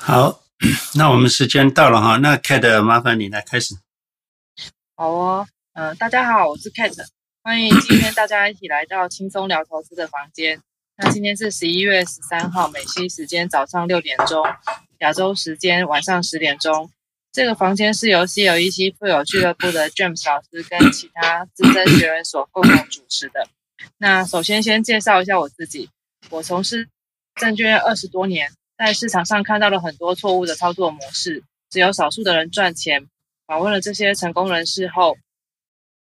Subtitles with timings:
[0.00, 0.40] 好，
[0.94, 3.74] 那我们时间到了哈，那 Kate 麻烦你来开始。
[4.94, 7.04] 好哦，嗯、呃，大家好，我是 Kate，
[7.42, 10.62] 欢迎今天大家一起来到轻松聊投资的房间。
[10.96, 14.42] 那今天是十一月十三号，美西时间早上六点钟，
[15.00, 16.90] 亚洲时间晚上十点钟。
[17.32, 23.46] 这个房间是由 CLEC 富有俱乐部的 James 老师跟其他资深学员所共同主持的。
[23.98, 25.90] 那首先先介绍一下我自己，
[26.30, 26.88] 我从事
[27.34, 33.08] 证券二十多年，在市场上看到了很多错误的操作模式，只有少数的人赚钱。
[33.44, 35.18] 访问了这些成功人士后，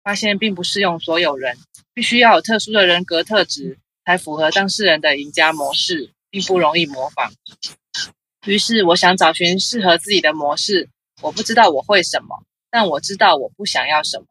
[0.03, 1.57] 发现并不适用所有人，
[1.93, 7.31] 必须要有特殊的人格特质才符合当事人的赢家模式，并不容易模仿。
[8.45, 10.89] 于是我想找寻适合自己的模式。
[11.21, 14.25] 我不知道我会什么，但我知道我不想要什么，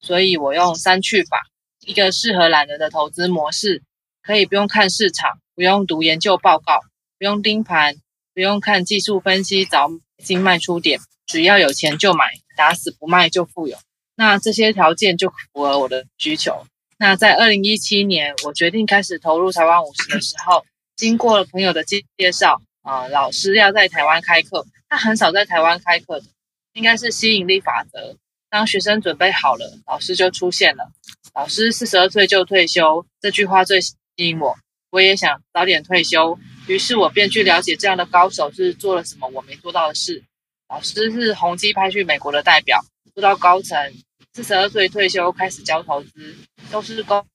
[0.00, 1.42] 所以我用三去法，
[1.80, 3.82] 一个适合懒人的投资模式，
[4.22, 6.80] 可以不用看市场，不用读研究报告，
[7.20, 7.96] 不用盯盘，
[8.32, 12.24] 不用看技术分析找新卖出点，只要有钱就买，
[12.56, 13.76] 打死不卖就富有。
[14.16, 16.64] 那这些条件就符合我的需求。
[16.98, 20.64] 那在二零一七年，我决定开始投入台湾五十的时候，
[20.96, 24.66] 经过了朋友的介介绍，啊、老师要在台湾开课。
[24.88, 26.26] 他很少在台湾开课的，
[26.72, 28.16] 应该是吸引力法则。
[28.48, 30.90] 当学生准备好了，老师就出现了。
[31.34, 34.56] 老师四十二岁就退休，这句话最吸引我。
[34.90, 36.36] 我也想早点退休，
[36.70, 40.22] 于是我便去了解这样的高手是做了什么我没做到的事。
[40.68, 42.80] 老师是宏基派去美国的代表，
[43.12, 43.92] 做到高层，
[44.32, 46.36] 四十二岁退休开始教投资，
[46.70, 47.26] 都是公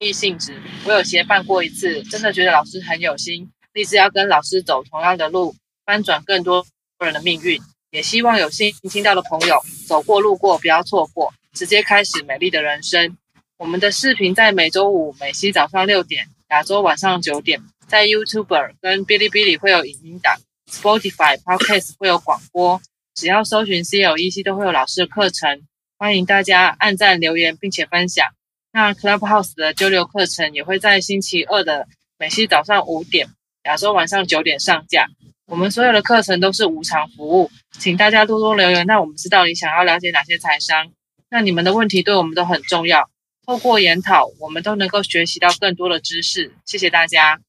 [0.00, 0.60] 益性质。
[0.84, 5.54] 我有协办过一次，真的觉得老师很有心，立志要跟老师走同样的路，
[5.86, 6.66] 翻转更多
[6.98, 13.16] 人的命运，也希望有幸听到的朋友走过路过不要错过，直接开始美丽的人生。
[13.56, 20.36] 我们的视频在每周五美西早上六点，亚洲晚上九点，在 YouTube 跟哔哩哔哩会有影音档
[20.70, 22.80] ，Spotify Podcast 会有广播。
[23.16, 25.62] 只要搜寻 CLEC 都会有老师的课程，
[25.98, 28.28] 欢迎大家按赞留言并且分享。
[28.72, 33.26] 那 Clubhouse 的交流课程也会在星期二的美西早上五点，
[33.64, 35.08] 亚洲晚上九点上架。
[35.46, 37.50] 我们所有的课程都是无偿服务，
[37.80, 40.92] 请大家多多留言，让我们知道你想要了解哪些财商。
[41.28, 43.10] 那你们的问题对我们都很重要，
[43.46, 46.54] 透过研讨，我们都能够学习到更多的知识。
[46.64, 47.40] 谢谢大家。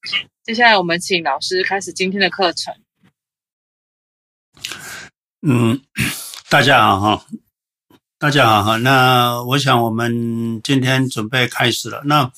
[0.44, 2.74] 接下来我们请老师开始今天的课程。
[5.42, 5.82] 嗯，
[6.50, 7.26] 大家好哈，
[8.18, 8.78] 大家好哈。
[8.78, 12.02] 那我想我们今天准备开始了。
[12.06, 12.32] 那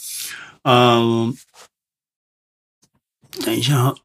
[0.63, 1.33] 嗯、呃，
[3.45, 3.95] 等一下哈。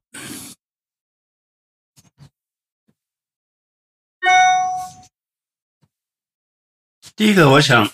[7.17, 7.91] 第一个我想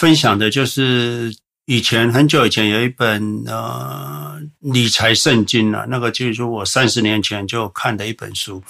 [0.00, 8.64] 分享的就是以前很久以前有一本呃理财圣经啊，那个就是我三十年前就看的一本书。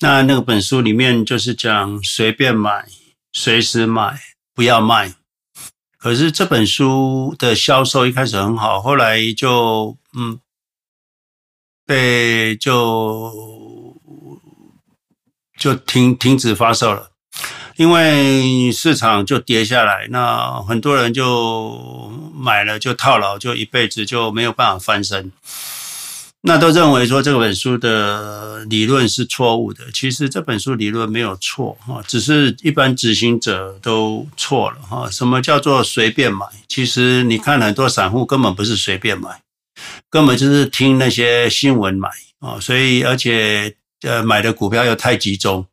[0.00, 2.86] 那那个本书里面就是讲随便买，
[3.30, 4.18] 随时买，
[4.54, 5.12] 不要卖。
[5.98, 10.40] 可是这本书的销售一开始很好，后来就嗯
[11.84, 14.00] 被就
[15.58, 17.10] 就停停止发售了。
[17.76, 25.30] 因为市场就跌下来，那很多人就买了就套牢，就一辈子就没有办法翻身。
[26.42, 35.10] 那都认为说这本书的理论是错误的，其实这本书理论没有错哈，只是一般执行者都错了哈。
[35.10, 36.46] 什么叫做随便买？
[36.68, 39.40] 其实你看很多散户根本不是随便买，
[40.08, 45.66] 根本就是听那些新闻买啊，所以而且呃买的股票又太集中。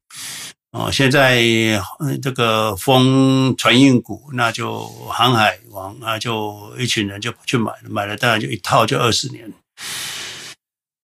[0.73, 1.39] 哦，现在
[2.19, 9.53] 这个风船运股，那就航海王啊，就一群人就去买了，买了当然就一套就二十年。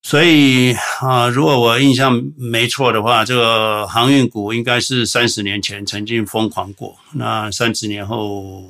[0.01, 8.63] 所以啊，如果我印象没错的话，这个航运股应该是三十年前曾经疯狂过，那三十年后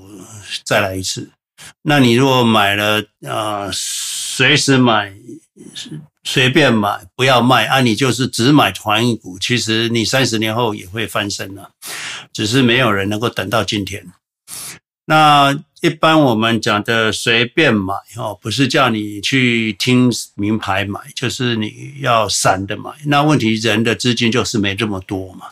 [0.66, 1.30] 再来一次。
[1.84, 5.14] 那你如果买了啊，随时买。
[6.24, 7.82] 随便买，不要卖啊！
[7.82, 11.72] 你就是只买航运股，其实你三十年后也会翻身了，
[12.32, 14.06] 只是没有人能够等到今天。
[15.06, 22.92] 那一般我们讲的随便买哦，不是叫你去听名牌买，就是你要散的买。
[23.06, 25.48] 那问题人的资金就是没这么多嘛，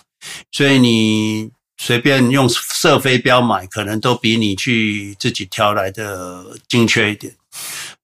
[0.54, 7.36] 所以你随便用射飞镖买，可能都比你去自己挑来的精确一点。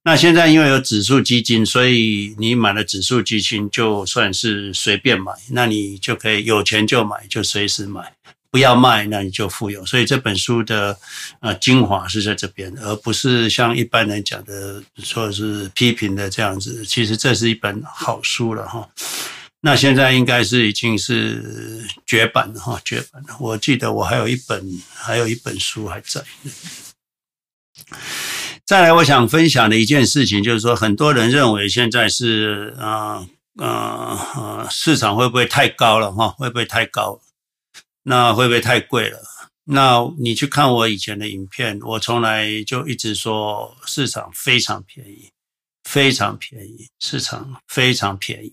[0.08, 8.14] 那现在因为有指数基金，所以你买了指数基金就算是随便买，那你就可以有钱就买，就随时买，
[8.50, 9.84] 不要卖，那你就富有。
[9.84, 10.98] 所以这本书的
[11.40, 16.86] 呃精华是在这边，而不是像一般人讲的说是批评的这样子。
[16.86, 18.88] 其实这是一本好书了哈。
[19.60, 23.36] 那现在应该是已经是绝版了哈，绝版了。
[23.38, 26.24] 我记得我还有一本，还有一本书还在。
[28.68, 33.26] 再来，我想分享的一件事情就是说，很多人认为现在是啊
[33.56, 36.28] 啊啊，市场会不会太高了哈？
[36.28, 37.18] 会不会太高？
[38.02, 39.20] 那会不会太贵了？
[39.64, 45.30] 那你去看我以前的影片，我从来就一直说市场非常便宜，
[45.84, 48.52] 非常便宜，市场非常便宜。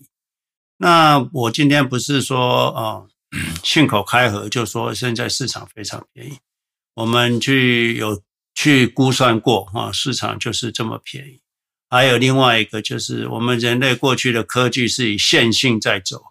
[0.78, 3.04] 那我今天不是说啊，
[3.62, 6.38] 信口开河就说现在市场非常便宜，
[6.94, 8.22] 我们去有
[8.56, 11.40] 去估算过哈，市场就是这么便宜。
[11.88, 16.24] 还有另外一个就是我们人类过去的科技是以线性在走，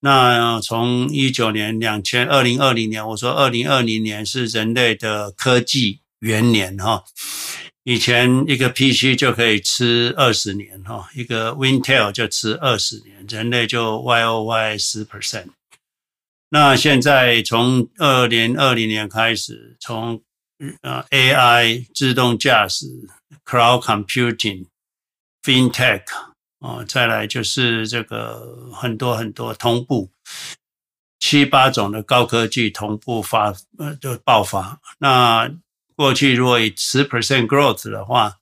[0.00, 7.04] 那从一九年、两千、二零二零年，我说二零二零年是人类的科技元年哈。
[7.84, 15.50] 以前一个 PC 就可以吃二十年哈，一个 Intel 就吃二十年，人类就 Y O Y 十 percent。
[16.48, 20.20] 那现在从二零二零年开始，从
[20.82, 22.86] 呃 AI 自动驾驶、
[23.44, 24.66] Cloud Computing、
[25.42, 26.02] FinTech
[26.60, 30.10] 啊，再来就是这个很多很多同步
[31.18, 35.50] 七八种的高科技同步发呃就爆发那。
[35.98, 38.34] 过去如果以十 percent growth 的话，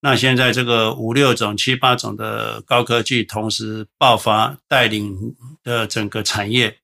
[0.00, 6.78] 那现在这个五六种、七八种的高科技同时爆发，带领的整个产业，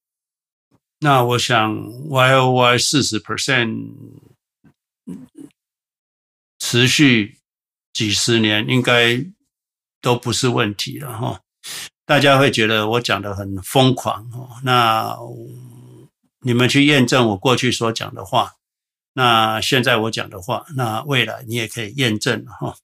[1.01, 1.75] 那我想
[2.11, 3.95] Y O Y 四十 percent
[6.67, 7.37] 持续
[7.93, 9.23] 几十年应该
[10.01, 11.43] 都不是问题了哈。
[12.07, 15.15] 大家会觉得我讲的很疯狂哦，那
[16.41, 18.55] 你们去验证我过去所讲的话。
[19.13, 22.75] 那现在我讲的话，那未来你也可以验证哈。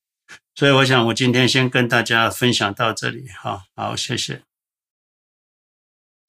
[0.54, 3.64] 所以我想，我今天先跟大家分享到这里哈。
[3.74, 4.42] 好，谢谢。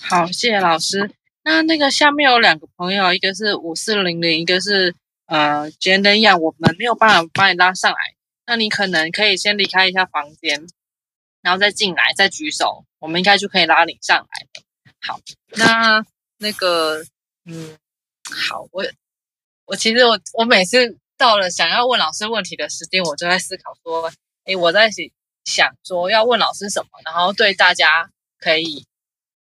[0.02, 1.12] 好，谢谢老师。
[1.44, 4.96] 那那个下面有两个朋友，一个是五四零零，一个是
[5.32, 7.98] 呃 Jane 一样，我们没有办法把你拉上来。
[8.46, 10.68] 那你可能可以先离开一下房间，
[11.42, 14.64] 然后再进来，再举手，我们应该就可以拉你上来了。
[15.00, 15.22] 好，
[15.56, 16.06] 那
[16.38, 17.02] 那个
[17.46, 17.78] 嗯，
[18.50, 18.86] 好，我。
[19.66, 24.12] 我其实我我每次到了想要问老师问题的时间，我就在思考说，
[24.44, 24.90] 诶，我在
[25.46, 28.86] 想说要问老师什么，然后对大家可以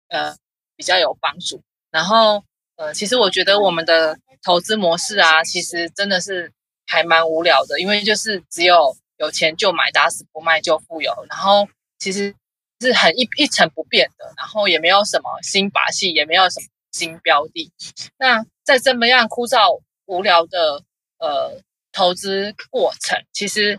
[0.08, 0.36] 呃
[0.76, 1.62] 比较有帮助。
[1.90, 2.44] 然后
[2.78, 6.50] 呃，其实我觉得我们的投资模式啊，其实真的是
[6.86, 11.12] 还蛮无聊的，因为就是只有有钱就买，打死不卖就富有。
[11.28, 12.34] 然后其实
[12.80, 17.70] 是很一一成不变的，然后也没有什么新把戏，也没有什么新标的。
[18.16, 19.82] 那在这么样枯燥。
[20.10, 20.82] 无聊的
[21.18, 21.60] 呃
[21.92, 23.78] 投资过程，其实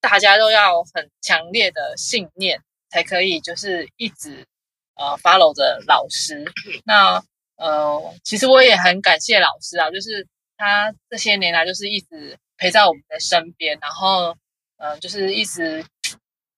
[0.00, 4.46] 大家都要很强烈的信念，才可以就是一直
[4.94, 6.44] 呃 follow 着老师。
[6.84, 7.20] 那
[7.56, 10.26] 呃，其实我也很感谢老师啊，就是
[10.56, 14.36] 他这些年来就是一直陪在我们的身边，然后
[14.78, 15.84] 呃，就是一直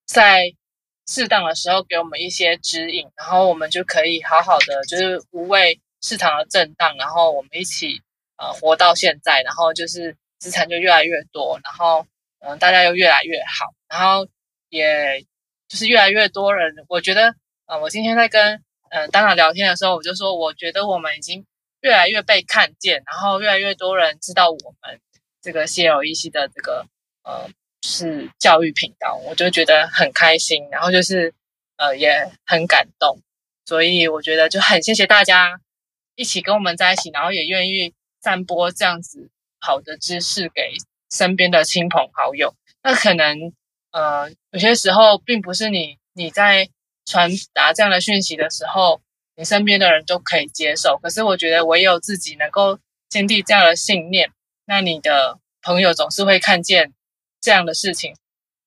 [0.06, 0.52] 在
[1.06, 8.00] 适当的时候给我们一些指引，然后我们就可以好好的就是无畏市场的震荡，然后我们一起。
[8.40, 12.06] 呃，活到现在，然后就是资产就越来越多，然后
[12.38, 14.28] 嗯、大家又越来越好，然后
[14.68, 15.20] 也
[15.66, 16.72] 就是越来越多人。
[16.88, 17.34] 我觉得，
[17.66, 21.44] 呃，我今天在跟呃、当然聊天的时候，我就说，我觉得我们已经
[21.80, 25.00] 越来越被看见，然后越来越多人知道我们
[25.42, 26.86] 这个 CLEC 的这个
[27.24, 27.48] 呃
[27.82, 31.34] 是教育频道，我就觉得很开心，然后就是
[31.76, 33.20] 呃也很感动，
[33.64, 35.60] 所以我觉得就很谢谢大家
[36.16, 37.94] 一起跟我们在一起，然后也愿意。
[38.20, 39.30] 散播这样子
[39.60, 40.72] 好的知识给
[41.08, 42.52] 身边的亲朋好友，
[42.82, 43.52] 那可能
[43.92, 46.68] 呃有些时候并不是你你在
[47.08, 49.00] 传达这样的讯息的时候，
[49.36, 50.98] 你身边的人都可以接受。
[51.02, 54.30] 可是我觉得唯有自己能够坚定这样的信念，
[54.66, 56.92] 那你的朋友总是会看见
[57.40, 58.14] 这样的事情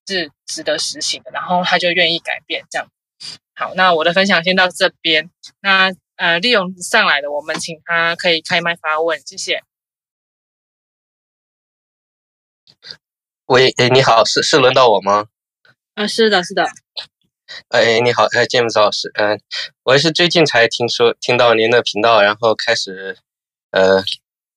[0.06, 2.64] 是值得实行的，然后他就愿意改变。
[2.70, 2.88] 这样
[3.54, 5.30] 好，那我的分享先到这边。
[5.60, 5.94] 那。
[6.16, 9.64] 呃，利用上来的，我们请他可以开麦发问，谢谢。
[13.46, 15.26] 喂，哎，你好，是是轮到我吗？
[15.94, 16.64] 啊，是的，是的。
[17.68, 19.40] 哎，你好，哎，詹姆斯老师，嗯，
[19.84, 23.16] 我也是最近才听说听到您的频道，然后开始
[23.70, 24.02] 呃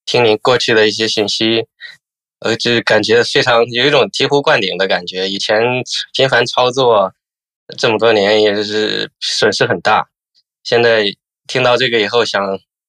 [0.06, 1.66] 听您过去的一些信息，
[2.40, 5.30] 呃，就感觉非常有一种醍醐灌顶的感觉。
[5.30, 5.62] 以前
[6.14, 7.14] 频繁操作
[7.78, 10.08] 这么多年，也是损失很大，
[10.64, 11.16] 现在。
[11.48, 12.42] 听到这个以后，想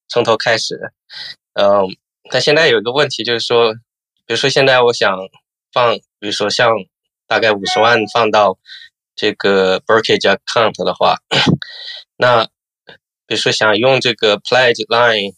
[0.09, 0.81] 从头开始。
[1.61, 1.85] 嗯，
[2.31, 3.75] 但现在有一个问题，就是说，
[4.25, 5.15] 比如说现在我想
[5.75, 6.71] 放，比如说像
[7.27, 8.59] 大概五十万放到
[9.17, 11.17] 这个 brokerage account 的话，
[12.17, 12.45] 那
[13.27, 15.35] 比如说想用这个 pledge line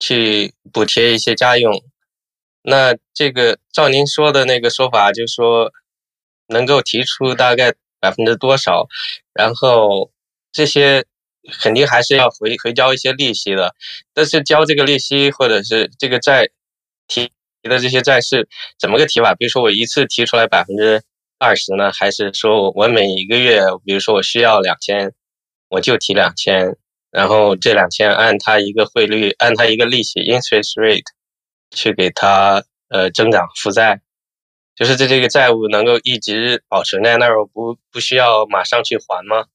[0.00, 1.72] 去补贴一些家用，
[2.62, 5.72] 那这个照您说的那个说法，就是说
[6.48, 8.86] 能够提出大概百分之多少，
[9.32, 10.10] 然后
[10.52, 11.04] 这些
[11.62, 13.74] 肯定还是要回回交一些利息的，
[14.12, 16.48] 但是交这个利息或者是这个债
[17.06, 17.30] 提
[17.62, 19.34] 的这些债是怎么个提法？
[19.34, 21.02] 比如说我一次提出来百分之
[21.40, 25.14] 二十呢，还是说我每一个月，比如说我需要两千，
[25.70, 26.76] 我就提两千。
[27.10, 31.02] 然后这两千按它一个汇率，按它一个利息 interest rate
[31.70, 34.00] 去给它呃增长负债，
[34.76, 39.46] 就是这这个债务能够一直保存在那儿，不不需要马上去还吗？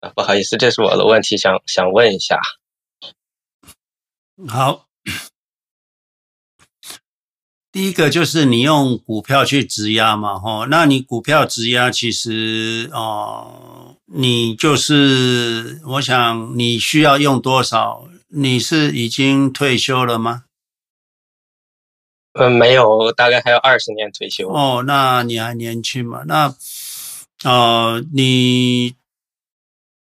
[0.00, 2.38] 啊，不好意思，这是我的问题，想想问一下。
[4.46, 4.86] 好，
[7.78, 13.94] 第一个就是你用股票去质押嘛，吼，那你股票质押其实哦。
[14.06, 18.08] 你就是，我想你需要用多少？
[18.30, 20.46] 你是已经退休了吗？
[22.32, 24.48] 嗯，没有，大概还有二十年退休。
[24.48, 26.24] 哦，那你还年轻嘛？
[26.26, 26.52] 那，
[27.44, 28.96] 呃，你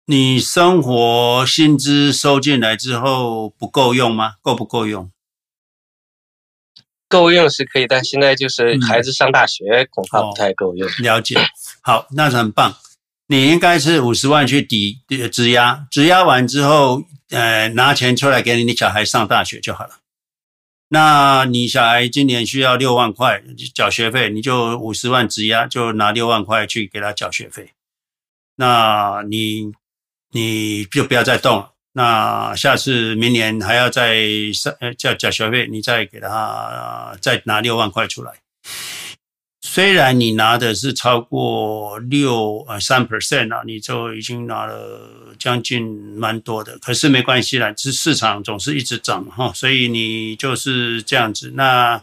[0.06, 4.34] 你生活薪资收进来之后不够用吗？
[4.40, 5.10] 够不够用？
[7.14, 10.88] 够用是可以，但现在就是孩子上大学，嗯，恐怕不太够用。
[10.88, 11.38] 哦，了解，
[11.80, 12.76] 好，那是很棒。
[13.28, 14.98] 你应该是五十万去抵
[15.32, 20.00] 质押，质押完之后，呃，拿钱出来给你，你小孩上大学就好了。
[20.88, 23.42] 那你小孩今年需要六万块
[23.74, 27.70] 缴学费，你就五十万质押，就拿六万块去给他缴学费。
[28.56, 29.72] 那你
[30.32, 31.73] 你就不要再动了。
[31.96, 38.32] 那下次明年还要再上呃缴缴学费，你再给他再拿六万块出来。
[39.62, 45.84] 虽然你拿的是超过六呃三 percent 啊，你就已经拿了将近
[46.16, 51.52] 蛮多的，可是没关系啦，这市场总是一直涨哈，所以你就是这样子。
[51.54, 52.02] 那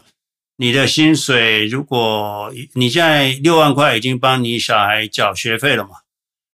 [0.56, 5.90] 你的薪水，如果你现在六万块已经帮你小孩缴学费了嘛，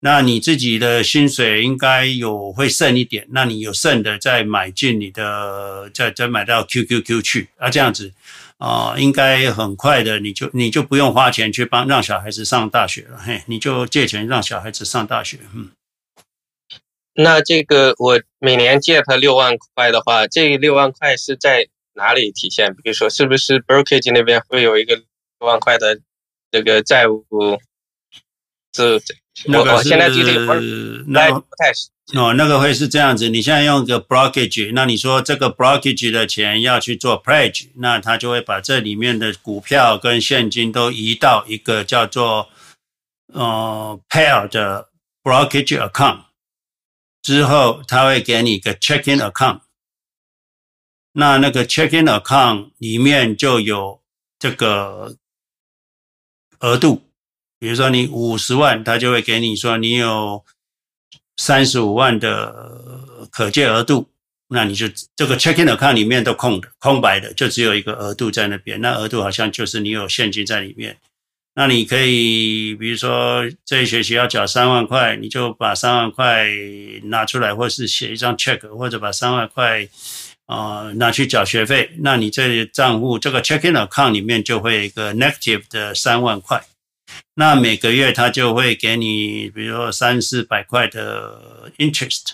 [0.05, 8.13] 那你自己的薪水应该有会剩一点，那你有剩的再买进你的，再再买到 QQQ 去啊，这样子。
[8.59, 15.71] 啊、应该很快的，你就你就不用花钱去帮让小孩子上大学了，嘿，你就借钱让小孩子上大学，嗯。
[17.15, 22.73] 那这个我每年借他六万块的话，这六万块是在哪里体现？
[22.77, 25.05] 比如说，是不是 brokerage 那边会有一个六
[25.41, 25.99] 万块的
[26.53, 27.25] 这个债务？
[28.71, 29.01] 这
[29.47, 31.91] 那个是我现在对这个不太熟。
[32.15, 42.51] 哦，那个会是这样子，你现在用一个 blockage，那你说这个 blockage 的钱要去做 pledge，那他就会把这里面的股票跟现金都移到一个叫做
[43.33, 44.91] 呃 pair 的
[45.23, 46.25] blockage account，
[47.23, 49.61] 之后他会给你一个 checking account，
[51.13, 54.03] 那那个 checking account 里面就有
[54.39, 55.17] 这个
[56.59, 57.05] 额度，
[57.63, 60.45] 比如说你五十万，他就会给你说你有。
[61.39, 64.07] 三十五万的可借额度，
[64.49, 68.79] 那你就这个 checking account 里面都空的，空白的，就只有一个额度在那边。
[68.83, 70.99] 那额度好像就是你有现金在里面。
[71.55, 76.47] 那你可以，比如说这一学期要缴三万块，你就把三万块
[77.05, 79.89] 拿出来，或是写一张 check，或者把三万块
[80.45, 81.91] 啊、呃、拿去缴学费。
[82.01, 86.63] 那你这账户这个 checking account 里面就会有一个 negative 的三万块。
[87.35, 92.33] 那每个月他就会给你，比如说三四百块的 interest，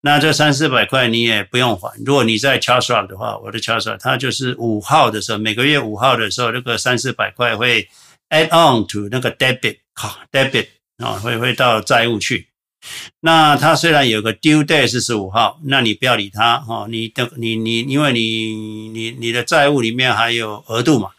[0.00, 1.92] 那这三四百块你也不用还。
[2.04, 7.88] 如果你在 Charles Schwab 的话，我的 Charles Schwab 它就是五号的时候，每个月五号的时候，那个三四百块会
[8.30, 12.48] add on to 那个 debit 卡 debit 啊，会会到债务去。
[13.20, 18.54] 那它虽然有个 due date 是十五号，那你不要理它哈，你的你你因为你
[18.88, 21.10] 你你的债务里面还有额度嘛。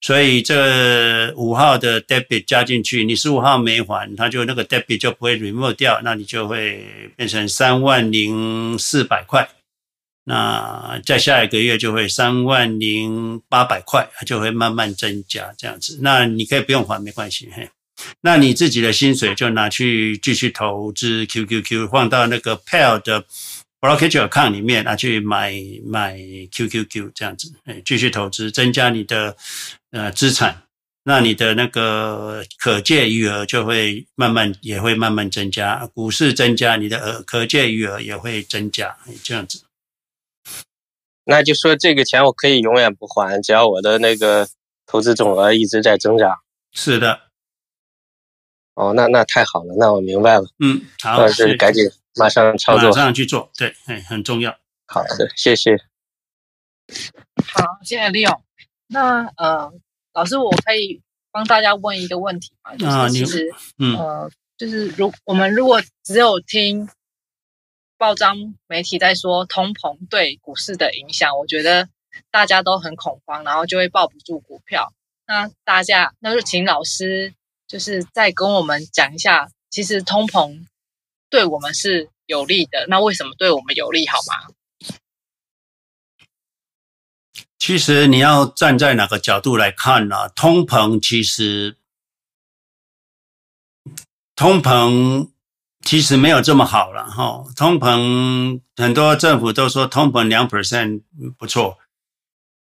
[0.00, 9.48] 所以这五号的 debit 加进去，你十五号没还，它就那个 debit 就不会 remove 掉，那你就会变成三万零四百块。
[10.24, 15.98] 那在下一个月就会三万零八百块，它就会慢慢增加这样子。
[16.02, 17.48] 那你可以不用还，没关系。
[17.54, 17.68] 嘿，
[18.22, 23.24] 那你自己的薪水就拿去继续投资 QQQ，放到那个 Pair 的。
[23.84, 25.52] Brokerage account 里面拿去买
[25.84, 26.16] 买
[26.50, 29.36] QQQ 这样子，哎，继续投资，增加你的
[29.90, 30.62] 呃资产，
[31.02, 39.64] 那你的那个可借余额就会慢慢也会慢慢增加，股市增加，你的呃可借余额也会增加，这样子。
[41.26, 44.48] 那就说这个钱我可以永远不还，只要我的那个
[44.86, 46.34] 投资总额一直在增长。
[46.72, 47.20] 是的。
[48.76, 50.46] 哦，那那太好了，那我明白了。
[50.58, 51.84] 嗯，好，是赶紧。
[52.16, 54.56] 马上操作，马上去做，对，哎，很重要。
[54.86, 55.76] 好的，谢谢。
[57.46, 58.42] 好，谢谢 Leo。
[58.86, 59.72] 那呃，
[60.12, 61.02] 老师，我可以
[61.32, 62.76] 帮大家问一个问题吗？
[62.76, 66.88] 就是其实，啊、嗯，呃，就是如我们如果只有听
[67.96, 71.88] 报章媒体在说通膨对股市的影响，我觉得
[72.30, 74.92] 大家都很恐慌，然后就会抱不住股票。
[75.26, 77.32] 那大家，那就请老师
[77.66, 80.66] 就是再跟我们讲一下，其实通膨
[81.34, 84.06] 对我们是有利的，那为什么对我们有利？
[84.06, 84.54] 好吗？
[87.58, 90.28] 其实你要站在哪个角度来看呢？
[90.28, 91.76] 通膨其实，
[94.36, 95.30] 通膨
[95.80, 97.42] 其实没有这么好了哈。
[97.56, 101.02] 通膨很多政府都说通膨两 percent
[101.36, 101.78] 不错。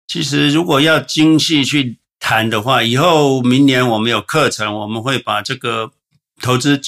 [0.07, 5.93] 其实如果要精细去谈的话，以后明年我们有课程，我们会把这个
[6.41, 6.81] 投资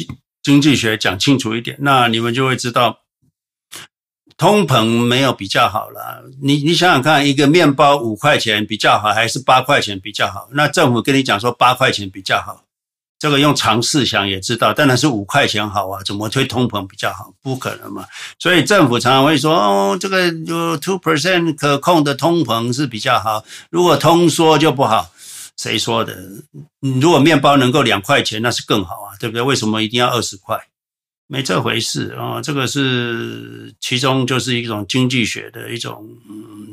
[0.46, 3.00] 经济学讲清楚一点，那你们就会知道。
[4.36, 10.48] 通膨没有比较好了，你你想想看，一个面包五块钱比较好，还是八块钱比较好？
[10.52, 12.62] 那政府跟你讲说八块钱比较好，
[13.18, 17.32] 这个用常识想也知道，当然是五块钱好啊，怎么推通膨比较好？
[17.42, 18.04] 不可能嘛！
[18.38, 25.10] 所以政府常常会说，哦，这个有 two percent 可控的通膨是比较好，如果通缩就不好。
[25.56, 26.16] 谁说的？
[26.80, 29.42] 如果面包能够两块钱，那是更好啊，对不对？
[29.42, 30.58] 为什么一定要二十块？
[31.28, 36.06] 没这回事啊，这个是其中就是一种经济学的一种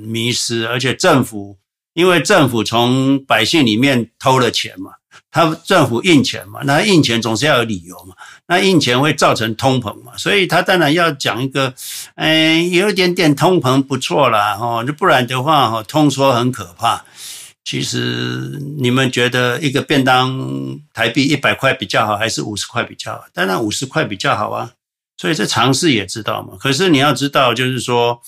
[0.06, 1.58] 迷失，而且政府
[1.94, 4.92] 因为政府从百姓里面偷了钱嘛，
[5.32, 8.14] 他政府印钱嘛，那印钱总是要有理由嘛，
[8.46, 11.74] 那印钱会造成通膨嘛，所以他当然要讲一个，
[12.14, 17.04] 哎，有一点点通膨不错啦，哦，不然的话，哈，通缩很可怕。
[17.64, 23.26] 其实你们觉得一个便当台币一百块比较好，还是五十块比较好？
[23.34, 24.72] 当然五十块比较好啊。
[25.16, 26.58] 所以这常识也知道嘛。
[26.60, 28.20] 可是你要知道，就是说，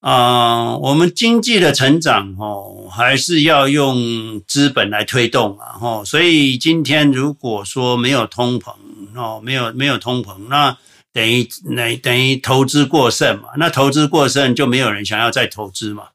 [0.00, 5.76] 啊、我们经济的成长哦，还是要用资本来推动啊。
[5.80, 8.72] 哦，所以今天如果说没有通膨
[9.14, 10.76] 哦，没有没有通膨，那
[11.12, 13.50] 等于那等于投资过剩嘛。
[13.58, 16.08] 那投资过剩就没有人想要再投资嘛。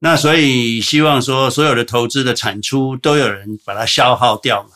[0.00, 4.70] 那所以希望说，所有的投资的产出都有人把它消耗掉嘛。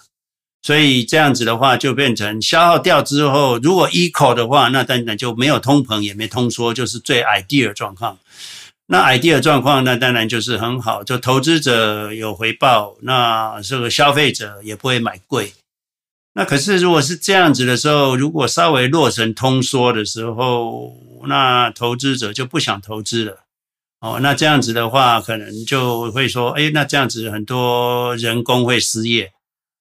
[0.63, 8.19] 所以这样子的话，就变成消耗掉之后，如果 equal 的话，那当然就没有通膨，也没通缩，就是最 ideal 状况。
[8.87, 15.53] 那 ideal 状况，那当然就是很好，就投资者有回报，那这个消费者也不会买贵。
[16.35, 20.95] 那可是如果是这样子的时候，如果稍微落成通缩的时候，
[21.27, 23.45] 那投资者就不想投资了。
[24.01, 29.33] 哦，那这样子的话，可能就会说，哎，那这样子很多人工会失业。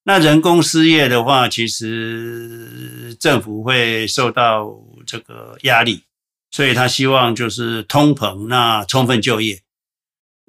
[0.03, 4.69] 那人工失业的话，其实政府会受到
[5.05, 6.03] 这个压力，
[6.51, 9.62] 所以他希望就是通膨，那充分就业。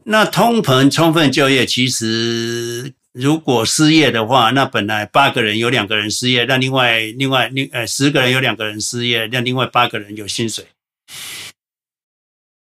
[0.05, 10.65] 那通膨充分就业，其实如果失业的话，那本来八个人有两个人失业，那另外另外另呃十个人有两个人失业，那另外八个人有薪水。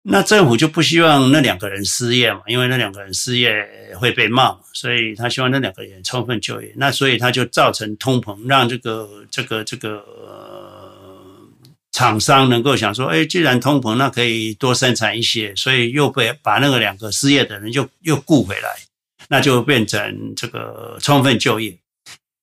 [0.07, 3.67] 那政府就不希望那两个人失业嘛，因为那两个人失业
[3.99, 6.71] 会被骂，所以他希望那两个人充分就业。
[6.77, 10.05] 那所以他就造成通膨，让这个这个这个
[11.91, 18.69] 厂商能够想说，哎，既然通膨，那可以多生产一些，所以又被把那个两个失业的人又又雇回来，
[19.29, 21.75] 那就变成这个充分就业。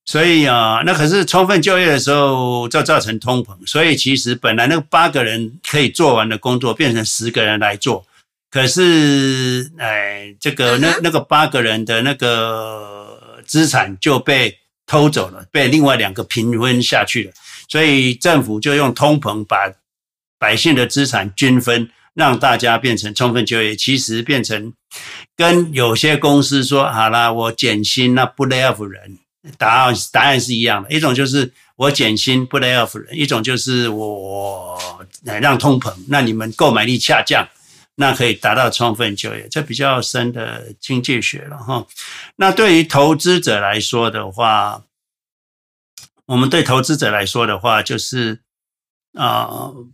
[0.05, 3.55] 所以啊，那可是充分就业的时候，就造成通膨。
[3.65, 8.05] 所以其实本来那个八个人可以做完的工作，变成十个人来做。
[8.51, 17.31] 可是，哎，这个那那个八个人的那个资产就被偷走了，被另外两个平分下去了。
[17.69, 19.71] 所以政府就用通膨把
[20.37, 23.73] 百姓的资产均分，让大家变成充分就业。
[23.75, 24.73] 其实变成
[25.35, 29.17] 跟有些公司说好啦，我减薪，那不 lay off 人。
[29.57, 34.79] 答案答案是一样的，一种就是我减薪不 lay off 人，一种就是我
[35.23, 37.49] 来让通膨，那你们购买力下降，
[37.95, 41.85] 那可以达到充分就业，这比较深的经济学了哈。
[42.37, 44.85] 那对于投资者来说的话，
[46.27, 48.39] 我们对投资者来说的话，就是
[49.13, 49.87] 啊、呃，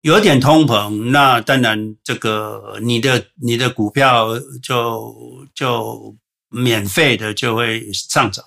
[0.00, 6.16] 有点通膨，那当然这个你的你的股票就就。
[6.50, 8.44] 免费的就会上涨。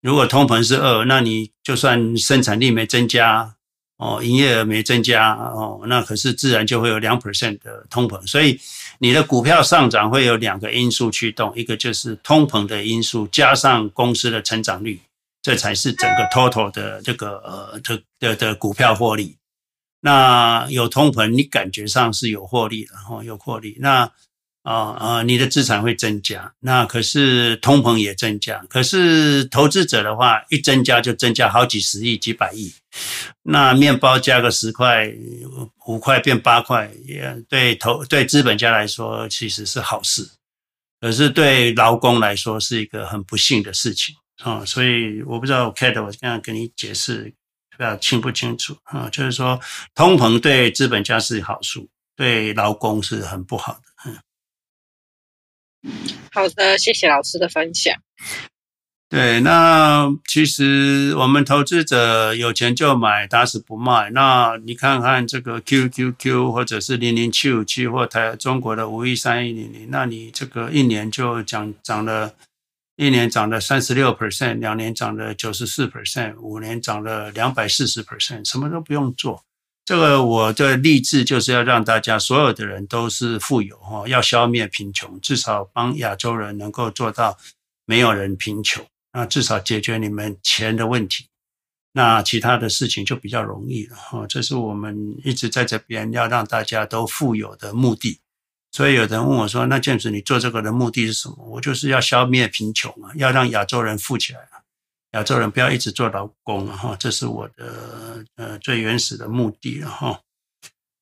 [0.00, 3.54] 如果通膨是二，那你就算生产力没增加，
[3.98, 8.26] 哦，营业额没增加，哦，那可是自然就会有两 percent 的通膨。
[8.26, 8.58] 所以
[8.98, 15.00] 你的股票上涨会有两个因素驱动，一个就是通膨的因素，加上公司的成长率。
[15.42, 19.36] 这才是整个 total 的这个呃的的的股票获利。
[20.00, 23.76] 那有通膨，你感觉上是有获利的哦，有获利。
[23.78, 24.10] 那
[24.64, 26.52] 啊啊，你的资产会增加。
[26.60, 28.64] 那可是通膨也增加。
[28.68, 32.74] 可是投资者的话，一增加就增加好几十亿、几百亿。
[33.42, 35.12] 那面包加个十块、
[35.86, 40.28] 五块变八块，也对投对资本家来说其实是好事。
[41.00, 44.64] 可是对劳工来说是一个很不幸的事情啊。
[44.64, 47.32] 所以我不知道，Kate，我刚刚跟你解释。
[47.76, 49.08] 不知道清不清楚啊？
[49.10, 49.60] 就是说，
[49.96, 53.80] 通膨对资本家是好处，对劳工是很不好。
[56.32, 57.94] 好的，谢谢老师的分享。
[59.08, 64.10] 对，那其实我们投资者有钱就买，打死不卖。
[64.10, 72.34] 那你看看这个 QQQ 或者是零零七五七或台中国的五一三一零零，那你这个一年就涨涨了。
[72.96, 79.42] 一年涨了三十六 percent，两年涨了九十四 percent，五年涨了两百四十 percent，什么都不用做。
[79.84, 87.36] 这个我的励志就是要让大家所有的人都是富有哈，要消灭贫穷，至少帮亚洲人能够做到
[87.84, 91.28] 没有人贫穷，那至少解决你们钱的问题，
[91.92, 94.26] 那其他的事情就比较容易了哈。
[94.26, 98.20] 这是我们一直在这边要让大家都富有的目的。
[98.72, 104.40] 所以有人问我说：“那建子你做这个的目的是什么？”我就是要消灭贫穷啊，要让亚洲人富起来，
[105.14, 110.20] 亚洲人不要一直做劳工啊，哈，这是我的呃最原始的目的了哈。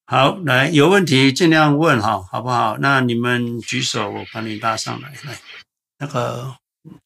[0.04, 2.76] 好，来有问题尽量问哈，好不好？
[2.78, 5.14] 那你们举手，我把你拉上来。
[5.24, 5.38] 来，
[5.98, 6.54] 那个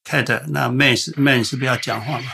[0.03, 2.27] Kate，那 Man 是 Man 是不是要讲话嘛？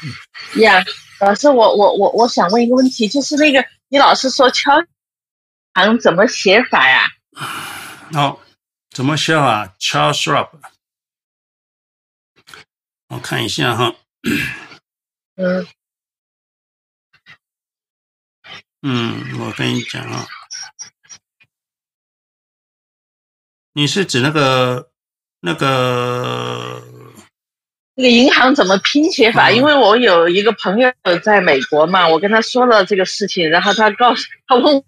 [0.56, 0.86] 呀，yeah,
[1.20, 4.72] 老师，我我我我想问一个问题，就是那个你老是说敲
[5.74, 7.10] 行怎么写法呀？
[8.14, 8.40] 好，
[8.90, 10.48] 怎么写法？Charles Schwab，
[13.08, 13.96] 我看一下哈。
[15.36, 15.66] 嗯，
[18.82, 20.26] 嗯，我跟你讲啊，
[23.72, 24.90] 你是指那个
[25.40, 26.82] 那个
[27.94, 29.48] 那个银行怎么拼写法？
[29.48, 34.84] 嗯、因为我有一个朋友在美国嘛，我跟他说了这个事情，然后他告诉他问。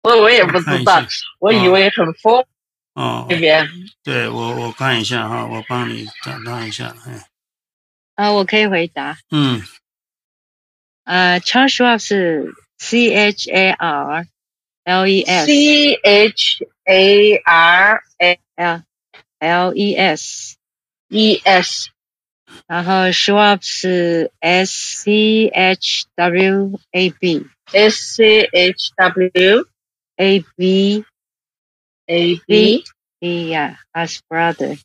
[0.00, 1.02] 我我也不知道，
[1.40, 2.46] 我，我以为很疯。
[2.94, 3.68] 哦，这边
[4.04, 6.94] 对我我看一下哈，我帮你找到一下。
[7.04, 7.20] 嗯，
[8.17, 9.17] 啊，我可以回答。
[9.31, 9.61] 嗯，
[11.03, 14.27] 呃，Charles Schwab 是 C H A R
[14.83, 18.01] L E S，C H A R
[18.55, 18.83] L
[19.39, 20.55] L E S
[21.09, 21.89] E S，
[22.67, 31.03] 然后 Schwab 是 S C H W A B，S C H W。A B
[32.05, 32.83] A B
[33.19, 34.77] B 呀，As brother。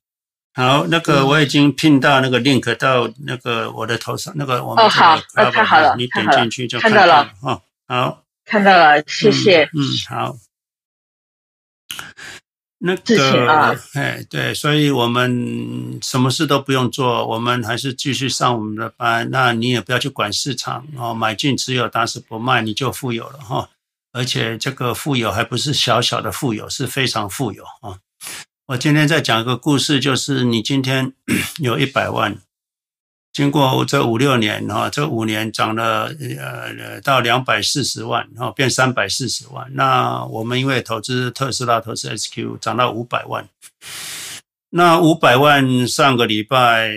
[0.53, 9.63] 好，那个我已经拼到那个 link 到那个我的头上，那个我们哦好，太好了，你点进去就看到了哦，好，看到了，谢谢。
[9.73, 10.35] 嗯，好。
[12.85, 19.29] 那个，哎，对，所以我们什么事都不用做，我们还是继续上我们的班。
[19.31, 23.69] 那你也不要去管市场哦，买进持有，打死不卖，你就富有了哈。
[24.11, 27.97] 而且这个富有还不是小小的富有，是非常富有啊！
[28.67, 31.11] 我今天再讲一个故事，就是你今天
[31.59, 32.37] 有一百万，
[33.33, 39.67] 经过这五六年哈，这五年涨了呃到两百四十万，然后变三百四十万。
[39.73, 43.45] 那我们因为投资特斯拉，投资 SQ 涨到五百万，
[44.69, 46.93] 那五百万上个礼拜。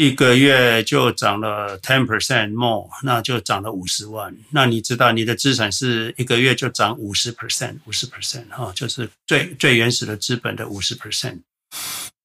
[0.00, 4.34] 一个月就涨了 ten percent more，那就涨了五十万。
[4.48, 11.42] 那你知道你的资产是一个月就涨五十 percent，五十 percent 哈，就是最最原始的资本的五十 percent，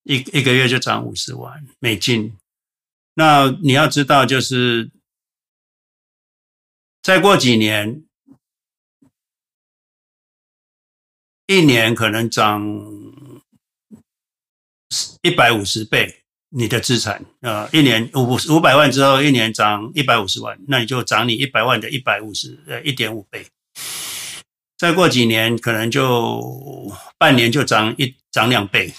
[0.03, 2.37] 一一个月就涨五十万美金。
[3.15, 4.89] 那你要知道，就是
[7.01, 8.05] 再过几年，
[11.47, 12.65] 一年可能涨
[15.23, 16.21] 一百五十倍。
[16.57, 23.45] 你的资产，呃，一年五五百万之后，一年涨一百五十万，那你就涨你一百万的一百五十，呃，一点五倍。
[24.77, 28.93] 再过几年，可能就半年就涨一涨两倍。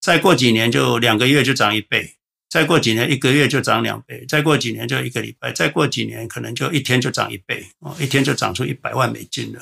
[0.00, 2.14] 再过几年，就两个月就涨一倍。
[2.48, 4.24] 再过几年，一个月就涨两倍。
[4.26, 5.52] 再过几年，就一个礼拜。
[5.52, 7.66] 再过几年，可能就一天就涨一倍。
[7.80, 9.60] 哦，一天就涨出一百万美金了。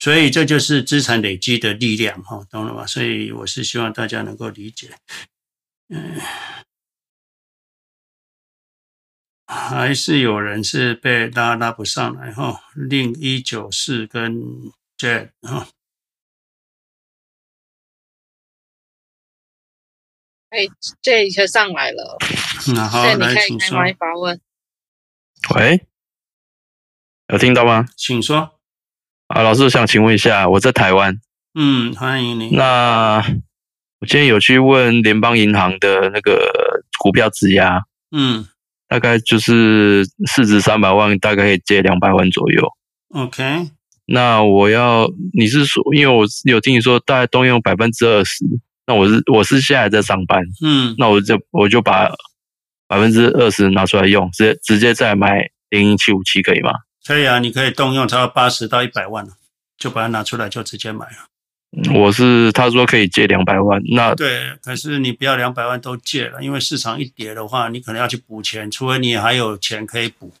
[0.00, 2.84] 所以这就是资产累积的力量，哈，懂了吗？
[2.86, 4.88] 所以我是希望大家能够理解。
[5.94, 6.20] 嗯，
[9.46, 12.64] 还是有人是被拉拉不上来哈。
[12.74, 14.42] 另一九四跟
[14.98, 15.68] Jet 哈，
[20.50, 20.66] 哎
[21.00, 22.18] ，J 先上来了，
[22.74, 24.40] 那好，来，请说，发问。
[25.54, 25.86] 喂，
[27.28, 27.86] 有听到吗？
[27.96, 28.58] 请说。
[29.28, 31.20] 啊，老师，我想请问一下，我在台湾，
[31.54, 32.50] 嗯，欢迎你。
[32.50, 33.22] 那
[34.04, 36.52] 我今天有去问联邦银行的那个
[36.98, 37.80] 股票质押，
[38.14, 38.46] 嗯
[38.86, 42.68] 大概就是市值三百万，大概可以借两百万左右。
[43.14, 43.70] ，OK，
[44.04, 48.44] 那我要，你是说，因为我有听你说大概动用百分之二十，
[48.86, 52.10] 那我是我是现在在上班，嗯，那我就我就把
[52.86, 55.38] 百分之二十拿出来用，直接直接再买
[55.70, 56.72] 零零七五七可以吗？
[57.06, 59.30] 可以啊，你可以动用超过八十到一百万了，
[59.78, 61.30] 就把它拿出来就直接买了。
[61.94, 70.32] 我是他说可以借两百万，那对，可是你不要两百万都借了，因为市场一跌的话，你可能要去补钱，除非你还有钱可以补。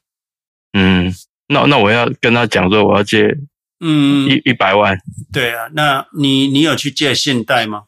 [0.72, 1.12] 嗯，
[1.48, 3.36] 那那我要跟他讲说我要借
[3.80, 4.96] 嗯，一一百万，
[5.32, 7.84] 对啊，那你你有去借信贷吗？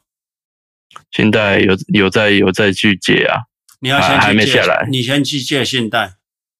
[1.13, 3.45] 信贷有有在有在去借啊，
[3.81, 6.16] 你要先去借，还没下来你先去借信贷。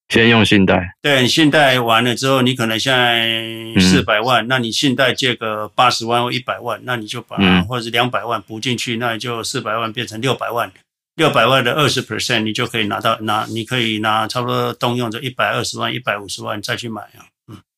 [0.09, 7.61] 先用信贷，对，你信贷完了之后，你可能现在四百万，那你信贷借个八十万或一百万，那你就把、嗯。
[7.65, 10.71] 或者是两百万补进去，那你就四百万变成六百万，
[11.15, 17.27] 六百万的二十 percent，你就可以拿到拿，你可以拿差不多动用这一百二十万、一百五十万再去买啊。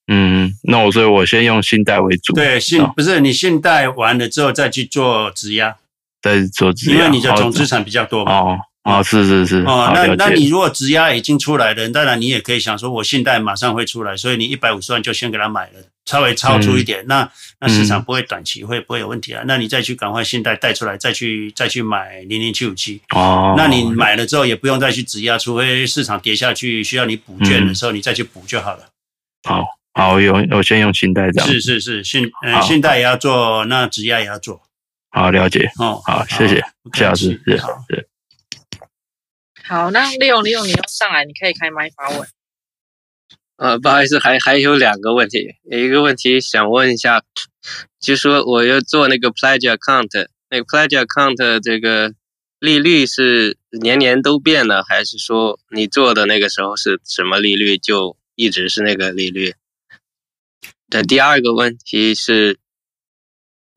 [0.08, 2.94] 嗯，那我所以我先用信贷为主，对，信哦。
[2.96, 5.76] 不是你信贷完了之后再去做质押，
[6.22, 8.32] 再做质押，因为你的总资哦产比较多嘛。
[8.38, 8.60] 哦
[8.90, 15.74] 哦，是是是，哦，那那你如果质押已经出来了，当然你也可以想说，我信贷马上会出来，所以你一百五十万就先给他买了，
[16.06, 19.44] 稍微超出一点，那那市场不会短期会不会有问题啊？
[19.46, 28.80] 那你再去赶快信贷贷出来，再去再去买零零七五七，哦，那你买了之后也不用再去质押，除非市场跌下去需要你补券的时候，你再去补就好了。
[29.48, 34.62] 好好我用我先用信贷这样，是是是，信呃信贷也要做，那质押也要做。
[35.12, 36.02] 好了解，哦。
[36.06, 37.70] 好谢谢谢老师，是好。
[37.90, 38.08] 是。
[39.70, 42.28] 好，那利用利用你又上来，你可以开麦发问。
[43.58, 47.22] 呃，不好意思，还还有两个问题，有一个问题想问一下，
[48.00, 52.16] 就说我要做那个 pledge account，那个 pledge account 这个
[52.58, 59.54] 利率是年年都变的，还是说你做的那个时候是什么利率就一直是那个利率？
[60.90, 62.58] 的第二个问题是，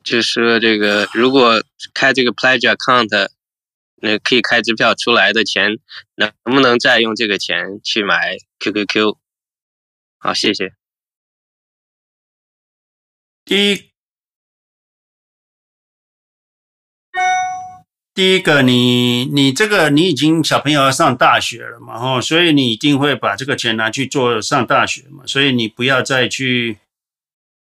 [0.02, 3.28] 就说这个如果开这个 pledge account，
[4.02, 5.78] 那可以开支票出来的钱，
[6.16, 9.16] 能不能再用这个钱去买 QQQ？
[10.18, 10.72] 好，谢谢。
[13.44, 13.90] 第一，
[18.12, 26.78] 第一个你，你这个你已经小朋友要上大学了嘛，吼，所以你一定会把这个钱拿去做上大学嘛，所以你不要再去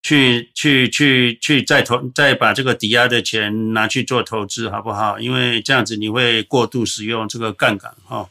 [0.02, 5.18] 去去去去再投再把这个抵押的钱拿去做投资，好不好？
[5.20, 8.28] 因为这样子你会过度使用这个杠杆，哈，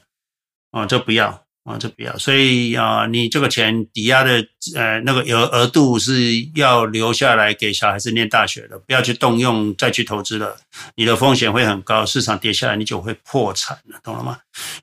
[0.71, 1.45] 哦，这不要。
[1.63, 4.43] 啊，这不要，所以啊，你这个钱抵押的
[4.75, 6.13] 呃那个额额度是
[6.55, 10.57] 要留下来给小孩子念大学的，不要去动用再去投资了，
[10.95, 14.39] 你的风险会很高，市场跌下来你就会破产了，懂了吗？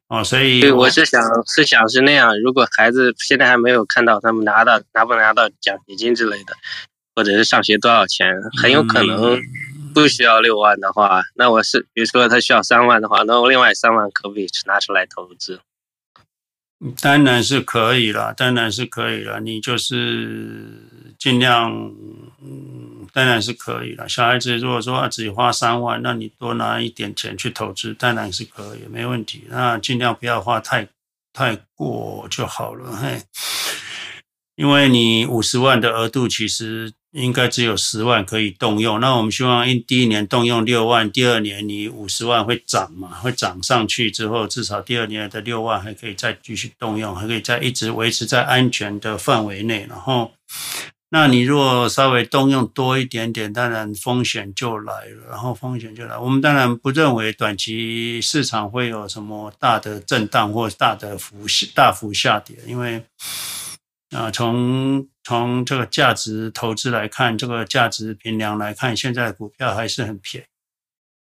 [0.06, 6.54] 哦，所以对，我是想是想是那样，如果孩子现在还没有看到他们拿到拿不拿到奖学金之类的，
[7.16, 9.36] 或者是上学多少钱，很有可能
[9.92, 15.58] 不需要六万的话，那我是比如说他需要三万的话，那我另外三万可不可以拿出来投资？
[17.00, 19.40] 当然是可以了，当然是可以了。
[19.40, 21.72] 你就是尽量，
[22.40, 24.08] 嗯，当然是可以了。
[24.08, 29.44] 小孩子如果说只花三万，那你多拿一点钱去投资，当然是可以，没问题。
[29.48, 30.88] 那尽量不要花太
[31.32, 33.22] 太过就好了，嘿。
[34.54, 49.87] 因为你五十万的额度其实应该只有十万可以动用，那我们希望一第一年动用六万，第二年你五十万会涨嘛，会涨上去之后，至少第二年的六万还可以再继续动用，还可以再一直维持在安全的范围内。
[49.88, 50.33] 然后，
[51.09, 56.18] 那你如果稍微动用多一点点，当然风险就来了，然后风险就来。
[56.18, 61.37] 我们当然不认为短期市场会有什么大的震荡或大的幅
[61.75, 63.03] 大幅下跌，因为。
[64.11, 70.46] 啊，从从这个价值投资来看，这个价值评量来看，现在股票还是很便宜。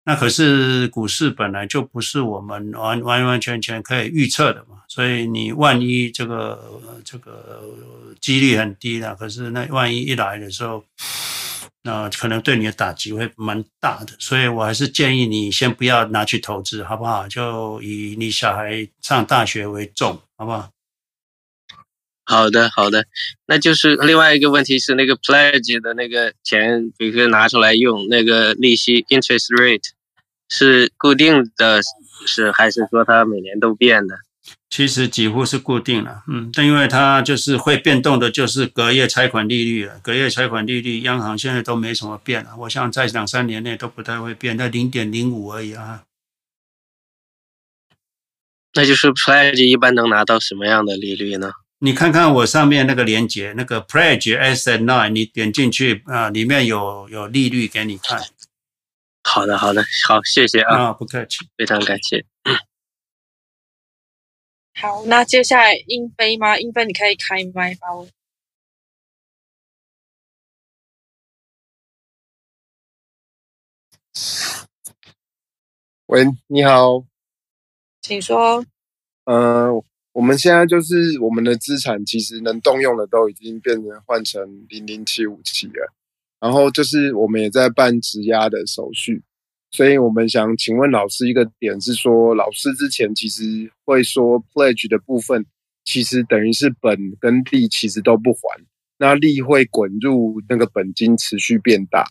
[0.05, 7.65] 那可是股市本来就不是我们完完完全全可以预测的嘛，所以你万一这个这个
[8.21, 10.85] 几率很低了，可是那万一一来的时候，
[11.83, 14.13] 那可能对你的打击会蛮大的。
[14.21, 17.27] 所以我还是建议你先不要拿去投资，好不好？
[17.27, 20.71] 就以你小孩上大学为重，好不好？
[22.31, 23.05] 好的，好的，
[23.49, 29.89] 那就是另外一个问题是那个 pledge 的那个钱，比如说拿出来用，那个利息 interest rate
[30.49, 31.81] 是固定的
[32.29, 34.15] 是还是说它每年都变的？
[34.69, 39.99] 其实几乎是固定了，嗯，但因为它就是会变动的，就是隔夜拆款利率了。
[40.01, 42.51] 隔夜拆款利率，央行现在都没什么变了。
[42.61, 46.05] 我想在两三年内都不太会变，那零点零五而已啊。
[48.75, 51.51] 那就是 Pledge 一般能拿到什么样的利率呢？
[51.83, 58.21] 你看看我上面那个链接，那个 Pledge Asset Nine，你点进去啊，里面有有利率给你看。
[59.25, 62.27] 好的，好的，好，谢谢啊，啊不客气，非常感谢。
[64.75, 66.59] 好，那接下来英菲吗？
[66.59, 68.11] 英菲，你可以开麦发问。
[76.07, 77.07] 喂，你好，
[78.03, 78.67] 请说。
[79.25, 85.93] 呃，我们现在就是我们的资产，其实能动用的都已经变成换成零零七五七了，
[86.41, 89.23] 然后就是我们也在办质押的手续。
[89.71, 95.47] 所以我们想请问老师一个点是说，老师之前其实会说 pledge 的部分，
[95.85, 98.41] 其实等于是本跟利其实都不还，
[98.99, 102.05] 那利会滚入那个本金持续变大。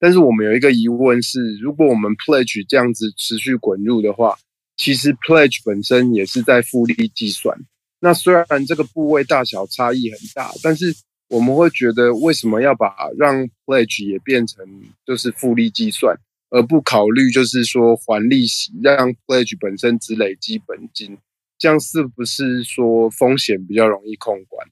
[0.00, 4.36] 但是我们有一个疑问是，如果我们 pledge 这样子持续滚入的话，
[4.76, 7.56] 其实 pledge 本身也是在复利计算。
[8.00, 10.94] 那虽然这个部位大小差异很大，但是
[11.28, 14.64] 我们会觉得为什么要把让 pledge 也变成
[15.06, 16.16] 就是复利计算？
[16.50, 21.18] 而不考虑，就是说还利息，让 pledge 本身只累积本金，
[21.58, 24.68] 这样是不是说风险比较容易控管？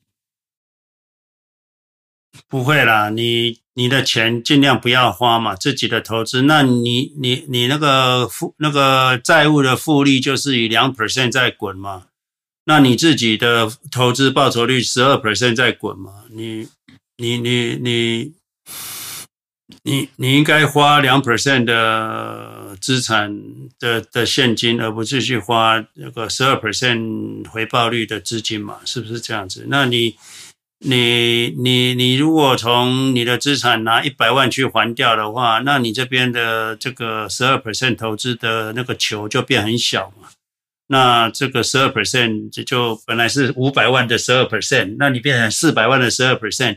[2.48, 12.04] 不会啦，你你的钱尽量不要花嘛，自己的投资，那你你你那个负那个债务的复利就是以两 percent 在滚嘛，
[12.64, 16.68] 那你自己的投资报酬率十二 percent 在滚嘛，你
[17.16, 18.22] 你你你。
[18.24, 18.32] 你
[19.84, 23.36] 你你应该花两 percent 的资产
[23.80, 28.78] 的的现金，而不是去花那个十二 percent 回报率的资金嘛？
[28.84, 29.66] 是不是这样子？
[29.68, 30.16] 那你
[30.84, 40.28] 你你你如果从你的资产拿一百万去还掉的话，那你这边的这个十二 percent 投资的那个球就变很小嘛？
[40.88, 46.76] 那这个十二 percent 就就本来是五百万的十二 percent，那你变成四百万的十二 percent。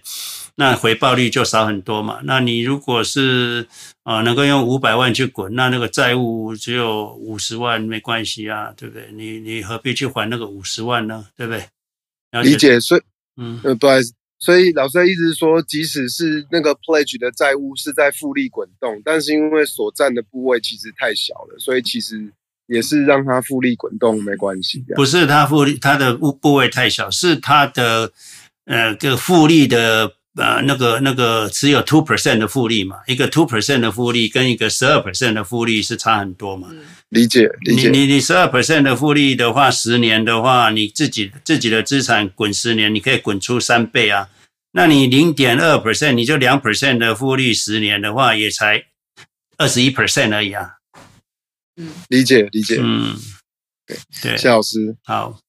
[0.57, 2.21] 那回报率就少很多嘛。
[2.23, 3.67] 那你如果是
[4.03, 9.09] 啊、能够用五百万去滚，那那个债务只有五十万没关系啊，对不对？
[9.11, 11.25] 你你何必去还那个五十万呢？
[11.35, 11.67] 对不对？
[12.43, 13.01] 理解，所以
[13.37, 22.31] 嗯，呃，不好意思，所以老师的意思是说，即使是那个 pledge 的债务是在复利滚动，但是因为所占的部位其实太小了，所以其实
[22.67, 24.83] 也是让它复利滚动没关系。
[24.95, 28.11] 不是它复利，它的部部位太小，是它的
[28.65, 30.13] 呃个复利的。
[30.35, 36.69] 呃，那个那个只有 two percent 的复利嘛，一个 two percent 的复利跟一个十二 percent 的复利是差很多嘛。
[37.09, 37.89] 理解理解。
[37.89, 44.29] 你你你十二 percent 的复利的话，十年的话，你自己自己的资产滚十年，你可以滚出三倍啊。
[44.73, 48.83] 那你零点二 percent，你就两 percent 的复利，十年的话也才
[49.57, 50.71] 二十一 percent 而已啊。
[51.77, 52.77] 嗯，理解理解。
[52.81, 53.15] 嗯，
[53.87, 55.39] 对对，谢老师好。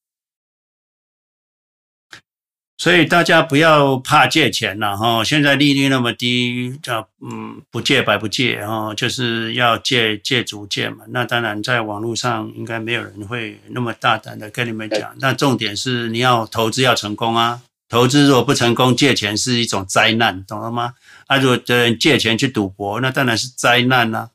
[2.78, 10.98] 所以大家不要怕借钱了哈，现在利率那么低，叫嗯不借白不借哈，就是要借借足借嘛。
[11.08, 15.14] 那当然在网络上应该没有人会那么大胆的跟你们讲。
[15.20, 20.92] 那重点是你要投资要成功啊，投资如果不成功，借钱是一种灾难，懂了吗？
[21.28, 24.28] 啊，如果的人借钱去赌博，那当然是灾难啦。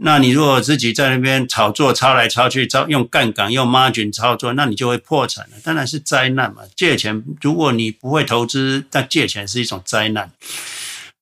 [0.00, 5.56] 那你如果自己在那边炒作，抄来抄去，抄用杠杆、用 margin 操作，那你就会破产了。
[5.64, 6.62] 当然是灾难嘛。
[6.76, 10.30] 借钱，如果你不会投资，那借钱是一种灾难。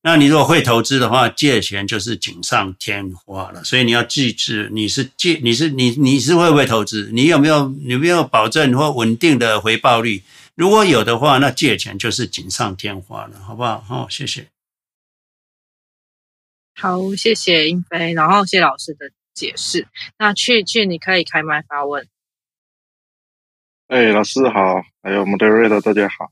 [0.03, 3.65] 那你如果会投资的话，借钱就是锦上添花了。
[3.65, 7.09] 所以你要记住，你是借，你是你你是会不会投资？
[7.15, 10.23] 你有没有你有没有保证或稳定的回报率？
[10.55, 13.83] 如果有的话，那借钱就是锦上添花了，好不好？
[13.89, 14.47] 好，谢谢。
[16.79, 19.89] 好，谢谢英菲，然后谢老师的解释。
[20.19, 22.07] 那去去，你可以开麦发问。
[23.87, 26.31] 哎，老师好，还有 Moderator 大家好。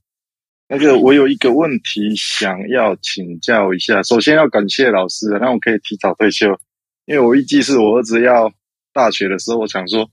[0.68, 4.02] 那个，我有一个问题想要请教一下。
[4.02, 6.60] 首先要感谢老师，让我可以提早退休，
[7.06, 8.52] 因为我预计是我儿子要
[8.92, 10.10] 大学的时候，我想说，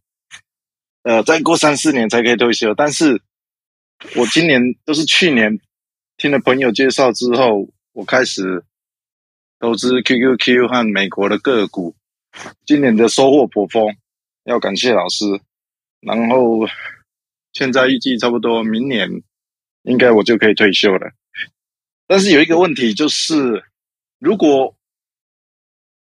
[1.04, 2.74] 呃，再过三四年才可以退休。
[2.74, 3.22] 但是
[4.16, 5.60] 我今年都是去年
[6.16, 8.64] 听了朋友介绍之后，我开始。
[9.62, 11.96] 投资 QQQ 和美国的个股，
[12.66, 13.96] 今年的收获颇丰，
[14.44, 15.24] 要感谢老师。
[16.00, 16.68] 然后
[17.54, 19.08] 现在预计差不多明年，
[19.84, 21.12] 应该我就可以退休了。
[22.08, 23.64] 但是有一个问题就是，
[24.18, 24.76] 如果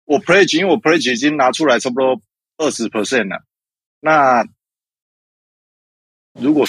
[0.06, 2.22] 我 pledge，因为我 pledge 已经拿出来差不多
[2.58, 3.44] 二十 percent 了。
[4.00, 4.48] 那
[6.34, 6.64] 如果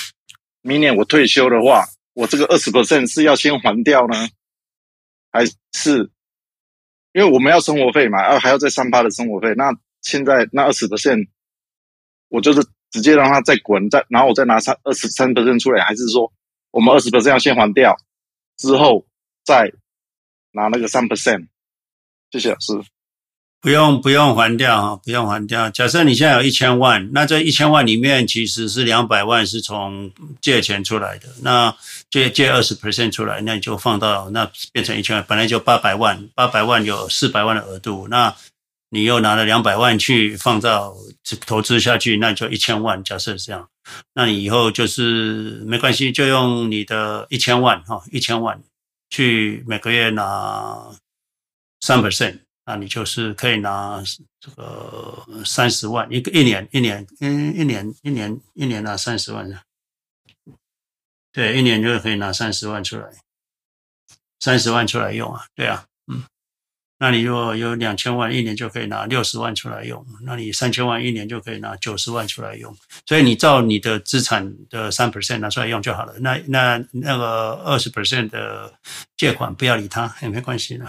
[0.62, 1.84] 明年我退休的话，
[2.14, 4.14] 我这个二十 percent 是要先还掉呢，
[5.30, 6.10] 还是
[7.18, 9.52] 因为我们要生活费嘛，啊还要再三趴的生活费？
[9.56, 11.28] 那现在那二十 percent，
[12.28, 16.32] 我就是直接让他再滚，再然后我再拿三二十三 percent 出来，还是说
[16.70, 17.96] 我们二十 percent 要先还掉，
[18.56, 19.04] 之后
[19.44, 19.72] 再
[20.52, 21.48] 拿那个三 percent？
[22.30, 22.74] 谢谢老师。
[23.60, 25.68] 不用不用还掉哈，不用还掉。
[25.70, 31.74] 假设你现在有一千万，那这一千万里面其实是两百万是从借钱出来的，那
[32.08, 38.32] 借借二十 percent 出来，那你就放到那变成一千万，本来就八百万，八百万有四百万的额度，那
[38.90, 40.94] 你又拿了两百万去放到
[41.44, 43.02] 投资下去，那就一千万。
[43.02, 43.68] 假设这样，
[44.14, 48.62] 那你以后就是没关系，就用你的一千万哈，一千万
[49.10, 50.90] 去每个月拿
[51.80, 52.38] 三 percent。
[52.70, 54.04] 那你就是可以拿
[54.38, 59.58] 这个三十万一个一年一年嗯一年一年一年拿三十万的，
[61.32, 63.08] 对，一年就可以拿三十万出来，
[64.38, 66.24] 三十万出来用啊，对啊，嗯，
[66.98, 78.78] 那你如果有两千万，一年就可以拿六十万出来用，那你三千万一年就可以拿九十万出来用，所以你照你的资产的三 percent 拿出来用就好了，那那那个二十 percent 的
[79.16, 80.84] 借款不要理它，也没关系的，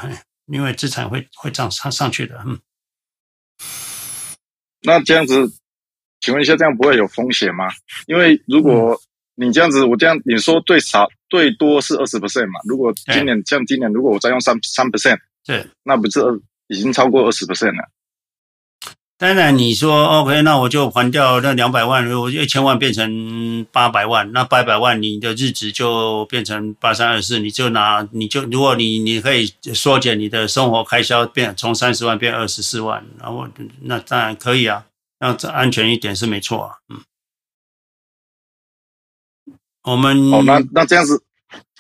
[0.52, 2.60] 因为资产会会涨上上去的，嗯。
[4.82, 5.52] 那这样子，
[6.22, 7.66] 请问一下，这样不会有风险吗？
[8.08, 9.00] 因为如果
[9.36, 12.60] 你这样子，我这样你说最少最多是二十 percent 嘛？
[12.68, 16.20] 如果今年像今年，如果我再用三三 percent，对，那不是
[16.68, 17.90] 已经超过二十 percent 了？
[19.20, 33.46] 当然，你说 OK，那我就还掉那两百万，我就一千万变成八百万，那八百万你的日子就变成八三二四，你就拿，你就如果你你可以缩减你的生活开销，变从三十万变二十四万，然后
[33.82, 34.86] 那当然可以啊，
[35.20, 37.02] 那这安全一点是没错啊，嗯。
[39.84, 41.22] 我们哦，那那这样子，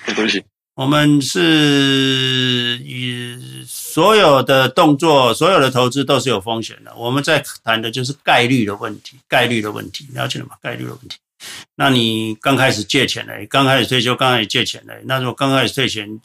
[0.05, 0.43] 对不起。
[0.75, 3.58] 我们是以
[3.91, 6.93] 所有的动作、所有的投资都是有风险的。
[6.95, 10.55] 我们在谈的就是概率的问题，概率的问题，了解了吗？
[10.61, 11.17] 概率的问题。
[11.75, 16.21] 那你刚开始借钱嘞，刚开始退休，刚开始借钱嘞，那如果刚开始退钱，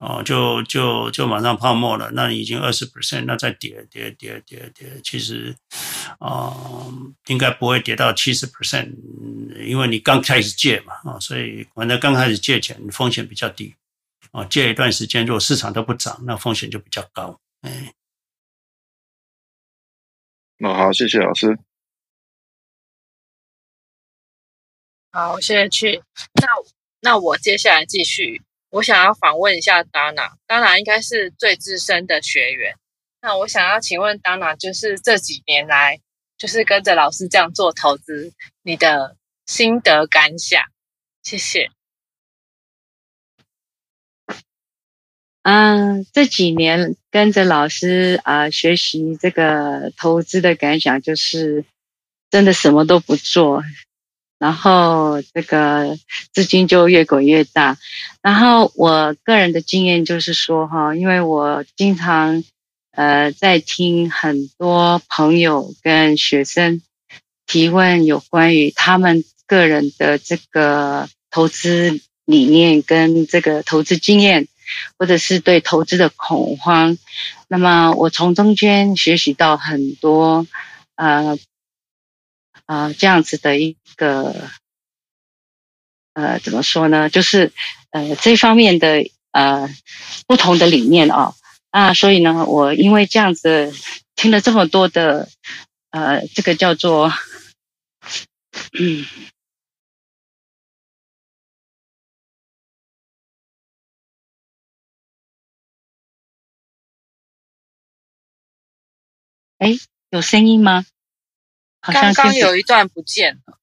[0.00, 5.54] 哦，就就就马上泡沫了，那你已经二十 percent，那再跌跌跌跌跌，其实
[6.18, 6.52] 啊、
[7.28, 8.90] 应该不会跌到七十 percent，
[9.64, 13.74] 因为你刚开始借嘛，啊，所以反正刚开始借钱风险比较低。
[14.32, 17.40] 哦，借一段时间，如果市场都不涨，那风险就比较高。
[17.62, 17.94] 哎，
[20.58, 21.58] 那好，谢谢老师。
[25.10, 26.02] 好，谢谢去。
[26.34, 26.48] 那
[27.00, 32.74] 那我接下来继续，我想要访问一下 Dana，Dana 应该是最资深的学员。
[33.20, 36.00] 那我想要请问 Dana，就是这几年来，
[36.36, 39.16] 就是跟着老师这样做投资，你的
[39.46, 40.62] 心得感想？
[41.22, 41.70] 谢谢。
[45.48, 51.64] 嗯，这几年跟着老师啊、学习这个投资的感想就是，
[52.32, 53.62] 真的什么都不做，
[54.40, 55.96] 然后这个
[56.32, 57.78] 资金就越滚越大。
[58.22, 62.42] 然后我个人的经验就是说哈，因为我经常
[62.90, 66.82] 呃在听很多朋友跟学生
[67.46, 74.48] 提问有关于他们个人的这个投资理念跟这个投资经验。
[74.98, 76.98] 或者是对投资的恐慌，
[77.48, 80.46] 那么我从中间学习到很多，
[80.94, 81.38] 呃，
[82.66, 84.50] 呃，这样子的一个，
[86.14, 87.08] 呃，怎么说呢？
[87.10, 87.52] 就是
[87.90, 89.68] 呃这方面的呃
[90.26, 91.34] 不同的理念哦，
[91.70, 93.72] 啊，所以呢，我因为这样子
[94.14, 95.28] 听了这么多的，
[95.90, 97.12] 呃，这个叫做，
[98.78, 99.06] 嗯。
[109.58, 109.74] 哎，
[110.10, 110.84] 有声音吗？
[111.80, 113.58] 好像刚刚有一段不见了。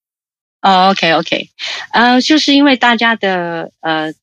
[0.62, 1.50] 哦，OK，OK，
[1.92, 4.14] 呃，就是因为大家的呃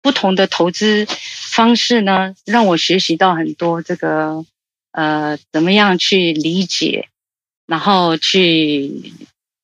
[0.00, 1.08] 不同的投资
[1.50, 4.44] 方式呢，让我学习到很多这个
[4.92, 7.08] 呃怎么样去理解，
[7.66, 9.12] 然后去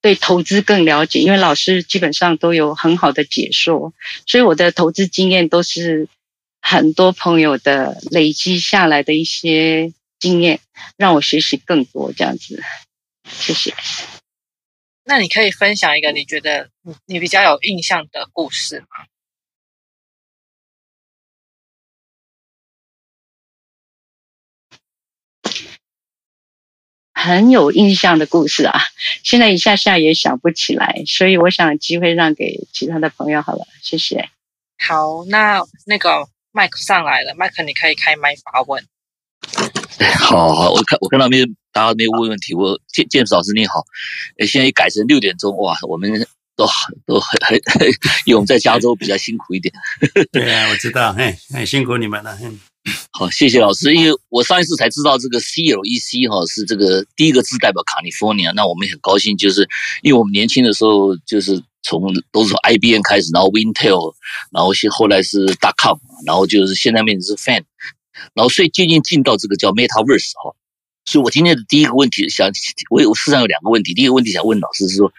[0.02, 1.20] 对投资更了解。
[1.20, 3.94] 因为老师基本上都有很好的解说，
[4.26, 6.08] 所以我的投资经验都是
[6.60, 9.92] 很多朋友的累积下来的一些。
[10.18, 10.60] 经验
[10.96, 12.62] 让我学习更多，这样子，
[13.28, 13.74] 谢谢。
[15.04, 16.70] 那你可以分享一个你觉得
[17.06, 18.86] 你比较有印象的故事吗？
[27.12, 28.78] 很有印象的故事啊，
[29.24, 34.30] 现在一下下也想不起来，所以我想机会让给其他的朋友好了，谢谢。
[34.78, 38.86] 好，那那个麦克上来了，麦克你可以开麦发问。
[40.20, 43.84] 好好，我看我看到没有大家没有问问题，我建建老师你好，
[44.38, 46.26] 诶，现在改成六点钟哇，我们。
[46.56, 46.66] 都
[47.04, 47.86] 都很很很，
[48.24, 49.70] 因为我们在加州比较辛苦一点。
[50.32, 52.34] 对啊，我知道，嘿，很辛苦你们了。
[52.40, 52.58] 嗯，
[53.12, 53.94] 好，谢谢老师。
[53.94, 59.68] 因为我上一次才知道这个 CLEC 哈是这个第一个字代表 California，那我们也很高兴，就是
[60.00, 62.00] 因为我们年轻的时候就是从
[62.32, 64.14] 都是从 IBM 开始，然后 Wintel，
[64.50, 67.62] 然后现后来是 dotcom，然后就是现在面是 Fan，
[68.34, 70.56] 然后所以渐渐进到这个叫 Metaverse 哈。
[71.04, 72.50] 所以我今天的第一个问题想，
[72.90, 75.12] 我有事实上有两个问题，第一个问题想问老师是说。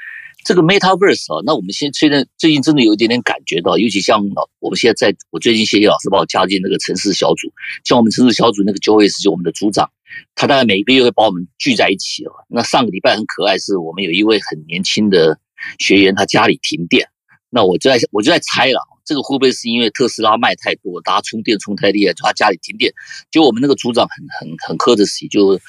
[0.46, 7.52] 这个 Metaverse 啊，那我们现现在最近真的有一点点感觉到，尤其像老我们现在在，我最近谢谢老师把我加进那个城市小组，
[7.84, 9.92] 像我们城市小组那个 Joyce 就我们的组长，
[10.36, 12.32] 他大概每一个月会把我们聚在一起哦。
[12.48, 15.38] 那上个礼拜很可爱，是我们有一位很年轻的
[15.80, 17.10] 学员，他家里停电，
[17.50, 22.94] 那我就在我就在猜了，这个会不会是因为特斯拉卖太多，大家充电充太厉害，就他家里停电，
[23.32, 25.60] 就我们那个组长很很很苛的起，就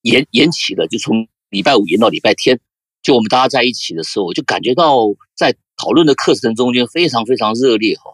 [0.00, 2.58] 延延期了，就从礼拜五延到礼拜天。
[3.02, 8.10] 就我们大家在一起的时候，我就感觉到在讨论的课程中间非常非常热烈哈，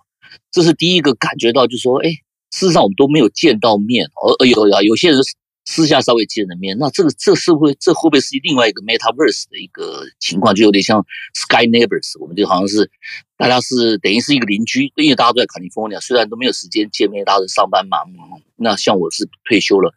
[0.50, 2.10] 这是第一个感觉到，就说，哎，
[2.50, 4.10] 事实上我们都没有见到面，
[4.40, 5.18] 而有有有些人
[5.64, 11.04] 私下稍微见了面，那这个这是会这会不会是另外一个 Metaverse 的一个情况，就有点像
[11.34, 12.90] Sky Neighbors，我们就好像是
[13.36, 18.06] 大家是等于是一个邻居，因为大家都在 California，虽然都没有时间见面，大家都上班忙，
[18.56, 19.94] 那像我是退休了，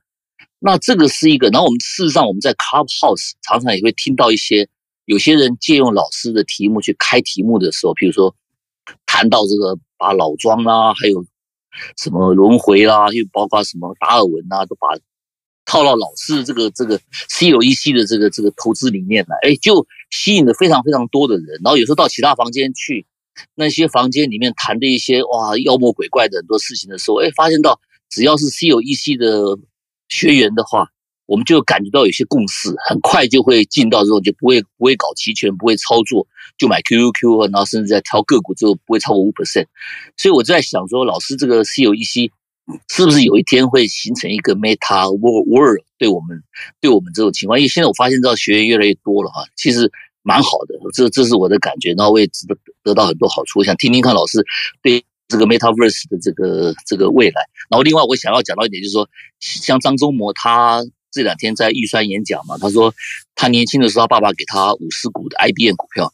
[0.59, 4.67] 那这个是一个，然后我们事实上我们在 Clubhouse 常常也会听到一些。
[5.05, 8.35] 有些人借用老师的题目去开题目的时候，比如说
[9.05, 11.23] 谈到这个把老庄啦，还有
[11.95, 14.87] 什么轮回啦，又包括什么达尔文呐，都把
[15.65, 16.99] 套到老师这个这个
[17.29, 21.59] C O E C 的这个这个投资里面来，哎，就吸引了非常非常多的人。
[21.63, 23.05] 然后有时候到其他房间去，
[23.55, 29.57] 那些房间里面谈的一些哇妖魔鬼怪的很多事情的时候，哎，发现到只要是 C O E C 的
[30.09, 30.89] 学员的话。
[31.27, 39.65] 我们就感觉到有些共识，很快就会进到这种，就不会不会搞期权，不会操作，就买 QQQ，然后甚至在挑个股之后不会超过五 percent。
[40.17, 42.29] 所以我就在想说，老师这个 C O E C
[42.89, 45.83] 是不是有一天会形成一个 Meta World？
[45.97, 46.43] 对我们
[46.81, 49.91] 对我们这种情况，因为现在我发现到学员越来越多了哈，其实
[50.23, 53.59] 蛮好的，这这是我的感觉，然后我也值得得到很多好处。
[53.59, 54.43] 我想听听看老师
[54.81, 57.41] 对这个 Metaverse 的这个这个未来。
[57.69, 59.09] 然后另外我想要讲到一点，就是说
[59.39, 60.83] 像张忠谋他。
[61.11, 62.93] 这两天在预算演讲嘛，他说
[63.35, 66.11] 他年轻的时候，他爸爸给他五十股的 IBM 股票，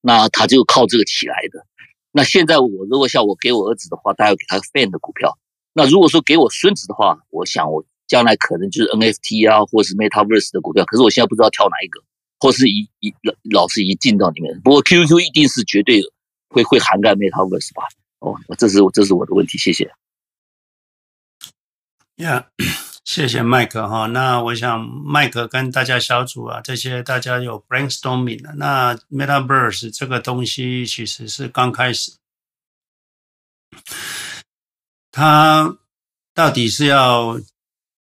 [0.00, 1.64] 那他就靠这个起来的。
[2.10, 5.38] 那现在我如果像我给我儿子的话，大概给他 Fan 的股票。
[5.76, 10.82] 那如果说给我孙子的话，我想我将来可能就是 NFT 啊，或是 Metaverse 的股票。
[10.86, 12.00] 可是我现在不知道挑哪一个，
[12.40, 14.58] 或是一一老老师已经进到里面。
[14.62, 16.00] 不过 QQ 一定是绝对
[16.48, 17.82] 会会涵盖 Metaverse 吧？
[18.20, 19.92] 哦，这是这是我的问题，谢谢。
[22.16, 22.46] Yeah.
[23.04, 28.54] 谢谢麦克哈，那我想麦克跟大家小组啊，这些大家有 brainstorming 的。
[28.56, 32.12] 那 Metaverse 这个东西其实是刚开始，
[35.16, 35.78] 它
[36.34, 37.40] 到底是要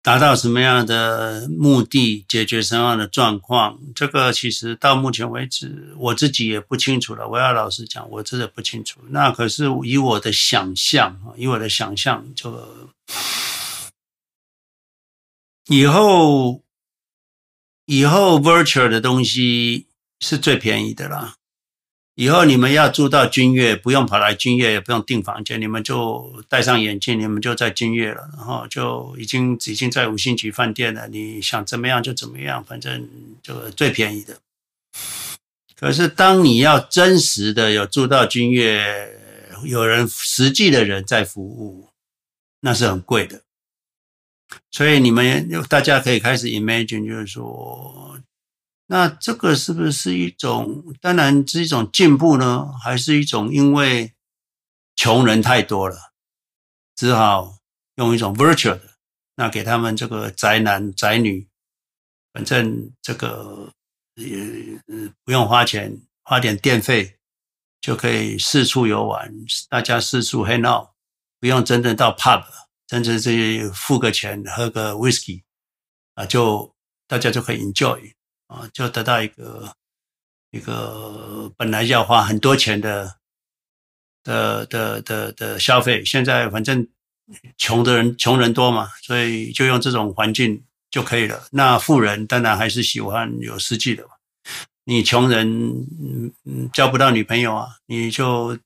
[0.03, 3.79] 达到什么样的目的，解决什么样的状况？
[3.95, 7.27] 这个其实到目前为止我自己也不清楚了。
[7.27, 8.99] 我要老实讲，我真的不清楚。
[9.09, 12.91] 那可是以我的想象，以我的想象就。
[15.65, 16.61] 以后，
[17.85, 19.87] 以后 virtual 的东西
[20.19, 21.37] 是最便宜的啦。
[22.15, 31.07] 以后你们要住到君悦，不用跑来君悦，也不用订房间，你们就戴上眼镜，你们就在君悦了，然后就已经已经在五星级饭店了。
[31.07, 33.09] 你想怎么样就怎么样，反正
[33.41, 34.39] 就最便宜的。
[35.79, 39.17] 可是当你要真实的有住到君悦，
[39.63, 41.89] 有人实际的人在服务，
[42.59, 43.41] 那是很贵的。
[44.69, 48.19] 所以你们大家可以开始 imagine，就是说，
[48.91, 54.13] 那这个是不是一种，当然是一种进步呢，还是一种因为
[54.97, 56.11] 穷人太多了，
[56.93, 57.59] 只好
[57.95, 58.97] 用一种 virtual 的，
[59.35, 61.47] 那给他们这个宅男宅女，
[62.33, 63.71] 反正这个
[64.15, 64.27] 也
[65.23, 67.17] 不用花钱，花点电费
[67.79, 69.33] 就可以四处游玩，
[69.69, 70.89] 大家四处 hang out，
[71.39, 72.43] 不用真的到 pub。
[72.89, 75.43] 甚至是付个钱喝个 whisky
[76.15, 76.75] 啊，就
[77.07, 78.13] 大家就可以 enjoy
[78.51, 79.73] 啊，就得到一个
[80.51, 83.15] 一个本来要花很多钱的
[84.23, 86.85] 的的的的消费，现在反正
[87.57, 91.47] 穷的人穷人多嘛，所以就用这种环境就可以了。
[91.51, 94.09] 那富人当然还是喜欢有实际的嘛。
[94.83, 95.47] 你穷人
[96.45, 98.57] 嗯交不到女朋友啊，你就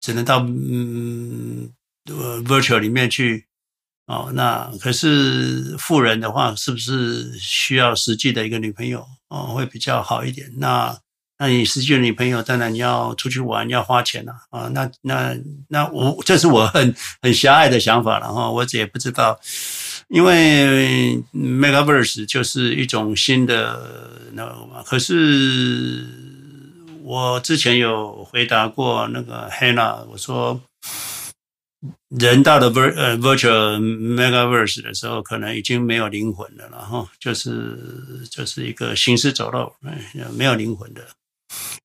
[0.00, 1.72] 只能到嗯
[2.10, 3.46] 呃 virtual 里面去
[4.06, 4.32] 哦。
[4.34, 10.50] 那可是富人的话，是不是需要实际的一个女朋友哦，会比较好一点？
[10.56, 10.98] 那
[11.38, 14.70] 那你失去了女朋友，当然你要出去玩，要花钱了啊，啊。
[14.74, 15.36] 那那
[15.68, 19.38] 那我这是我很很狭隘的想法了哈，我也不知道，
[20.08, 23.78] 因为 Metaverse 就是一种新的
[24.32, 24.82] 那个嘛。
[24.84, 26.04] 可是
[27.04, 30.60] 我之前有回答过那个 Hannah，我说
[32.08, 37.78] 人到了 Vir 呃 Virtual megaverse 的时候，可能已经没有灵魂了，然后就是
[38.30, 39.72] 就是一个行尸走肉，
[40.36, 41.06] 没有灵魂的。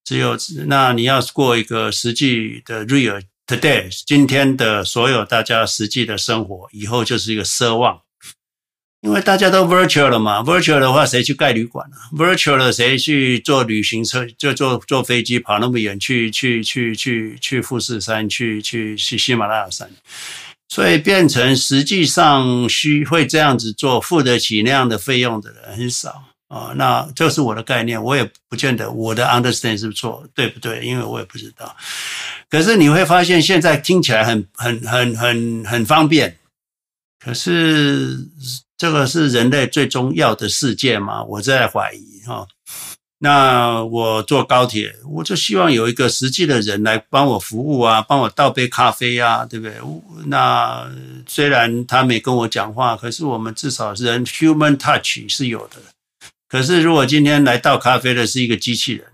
[0.04, 0.38] 只有
[0.68, 8.02] 那你要过一个实际的 real today，今天的所有大家实际的生活，以后就是一个奢望，
[9.04, 10.39] 因为大家都 virtual 了嘛。
[10.39, 14.26] virtual 的话，谁去盖旅馆啊？virtual 了，谁去坐旅行车？
[14.38, 19.89] 就坐坐飞机跑那么远去去去去去富士山，去去去喜马拉雅山，
[20.70, 26.24] 所以变成实际上需会这样子做，付得起那样的费用的人很少。
[26.47, 30.86] 哦，那这是我的概念，我也不见得我的 understand 是不是错，对不对？
[30.86, 31.76] 因为我也不知道。
[32.47, 36.38] 可是你会发现，现在听起来很、很、很、很、很方便。
[37.20, 38.20] 可是
[38.84, 41.24] 这个是人类最终要的世界吗？
[41.24, 42.46] 我在怀疑哈。
[43.20, 49.78] 那我坐高铁，我就希望有一个实际的人来帮我服务啊，帮我倒杯咖啡啊，对不对？
[50.26, 50.86] 那
[51.26, 55.78] 虽然他没跟我讲话，可是我们至少人 human touch 是有的。
[56.50, 59.06] 可是，如果今天来倒咖啡的是一个机器人，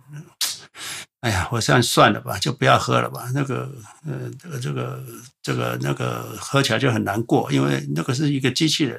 [1.21, 3.29] 哎呀，我算算了吧，就不要喝了吧。
[3.33, 3.69] 那个，
[4.07, 5.03] 呃，这个，
[5.43, 8.97] 这个，那个，喝起来就很难过，因为那个是一个机器人。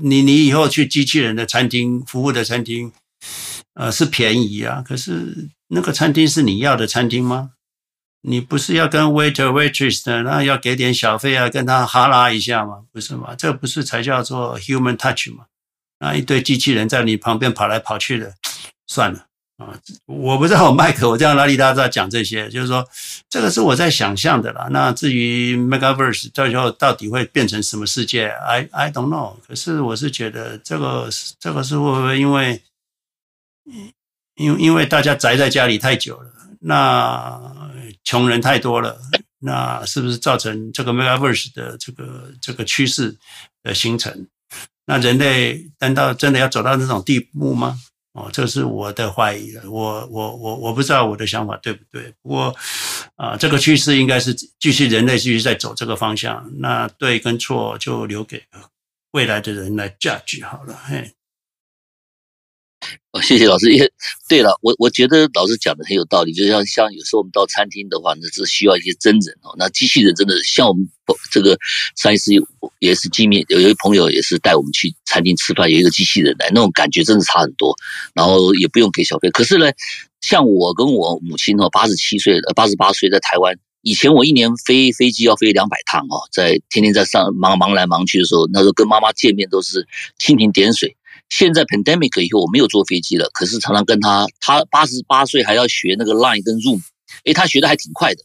[0.00, 2.90] 你你以后去机器人的餐厅服务的餐厅，
[3.74, 4.82] 呃，是便宜啊。
[4.84, 7.52] 可是那个餐厅是你要的餐厅吗？
[8.22, 12.82] 你不是要跟 waiter waitress 的，那要给点小费啊，跟他哈拉一下吗？
[12.92, 13.36] 不是吗？
[13.36, 15.44] 这不是才叫做 human touch 吗？
[16.00, 18.34] 那，一堆机器人在你旁边跑来跑去的，
[18.88, 19.26] 算了
[19.60, 19.78] 啊！
[20.06, 22.82] 我不知道麦克，我这样哪里大家讲这些，就是说
[23.28, 24.68] 这个是我在想象的啦。
[24.70, 29.36] 那至于 Metaverse 到时候到底会变成什么世界，I I don't know。
[29.46, 32.62] 可是我是觉得这个这个是会不会因为
[34.36, 36.30] 因因为大家宅在家里太久了，
[36.60, 37.38] 那
[38.02, 38.98] 穷人太多了，
[39.40, 43.14] 那是不是造成这个 Metaverse 的这个这个趋势
[43.62, 44.26] 的形成？
[44.86, 47.78] 那人类难道真的要走到那种地步吗？
[48.12, 49.56] 哦，这是我的怀疑。
[49.64, 52.12] 我我我我不知道我的想法对不对。
[52.22, 52.54] 不过
[53.16, 56.50] 啊，这个趋势应该是继续人类继续在走这个方向。
[56.58, 58.42] 那对跟错就留给
[59.12, 60.76] 未来的人来 judge 好了。
[60.86, 61.12] 嘿。
[63.12, 63.72] 哦，谢谢老师。
[63.72, 63.90] 也
[64.28, 66.32] 对了，我我觉得老师讲的很有道理。
[66.32, 69.54] 就像像有时候我们到餐厅的话，那是需要一些真人哦。
[69.58, 70.88] 那机器人真的像我们
[71.30, 71.58] 这个
[71.96, 72.32] 上一次
[72.78, 77.74] 也是见面，有一位朋友也是带我们去餐厅吃饭，有一个机器人来，那种感觉真的差很多。
[78.14, 79.28] 然后也不用给小费。
[79.30, 79.66] 可是呢，
[80.20, 89.86] 像我跟我母亲哦，八十七岁了，八十八岁在台湾，以前我一年飞飞机要飞两百趟哦，在天天在上忙忙来忙去的时候，那时候跟妈妈见面都是
[90.18, 90.96] 蜻蜓点水。
[91.30, 96.80] 现在 pandemic 以后，我没有坐飞机了，可是常常跟他，他八十八岁还要学那个 Line 跟 Zoom，
[97.24, 98.22] 诶，他学的还挺快的，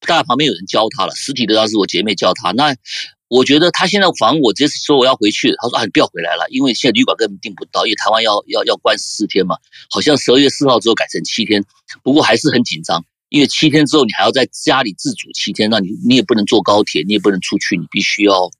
[0.00, 2.50] 大概旁边有人教他了，实体的倒是我姐妹教他。
[2.50, 2.74] 那
[3.28, 9.56] 我觉得他现在反正我直接说我要回去，他说啊，你不要回来了，因为现在旅馆根本订不到，因为台湾要要要关十四天嘛，
[9.88, 11.64] 好像十二月四号之后改成七天，
[12.02, 18.50] 不过还是很紧张，因为七天之后你还要在家里自主七天，那你你也不能坐高铁，你也不能出去，你必须要。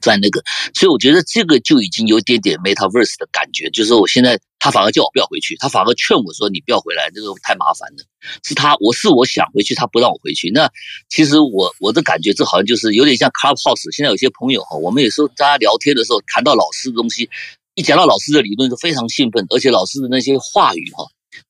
[0.00, 0.42] 在那个，
[0.74, 8.04] 所以我觉得这个就已经有点点 metaverse 的感觉，就是我现在他反而叫我不要回去，他反而劝我说你不要回来，这个太麻烦了。
[8.44, 10.50] 是他，我是我想回去，他不让我回去。
[10.50, 10.70] 那
[11.08, 13.94] 其实我我的感觉，这好像就是有点像 Clubhouse。
[13.94, 17.28] 现在有些朋友哈，我们有时候大家聊天的时候谈到老师的东西，
[17.74, 21.04] 一讲到老师的理论就非常兴奋，而且老师的那些话语哈，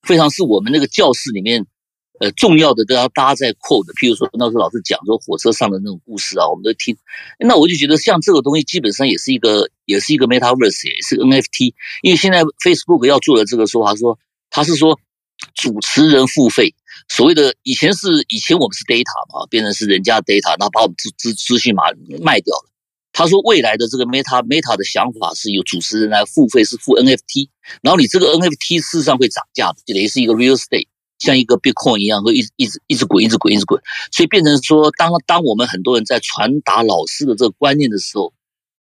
[0.07, 1.67] 非常是我们那个教室里面。
[2.21, 6.95] 呃，重要的都要搭在括的，譬如说那时候老师讲说火车上的那种故事啊，我们都听。
[7.39, 11.73] 那我就觉得像这个东西，基本上也是一个，也是一个 metaverse，也是 NFT。
[12.03, 14.19] 因为现在 Facebook 要做的这个说法说，
[14.51, 15.01] 他是说
[15.55, 16.75] 主持人付费，
[17.09, 21.85] 所谓的以前是以前我们是 data 嘛，变成是人家 data，然后把我们资资资讯码
[22.21, 22.71] 卖掉了。
[23.13, 27.49] 他说未来的这个 meta meta 的想法是由主持人来付费，是付 NFT，
[27.81, 30.87] 然后你这个 NFT 事实上会涨价的，就等于是一个 real estate。
[31.21, 38.33] 像一个 Bitcoin 一样，会一直一直一直滚，一直滚，一直滚，所以变成说，当当我们很多人在传达老师的这个观念的时候，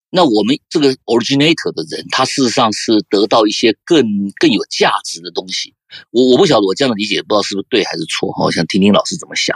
[0.10, 4.04] 那我们这个 originator 的人，他事实上是得到一些更
[4.40, 5.76] 更有价值的东西。
[6.12, 8.34] 我我不晓得我这样的理解，不知道是不是对还是错。
[8.44, 9.56] 我想听听老师怎么想。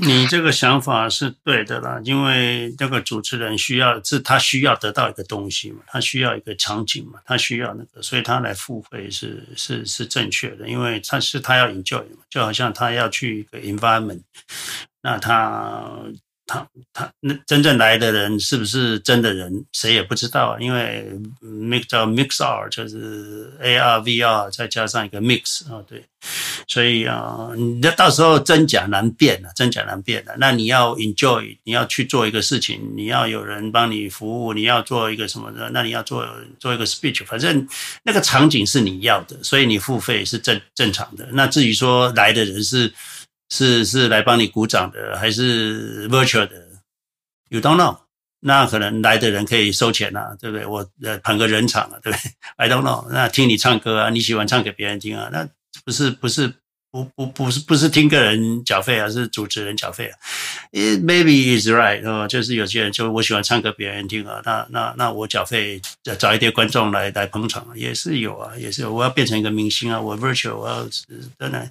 [0.00, 14.22] 你这个想法是对的啦，因为那个主持人需要是他需要得到一个东西嘛，他需要一个场景嘛，他需要那个，所以他来付费是是是正确的，因为他是他要 enjoy 嘛，就好像他要去一个 environment，
[15.00, 15.88] 那他。
[16.46, 20.60] 他他那真正来的人是不是真的人，谁也不知道啊。
[20.60, 21.10] 因为
[21.42, 26.04] mix 叫 mix R，就是 AR VR 再加上一个 mix 啊，对，
[26.68, 30.34] 所以啊，你那到时候真假难辨了，真假难辨了。
[30.38, 36.28] 那你要 enjoy，你要去做一个事情，你要有人帮你服务，你要做一个什么的，那你要做
[36.60, 37.66] 做一个 speech，反正
[38.02, 41.26] 那个场景是你要的，所以你付费是正正常的。
[41.32, 42.92] 那至于说来的人是。
[43.54, 46.56] 是是来帮你鼓掌的，还是 virtual 的
[47.50, 47.98] ？You don't know。
[48.40, 50.66] 那可能来的人可以收钱啊，对不对？
[50.66, 53.08] 我呃捧个人场啊，对不对？I don't know。
[53.10, 55.48] 那听你唱歌啊，你喜欢唱给别人听啊，那
[55.84, 56.52] 不是不是。
[56.94, 60.14] 不不不是不是听个人缴费啊，是主持人缴费啊。
[60.70, 65.82] It maybe is right 哦，就是有些人就我喜欢唱歌，别人听啊，那那那我缴费
[66.20, 68.94] 找一点观众来来捧场，也是有啊，也是有。
[68.94, 70.86] 我要变成一个明星啊，我 virtual 我要
[71.36, 71.68] 当然，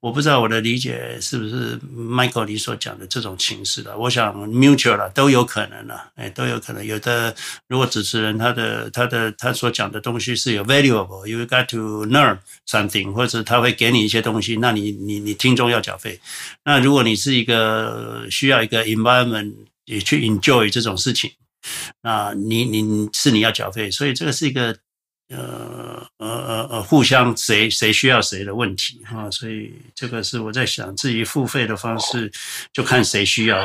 [0.00, 3.96] 我不知道我的理解是不是 Michael 你所讲的这种形式的。
[3.96, 6.84] 我想 mutual 了都有可能了，哎，都有可能。
[6.84, 7.34] 有的
[7.66, 12.36] 如果主持人他的他的他所讲的东西是有 valuable，you got to learn
[12.68, 14.54] something，或者他会给你一些东西。
[14.66, 16.18] 那你你你听众要缴费，
[16.64, 19.54] 那如果你是一个需要一个 environment
[19.84, 21.30] 也去 enjoy 这种事情，
[22.02, 24.76] 那你你是你要缴费，所以这个是一个
[25.28, 32.32] 呃呃呃呃互相谁谁需要谁的问题哈，所以这个是我在想，至于付费的方式
[32.72, 33.64] 就看谁需要。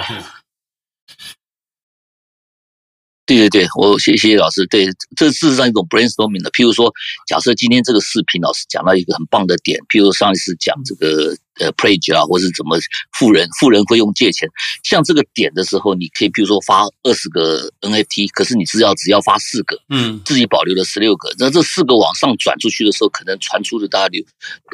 [3.38, 4.66] 对对对，我谢谢老师。
[4.68, 6.52] 对，这事实上一种 brainstorming 的。
[6.52, 6.92] 譬如说，
[7.28, 11.36] 假设今天这个视频老师讲到一个很棒的点，譬如上一次讲这个。
[11.62, 12.78] 呃，pledge 啊，或是怎么
[13.14, 14.49] 富人，富人会用借钱，
[14.84, 24.24] 像这个点的时候，你可以比如说发二十个 NFT，可是你只要只要发四个，嗯，自己保留了十六个，那这四个往上转出去的时候，可能传出的大概有，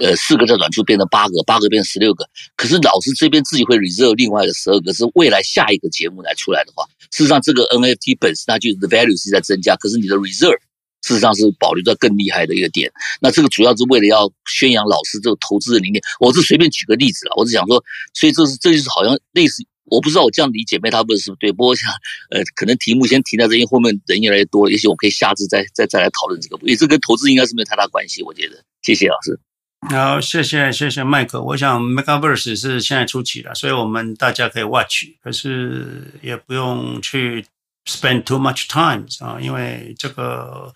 [0.07, 2.25] 呃，四个再转出变成八个，八个变成十六个，
[2.55, 10.59] 可是老师这边自己会 reserve 另外的十二个，是未来下一个节目来出来的话，事实上这个 NFT 本身它就是 the value 是在增加，可是你的 reserve。
[11.01, 12.91] 事实上是保留在更厉害的一个点。
[13.21, 16.01] 那这个主要是为了要宣扬老师这个投资的理念。
[16.19, 17.83] 我是随便举个例子了，我是想说，
[18.13, 21.51] 所以这是这就是好像类似，我不知道我这样理解没他问是不是对。
[21.51, 21.89] 不过我想，
[22.31, 26.57] 呃，可能题目先停在这，因为后面人越来越多，也许我可以下次再再再来讨论这个。
[26.61, 28.63] 因为这跟投资应该是没有太大关系，我觉得。
[28.81, 29.39] 谢谢老师。
[29.89, 31.41] 好，谢谢谢谢麦克。
[31.41, 37.45] 我想 Metaverse 是现在初期了，所以我们大家可以 watch，可是也不用去。
[37.87, 40.73] Spend too much time 啊，因为这个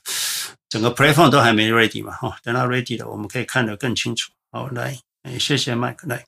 [0.69, 4.31] 整个 platform 都还没 ready 嘛，哈，等到 ready 了，我们可以看得更清楚。
[4.49, 4.97] 好，来，
[5.37, 6.25] 谢谢 Mike，来，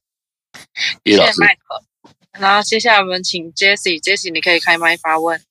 [1.05, 1.57] 谢谢 Mike。
[2.33, 5.41] 然后接下来我们请 Jessie，Jessie 你可以开麦发问。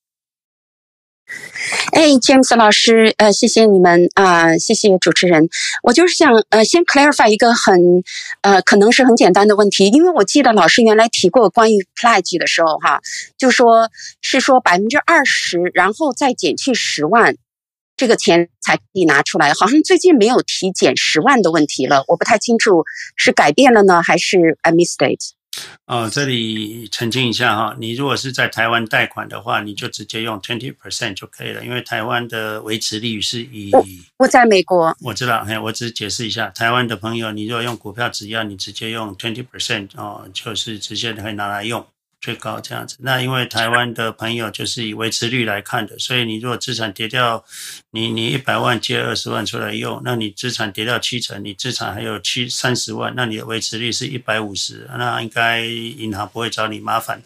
[1.92, 5.48] 哎，James 老师，呃，谢谢你们啊，谢谢主持人。
[5.82, 8.02] 我就是想呃，先 clarify 一个很
[8.40, 13.00] 呃，可能是很简单的问题，因为我记得老师原来提过关于 pledge 的时候哈，
[13.38, 17.36] 就说是说百分之二十，然后再减去十万，
[17.96, 19.52] 这个钱才可以拿出来。
[19.54, 22.84] 好像最近没有提减十万的问题了，我不太清楚
[23.16, 25.41] 是改变了呢，还是 I missed
[25.86, 33.84] 哦，这里澄清一下哈，你如果是在台湾贷款的话，你就直接用 twenty percent 就可以了，因为台湾的维持率是以我，
[34.18, 41.86] 我在美国，我知道，嘿，我只是解释一下，台湾的朋友，你如果用股票只要，你直接用 twenty percent 哦，就是直接可以拿来用。
[42.22, 47.44] 最高这样子，那因为台湾的朋友就是以维持率来看的，所以你如果资产跌掉，
[47.90, 57.20] 你你一百万借二十万出来用，那你资产跌掉七成，你资产还有七三十万，那你的维持率是一百五十，那应该银行不会找你麻烦。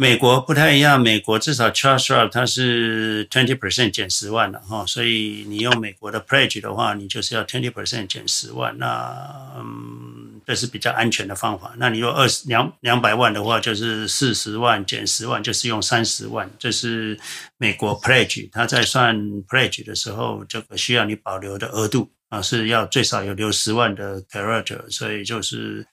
[0.00, 11.74] 美国不太一样，美国至少 Charles Schwab 它是 twenty percent 减十万了哈，所以你用美国的 pledge 的话，你就是要 twenty percent 减十万，那嗯，这是比较安全的方法。
[11.78, 17.18] 那你用二十两两百万的话，就是四十万减十万，就是用三十万，这是
[17.56, 19.18] 美国 pledge，它在算
[19.48, 25.84] pledge 的时候，这个需要你保留的额度啊，是要最少有留十万的 character，所以就是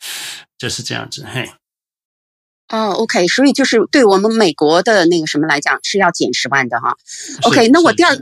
[0.60, 1.50] 就是这样子，嘿。
[2.70, 6.96] 哦，OK，所以就是对我们美国的那个什么来讲是要减十万的哈。
[7.44, 8.18] OK，那我第二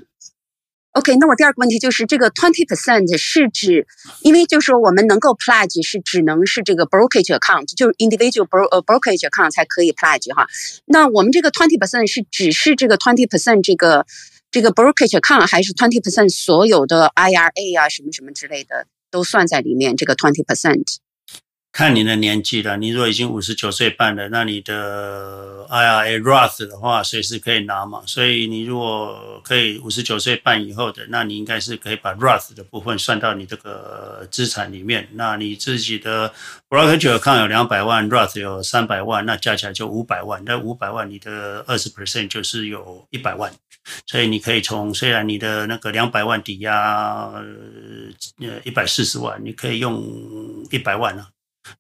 [0.92, 3.88] OK，那我第二个问题就是这个 twenty percent 是指，
[4.22, 10.46] 因为就是说我们能够 pledge 是只能是这个 brokerage account，就是 individual bro 呃 brokerage account 才可以 pledge 哈。
[10.86, 14.06] 那我们这个 twenty percent 是只是这个 twenty percent 这个
[14.52, 19.96] 这个 brokerage account，还是 twenty percent 所有的 IRA 啊什么什么之类的都算在里面？
[19.96, 20.98] 这个 twenty percent。
[21.74, 28.04] 看你的年纪了，你如果已经五十九岁半了，那你的 IRA Roth 的话，随时可以拿嘛。
[28.06, 35.10] 所以你如果可以五十九岁半以后的，那你应该是可以把 Roth 的部分算到你这个资产里面。
[35.14, 36.32] 那你自己的
[36.70, 40.44] Brokerage Account 有两百万，Roth 有三百万，那加起来就五百万。
[40.46, 43.52] 那五百万你的二十 percent 就是有一百万，
[44.06, 47.32] 所以你可以从虽然你的那个两百万抵押
[48.38, 50.04] 呃一百四十万，你可以用
[50.70, 51.30] 一百万啊。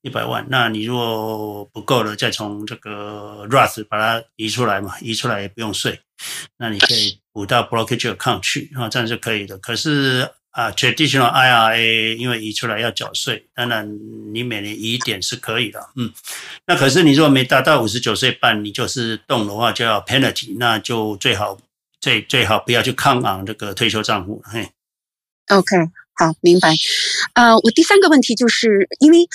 [0.02, 6.00] 一百万，那你如果不够了，再从这个 Roth 把它移出来嘛，移出来也不用税，
[6.58, 9.58] 那你可以补到 Brokerage Account 去啊，这样是可以的。
[9.58, 13.90] 可是啊，Traditional IRA 因为移出来要缴税，当然
[14.34, 16.14] 你每年移一点是可以的，嗯。
[16.66, 21.58] 那可是你如果没达到五十九岁半，你就是动的话就要 penalty，那就最好
[22.00, 24.70] 最最好不要去抗昂这个退休账户，嘿。
[25.48, 25.76] OK，
[26.14, 26.74] 好，明白。
[27.34, 29.28] 呃，我第三个问题就是因为。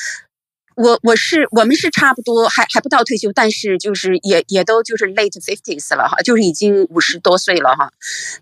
[0.80, 7.90] 我我是我们是差不多还还不到退休，但是就是也也都就是 late fifties 了哈，就是已经五十多岁了哈。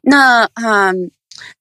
[0.02, 1.10] 那嗯，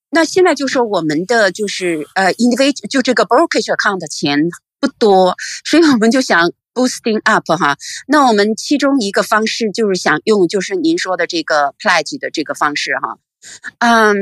[0.09, 4.37] 那现在就说我们的就是呃 i n d i v i d 就这个 brokerage account 的钱
[4.81, 7.77] 不多，所以我们就想 boosting up 哈。
[8.05, 13.17] 那我们其中一个方式就是想用就是您说的这个 pledge 的这个方式哈。
[13.79, 14.15] 嗯，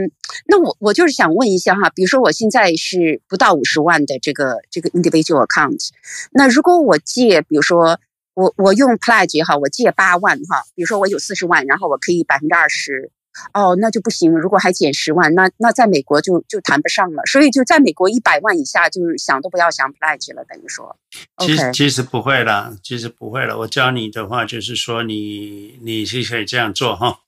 [0.47, 5.89] 那我我就是想问一下哈，比如说我现在是不到五十万的这个这个 individual account，
[6.31, 7.99] 那如果我借，比如说
[8.33, 13.11] 我我用 pledge 哈，我借八万哈，比如说我有四十万，然后我可以百分之二十，
[13.53, 20.95] 哦，那就不行，如果还减十万，那那在美国就就谈不上了，所以就在美国一百万以下就是想都不要想 pledge 了，等于说，
[21.39, 27.19] 其实其实不会啦，其实不会了，我教你的话就是说你你是可以这样做哈。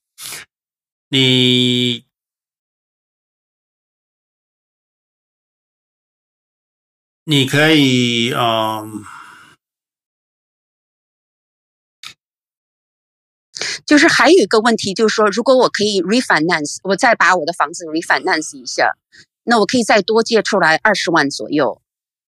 [1.10, 2.04] 你
[7.26, 9.04] 你可以嗯，
[13.86, 18.98] 就是还有一个问题，就是说，如果我可以 refinance，我再把我的房子 refinance 一下，
[19.44, 21.82] 那我可以再多借出来二十万左右，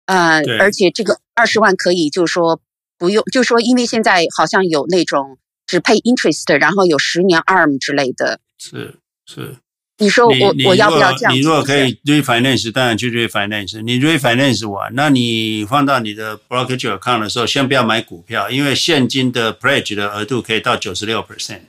[0.07, 2.61] 呃，而且这个二十万可以就是说
[2.99, 8.41] 不用，就是说因为现在好像有那种只 pay interest，然后有十年 ARM 之类的。
[8.65, 8.95] 是
[9.27, 9.57] 是，
[9.99, 11.35] 你说我我要不要这样？
[11.35, 13.83] 你如果可以 refinance，当然去 refinance。
[13.83, 21.63] 你 refinance 完，那你放到你的 brokerage account 的时候，先不要买股票，因为现金的 pledge 的额度可以到九十六 percent。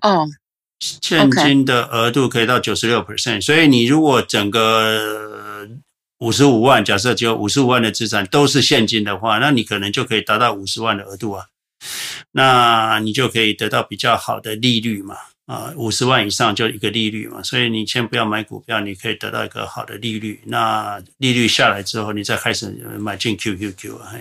[0.00, 0.28] 哦，
[0.78, 5.68] 现金的额度可以到九十六 percent，所以你如果整个
[6.20, 11.46] 五十五万，假设只有五十五万的资产都是现金的话，那你可能就可以达到五十万的额度啊。
[12.32, 15.16] 那你就可以得到比较好的利率嘛，
[15.46, 20.40] 啊，五十万以上就一个利率嘛，所以你先不要买股票，你可以得到一个好的利率。
[20.46, 24.12] 那利率下来之后，你再开始买进 QQQ 啊。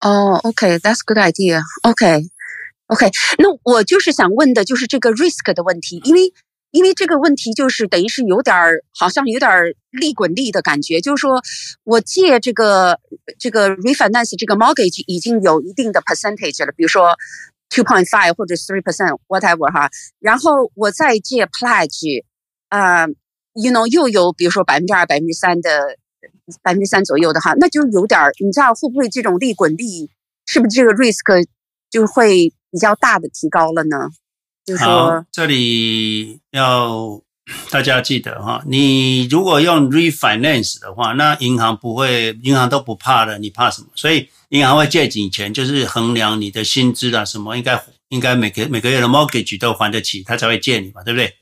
[0.00, 1.60] 哦，OK，that's good idea。
[1.82, 6.32] OK，OK，那我就是想问的就是这个 risk 的问题，因为。
[6.70, 11.42] 因为这个问题就是等于是有点儿，好像有点儿利滚利的感觉，就是说
[11.84, 12.98] 我借这个
[13.38, 17.16] 这个 refinance 这个 mortgage 已经有一定的 percentage 了，比如说
[17.68, 19.90] two point five 或者 three percent whatever 哈，
[20.20, 22.24] 然后我再借 pledge，
[22.68, 23.06] 啊、
[23.54, 25.96] ，you know 又有比如说百分之二、百分之三的
[26.62, 30.10] 百分之三左右的哈，那就有点儿，你知道会不会这种利滚利，
[30.46, 31.46] 是不是这个 risk
[31.90, 33.96] 就会比较大的提高了呢？
[34.78, 37.20] 好，这里要
[37.70, 43.88] 大家记得哈，你如果用 refinance 的话，那银行不会，银行都不怕的，你怕什么？
[43.94, 51.34] 所以银行会借你钱，就是衡量你的薪资啊什么，应该应该每个每个月的 mortgage 都还得起，他才会借你嘛，对不对？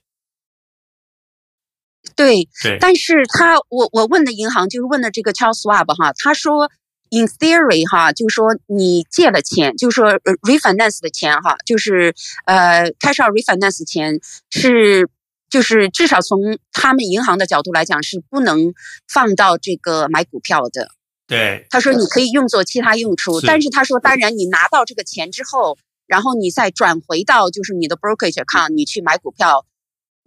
[2.16, 6.70] 对对，但是他我我问的银行就是问的这个 Charles Schwab 哈，他说。
[7.10, 15.08] In theory，哈，就是说你借了钱，就是说 refinance 的钱，哈，就是呃，cash out refinance 钱是，
[15.48, 18.74] 就是至少从他们银行的角度来讲是不能
[19.08, 20.90] 放到这个买股票的。
[21.26, 29.64] 对，他说你可以用作其他用处，但是他说当然你拿到这个钱之后，然后你再转回到就是你的 brokerage account，你去买股票。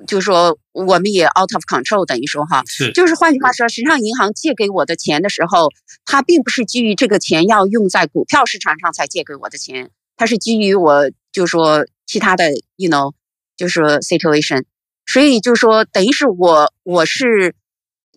[0.07, 5.69] 就是说，我们也 out of control，等于说哈，是，就是换句话说，实际上银行借给我的钱的时候，
[6.05, 13.13] 它并不是基于这个钱要用在股票市场上才借给我的钱，它是基于我，就是说其他的，you know，
[13.55, 14.63] 就是说 situation。
[15.05, 17.55] 所以就是说，等于是我我是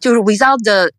[0.01, 0.93] 就是 without the，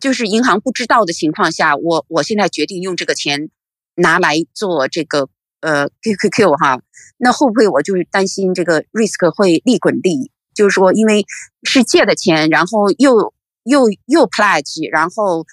[0.00, 3.50] 就是银行不知道的情况下，我我现在决定用这个钱
[3.96, 5.28] 拿来做这个
[5.60, 6.80] 呃 QQQ 哈，
[7.18, 10.30] 那会不会我就是担心这个 risk 会利滚利？
[10.54, 11.24] 就是说，因为
[11.64, 13.34] 是借的钱，然后又
[13.64, 15.44] 又又 pledge，然后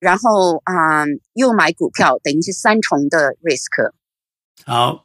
[0.00, 1.04] 然后啊、
[1.34, 3.92] 又买股票，等于是三重的 risk。
[4.64, 5.04] 好，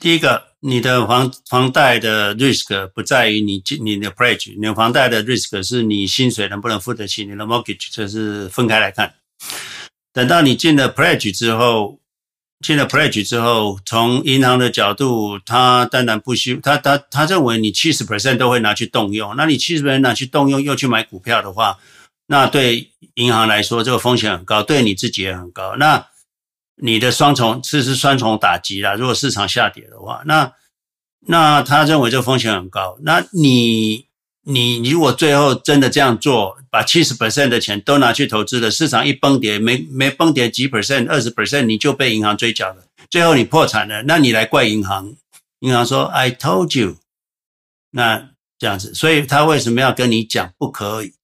[0.00, 9.14] 第一个，你的房房贷的 risk 不在于你你的 pledge，你的房贷的 risk 是你薪水能不能付得起，你的 mortgage 这是分开来看。
[10.12, 11.98] 等到你进了 pledge 之后。
[12.60, 21.78] 进了 pledge 之后，从银行的角度，他当然不需他他他认为你七十 percent 都会拿去动用，那你七十 percent 拿去动用又去买股票的话，
[22.26, 25.76] 那对银行来说这个风险很高，对你自己也很高。
[25.76, 26.06] 那
[26.76, 28.94] 你的双重这是双重打击啦。
[28.94, 30.52] 如果市场下跌的话，那
[31.26, 34.06] 那他认为这个风险很高，那你。
[34.48, 45.16] 你如果最后真的这样做，把七十 percent 的钱都拿去投资了，市场一崩跌，没没崩跌几 percent、二十 percent，你就被银行追缴了，最后你破产了，那你来怪银行？
[45.58, 46.98] 银行说 I told you，
[47.90, 51.14] 那这样子，所以他为什么要跟你讲不可以？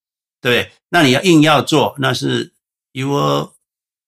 [0.41, 2.51] 对，那你要硬要做，那是
[2.91, 3.53] your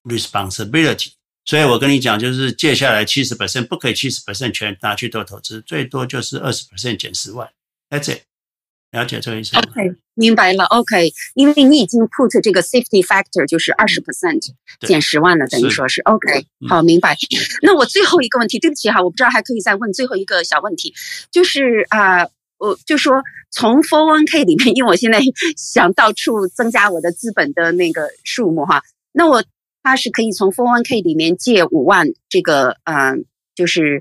[0.02, 1.12] responsibility。
[1.44, 7.48] 所以我跟你讲，就是借下来七十 percent 不可以七十 percent 全拿去做投资，最多就是二十 percent 减十万
[7.88, 8.22] ，That's it。
[8.94, 9.56] 了解这个意思。
[9.56, 10.64] OK，明白了。
[10.66, 14.40] OK，因为你已经 put 这个 safety factor 就是二十 percent
[14.86, 16.46] 减十万了，等于说是，是 OK。
[16.68, 17.16] 好，明白。
[17.62, 20.94] 那我最后一个问题，对不起哈，我不知道还可以再问最后一个小问题，
[21.32, 23.20] 就是啊、呃，我就说
[23.50, 25.20] 从 phone K 里面，因为我现在
[25.56, 29.42] 想到处增加我的资本的那个数目哈，那我
[29.82, 33.16] 他是可以从 phone K 里面借五万，这个嗯、呃，
[33.56, 34.00] 就是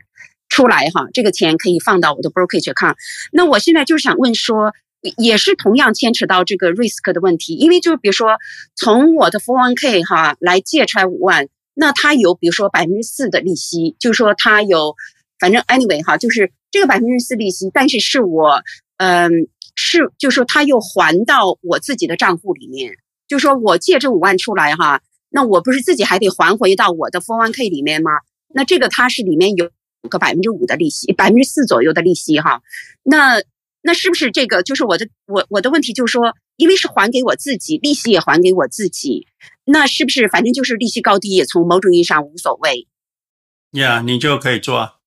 [0.50, 2.96] 出来哈，这个钱可以放到我的 brokerage account。
[3.32, 4.72] 那我现在就是想问说。
[5.18, 8.38] 也是同样牵扯到这个 risk 的问题，因为就比如说
[8.74, 14.96] 从我的 401k 哈来借出来五万，那它有比如说百分之四的利息，就是说它有
[15.40, 18.64] 反正 anyway 哈，就是这个百分之四利息，但是是我
[18.96, 19.30] 嗯
[19.76, 22.94] 是就是说它又还到我自己的账户里面，
[23.28, 28.12] 就说我借这五万出来哈，那我不是自己还得还回到我的 401k 里面吗？
[28.54, 29.70] 那这个它是里面有
[30.10, 32.62] 个百分之五的利息，百分之四左右的利息哈，
[33.04, 33.42] 那。
[33.86, 35.92] 那是不是这个就是我的我我的问题？
[35.92, 39.28] 就是说，因为是还给我自己，利息也还给我自己，
[39.66, 42.88] 那是不是反正就是利息高低也从某种意义上无所谓？
[43.72, 45.02] 呀，你就可以做。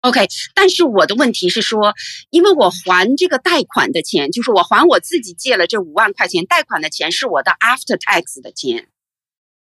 [0.00, 1.92] OK，但是我的问题是说，
[2.30, 8.88] 因为我还这个贷款的钱，就是我还我自己借了这五万块钱贷款的钱是我的 after tax 的钱，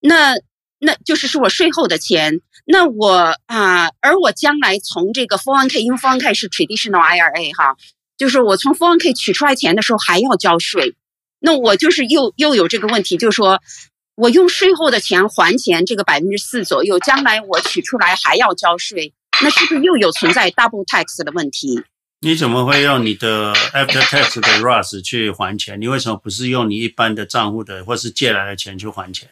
[0.00, 0.36] 那
[0.78, 7.76] 那就是是我税后的钱，那我啊，而我将来从这个 401k，因为 401k 是 traditional IRA 哈。
[8.22, 10.94] 就是我从 401k 取出来钱的时候还要交税，
[11.40, 13.60] 那我就是又又有这个问题，就是说
[14.14, 19.12] 我用税后的钱还钱，这个百分之四左右，将来我取出来还要交税，
[19.42, 21.82] 那是不是又有存在 double tax 的问题？
[22.20, 25.80] 你怎么会用你的 after tax 的 RUS 去还钱？
[25.80, 29.28] 你为什么不是用你一般的账户的或是借来的钱去还钱？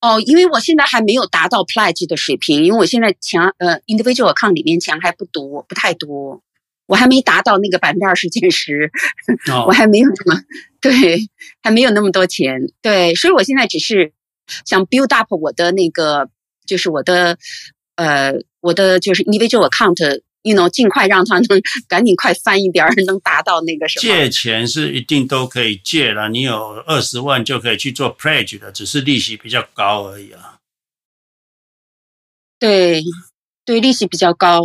[0.00, 6.42] 哦，因为我现在还没有达到 pledge 的水平，因为我现在钱呃 individual account 里面钱还不多，不太多，
[6.86, 8.90] 我还没达到那个百分之二十减十，
[9.50, 10.40] 哦、我还没有什么
[10.80, 11.28] 对，
[11.62, 14.12] 还没有那么多钱，对，所以我现在只是
[14.64, 16.30] 想 build up 我的那个，
[16.66, 17.36] 就是我的
[17.96, 20.22] 呃我的就是 individual account。
[20.42, 24.02] You know，尽快让他能赶紧快翻一点儿，能达到那个什么？
[24.02, 30.58] 借钱是一定都可以借了，你有二十万就可以去做 pledge 的，只是利息比较高而已啊。
[32.58, 33.02] 对，
[33.64, 34.60] 对，利息比较高。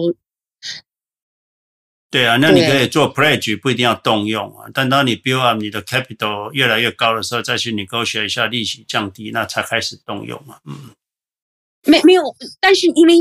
[2.10, 4.70] 对啊，那你可以做 pledge，不一定要动用啊。
[4.74, 10.60] 但当你 build up 你的 capital 越来越高的时候，再去 negotiate 一下利息降低，那才开始动用嘛。
[10.66, 10.92] 嗯，
[11.86, 12.22] 没没有，
[12.60, 13.16] 但是因为。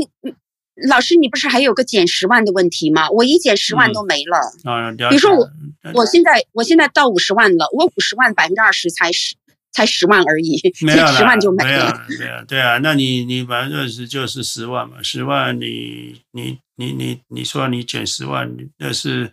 [0.87, 3.09] 老师，你不是还有个减十万的问题吗？
[3.11, 4.39] 我一减十万都没了。
[4.65, 5.47] 嗯，比如说我，
[5.93, 9.35] 我现在我现在到五十万了，我五十万百分之二十才十
[9.71, 12.05] 才十万而已，没有十万就没了。
[12.47, 19.31] 对啊，那你你百分之二十就是十万嘛，十万你你你你你说你减十万，那是。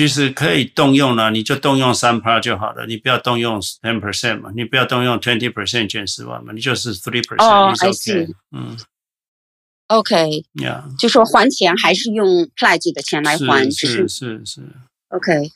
[0.00, 8.34] 其实可以动用了，你就动用三 part 就好了，你不要动用 ten percent 嘛，你不要动用 twenty percent 减十万嘛，你就是 three percent。
[8.50, 8.78] 嗯
[9.88, 10.42] ，OK。
[10.62, 14.62] 呀，就说还钱还是用 pledge 的钱来还，是是是，是。
[15.10, 15.50] OK。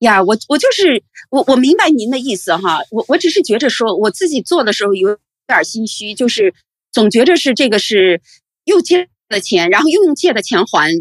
[0.00, 6.52] 呀，我我就是我我明白您的意思哈，我我只是觉着说，我自己做的时候有点心虚，就是
[6.92, 8.20] 总觉着是这个是
[8.66, 10.92] 又借了钱，然后又用借的钱还。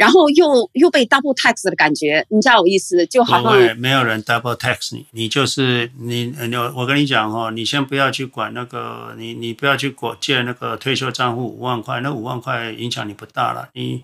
[0.00, 3.06] 然后又又被 double tax 的感觉，你知道我意思？
[3.06, 13.68] 就好像，没有人 double tax 你，你就是你，你我跟你讲哦，你先不要去管那个，你你不要去管借那个退休账户五万块，那五万块影响你不大了。
[13.74, 14.02] 你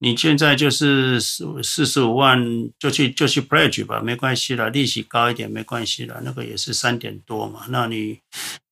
[0.00, 2.44] 你现在就是四四十五万
[2.76, 8.18] 就去就去 pledge 吧，没关系了，利息高一点没关系了，那个也是三点多嘛，那你。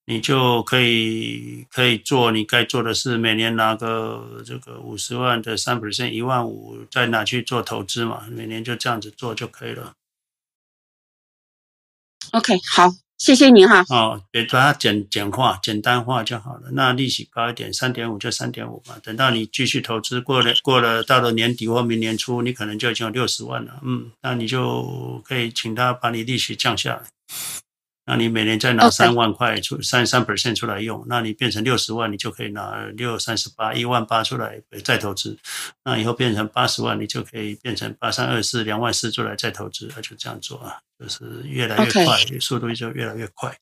[0.09, 9.95] 你就可以可以做你该做的事，每年拿个这个五十万的三 percent 一万五，再拿去做投资嘛，每年就这样子做就可以了。
[12.31, 13.85] OK，好，谢谢您哈。
[13.89, 16.71] 哦，别把它简简化、简单化就好了。
[16.73, 18.97] 那利息高一点，三点五就三点五嘛。
[19.03, 23.81] 等到你继续投资，过了过了，到了年底或明年初，你可能就已经有六十万了。
[23.83, 27.03] 嗯，那你就可以请他把你利息降下来。
[28.07, 35.37] 那你每年再拿三万块出三三 percent 出来用，那你变成六十万，你就可以拿六三十八一万八出来再投资。
[35.85, 42.41] 那以后变成八十万，你就可以变成八三二四两万四出来再投资，那就这样做啊，就是越来越快，okay.
[42.41, 43.59] 速度就越来越快。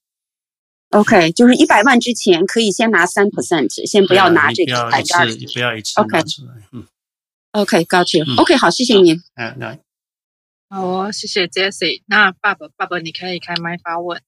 [0.90, 5.26] OK，就是一百万之前可以先拿三 percent，先不要拿这个一百二。
[5.26, 6.54] 你不要一次拿出来。
[6.54, 6.62] Okay.
[6.72, 6.86] 嗯。
[7.52, 8.24] OK，got you。
[8.36, 9.16] OK，好，谢谢您。
[9.36, 9.80] 嗯，来
[10.68, 12.02] 好哦，谢谢 Jessie。
[12.06, 14.20] 那爸爸，爸爸你可以开麦发问。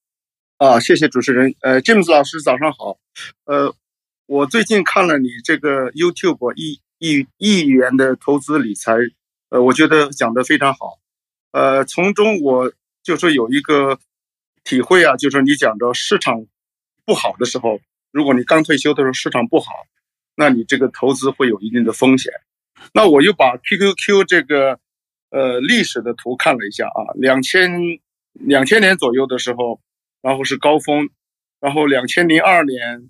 [0.58, 1.54] 啊，谢谢主持人。
[1.60, 2.98] 呃，James 老师早上好。
[3.44, 3.74] 呃，
[4.24, 8.94] 我最近看了你这个 YouTube 亿亿亿元的投资理财，
[9.50, 10.98] 呃，我觉得讲得非常好。
[11.52, 13.98] 呃，从中我就是有一个
[14.64, 16.46] 体会啊，就是你讲着市场
[17.04, 17.78] 不好的时候，
[18.10, 19.70] 如果你刚退休的时候市场不好，
[20.36, 22.32] 那你这个投资会有一定的风险。
[22.94, 24.80] 那我又把 QQQ 这个
[25.28, 27.70] 呃历史的图看了一下啊，两千
[28.32, 29.82] 两千年左右的时候。
[30.26, 31.08] 然后是高峰，
[31.60, 33.08] 然后两千零二年，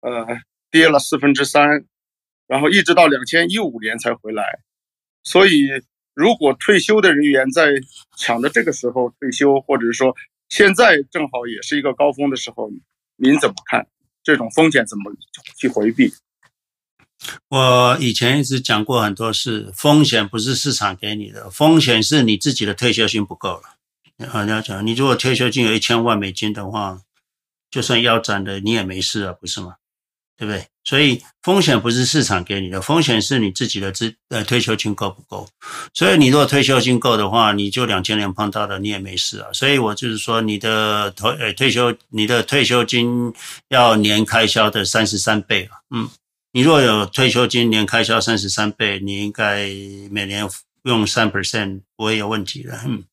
[0.00, 0.40] 呃，
[0.70, 1.84] 跌了四分之三，
[2.46, 4.60] 然后一直到两千一五年才回来。
[5.22, 5.68] 所以，
[6.14, 7.72] 如果退休的人员在
[8.16, 10.16] 抢着这个时候退休，或者是说
[10.48, 12.70] 现在正好也是一个高峰的时候，
[13.16, 13.86] 您怎么看
[14.22, 14.86] 这种风险？
[14.86, 15.14] 怎么
[15.58, 16.10] 去回避？
[17.50, 23.75] 我以前一直讲过很多次，风险不是市场给你的，风险是你自己的退休金不够了。
[24.24, 27.00] 好，你要讲，你如果退休金有一千万美金的话，
[27.70, 29.74] 就算腰斩了，你也没事啊，不是吗？
[30.38, 30.66] 对不对？
[30.84, 35.48] 所以风险不是市场给你的，风险是你自己的资呃退休金够不够。
[35.92, 39.48] 所以你如果退休金够的话，你就两千年碰到的，你也没事啊。
[39.52, 43.32] 所以我就是说，你的退呃退休，你的退休金
[43.68, 45.80] 要年开销的三十三倍啊。
[45.90, 46.08] 嗯，
[46.52, 49.66] 你如果有退休金年开销三十三倍，你应该
[50.10, 50.48] 每年
[50.84, 52.78] 用三 percent 不会有问题的。
[52.86, 53.04] 嗯。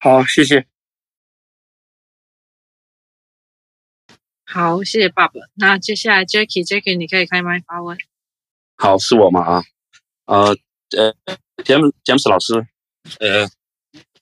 [0.00, 0.64] 好，谢谢。
[4.44, 5.34] 好，谢谢爸爸。
[5.54, 7.98] 那接下来 Jackie，Jackie，你可以开麦发问。
[8.76, 9.40] 好，是我吗？
[9.42, 9.62] 啊，
[10.26, 10.56] 呃，
[10.96, 12.54] 呃，James James 老师，
[13.18, 13.48] 呃，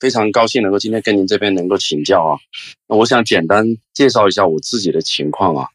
[0.00, 2.40] 非常高兴能够今天跟您这边能够请教啊。
[2.88, 5.68] 那我想简单介绍一下我自己的情况啊。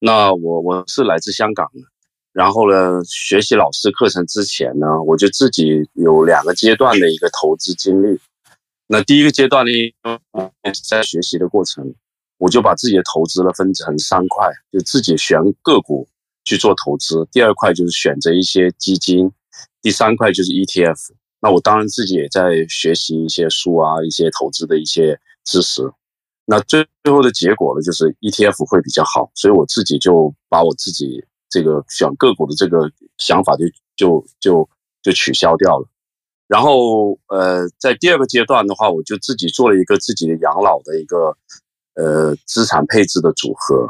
[0.00, 1.80] 那我我是来自香港的，
[2.32, 8.18] 然后呢，学习老师课程之前呢，我就自己有两个阶段的一个投资经历。
[8.92, 9.72] 那第一个阶段呢，
[10.88, 11.94] 在学习的过程，
[12.38, 16.08] 我就把自己的投资呢分成三块，就自己选个股
[16.44, 17.24] 去做投资。
[17.30, 19.30] 第二块就是选择一些基金，
[19.80, 21.12] 第三块就是 ETF。
[21.40, 25.88] 那我当然自己也在学习一些书啊，一些投资的一些知识。
[26.44, 34.68] 那最最后的结果呢，就是 ETF 会比较好，所以我自己就把我自己这个选个股的这个想法就就就
[35.00, 35.88] 就取消掉了。
[36.50, 41.36] 然后，呃，在第二个阶段的话，我就自己做了一个自己的养老的一个，
[41.94, 43.88] 呃，资产配置的组合。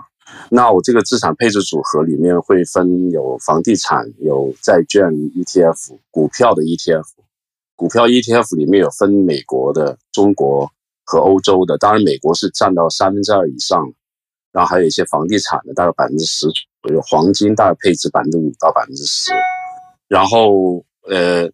[0.50, 7.06] 那我这个资产配置组合里面会分有房地产、有债券 ETF、股票的 ETF。
[7.76, 10.70] 股票 ETF 里面有分美国的、中国
[11.06, 13.90] 和欧洲的，当然美国是占到三分之二以上。
[14.52, 16.46] 然后还有一些房地产的，大概百分之十
[16.82, 19.32] 左右，黄金大概配置百分之五到百分之十。
[20.08, 21.50] 然后，呃。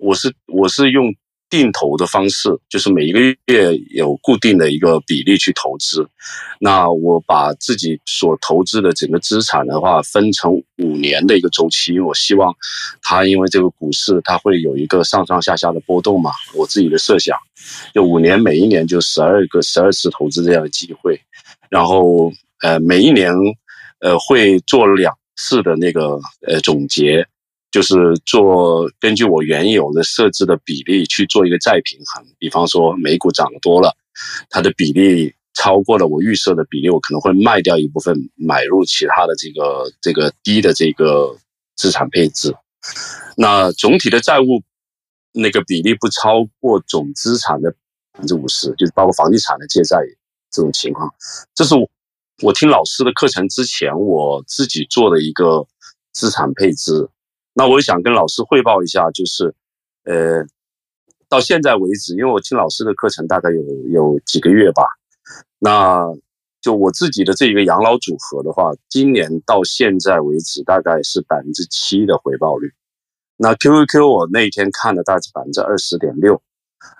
[0.00, 1.14] 我是我是用
[1.50, 6.08] 定投的方式，就是每一个月有固定的一个比例去投资。
[6.60, 12.54] 那我把自己所投资的整个资产的话，分成五年的一个周期，因为我希望
[13.02, 16.30] 它因为这个股市它会有一个上上下下的波动嘛。
[16.54, 17.36] 我自己的设想，
[17.92, 21.20] 就五年每一年就十二个十二次投资这样的机会，
[21.68, 22.32] 然后
[22.62, 23.32] 呃每一年
[23.98, 27.26] 呃会做两次的那个呃总结。
[27.70, 27.94] 就是
[28.26, 32.26] 做根据我原有的设置的比例去做一个再平衡。
[32.38, 33.94] 比方说美股涨多了，
[34.48, 41.36] 它的比例超过了我预设的比例，我可能会卖掉一部分，买入其他的这个这个低的这个
[41.76, 42.54] 资产配置。
[43.36, 44.62] 那总体的债务
[45.32, 47.70] 那个比例不超过总资产的
[48.12, 49.96] 百分之五十，就是包括房地产的借债
[50.50, 51.08] 这种情况。
[51.54, 51.88] 这是我
[52.42, 55.66] 我听老师的课程之前我自己做的一个
[56.12, 57.08] 资产配置。
[57.52, 59.54] 那我想跟老师汇报一下，就是
[60.04, 60.44] 呃，
[61.28, 64.84] 到现在为止，因为我听老师的课程大概有有几个月吧，
[65.58, 66.04] 那
[66.60, 72.70] 就我自己的这一个养老组合的话，今年到现在为止大概是百分之七的回报率。
[73.36, 76.42] 那 QQQ 我那一天看了大概是百分之二十点六，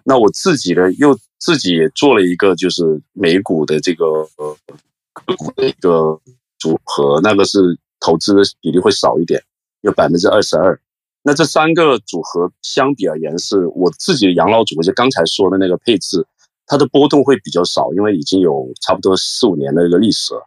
[0.04, 4.06] 那我自己呢又自己也做了一个就是美股的这个
[4.36, 4.56] 呃
[5.12, 6.18] 个股的一个
[6.58, 9.42] 组合，那个是投资的比例会少一点，
[9.80, 10.80] 有百分之二十二。
[11.22, 16.26] 那这三个组合相比而言，是我自己的养老组合，就刚才说的那个配置，
[16.66, 20.46] 它的波动会比较少，因为已经有差不多四五年的一个历史了。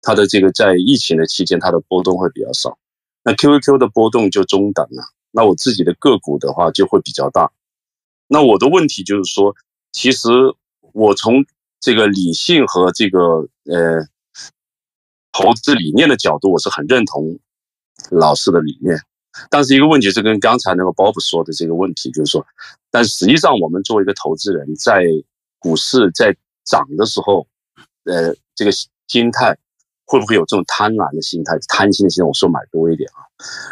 [0.00, 2.78] 它的这个在疫情的期间，它的波动会比较少。
[3.24, 5.02] 那 QQQ 的波动就中等了。
[5.30, 7.50] 那我自己的个股的话就会比较大。
[8.28, 9.54] 那我的问题就是说，
[9.92, 10.28] 其实
[10.92, 11.44] 我从
[11.80, 13.18] 这个理性和这个
[13.64, 14.06] 呃
[15.32, 17.38] 投资理念的角度，我是很认同
[18.10, 18.96] 老师的理念。
[19.50, 22.46] 但是一个问题是跟刚才那个 Bob 说的这个问题，就是说，
[22.90, 25.04] 但实际上我们作为一个投资人，在
[25.58, 27.46] 股市在涨的时候，
[28.04, 28.70] 呃，这个
[29.08, 29.56] 心态。
[30.04, 32.26] 会不会有这种贪婪的心态、贪心的心态？
[32.26, 33.24] 我说买多一点啊，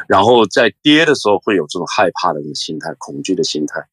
[0.09, 3.85] 然后在跌的时候会有这种害怕的这种心态、恐惧的心态。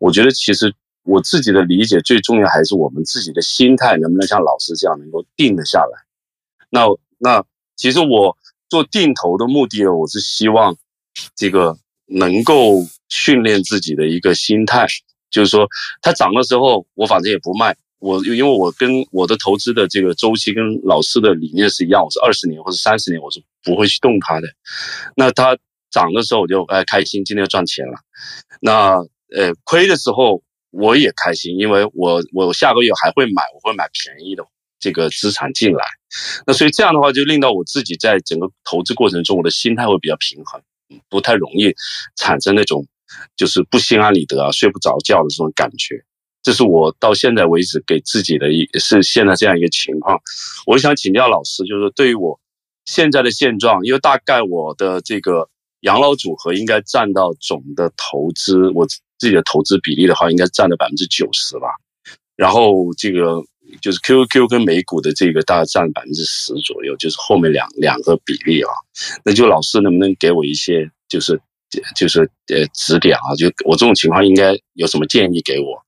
[0.00, 0.74] 我觉得其实
[1.04, 6.04] 我自己的理解最重要还是我们自己的心态能不能像老师这样能够定得下来。
[6.68, 6.84] 那
[7.16, 7.42] 那
[7.74, 8.36] 其实我
[8.74, 10.76] 做定投的目的呢，我是希望
[11.36, 14.84] 这个能够训练自己的一个心态，
[15.30, 15.68] 就是说
[16.02, 17.76] 它涨的时候我反正也不卖。
[18.00, 24.48] 我因为我跟我的投资的这个周期跟老师的理念是一样，我是二十年或者三十年，我是不会去动它的。
[25.14, 25.56] 那它
[25.92, 27.94] 涨的时候我就哎开心，今天赚钱了。
[28.60, 28.96] 那
[29.36, 30.42] 呃亏的时候
[30.72, 34.44] 我也开心，因为我我下个月还会买，我会买便宜的
[34.84, 35.82] 这个资产进来。
[36.46, 40.60] 那所以这样的话就令到我自己在整个投资过程中，我的心态会比较平衡，
[41.08, 41.74] 不太容易
[42.16, 42.86] 产生那种
[43.34, 46.04] 就是不心安理得啊、睡不着觉的这种感觉。
[46.42, 50.20] 这是我到现在为止给自己的一是现在这样一个情况，
[50.66, 52.38] 我想请教老师，就是对于我
[52.84, 55.48] 现在的现状，因为大概我的这个
[55.80, 61.68] 养老组合应该占到总的投资，我自己的投资比例的话，应该占了百分之九十吧。
[62.36, 63.40] 然后这个
[63.80, 68.70] 就是 Q Q 跟美股的这个大概占百分之十左右，就是后面两两个比例啊。
[69.24, 71.40] 那就老师能不能给我一些就是
[71.96, 73.34] 就是呃指点啊？
[73.36, 75.82] 就我这种情况应该有什么建议给我？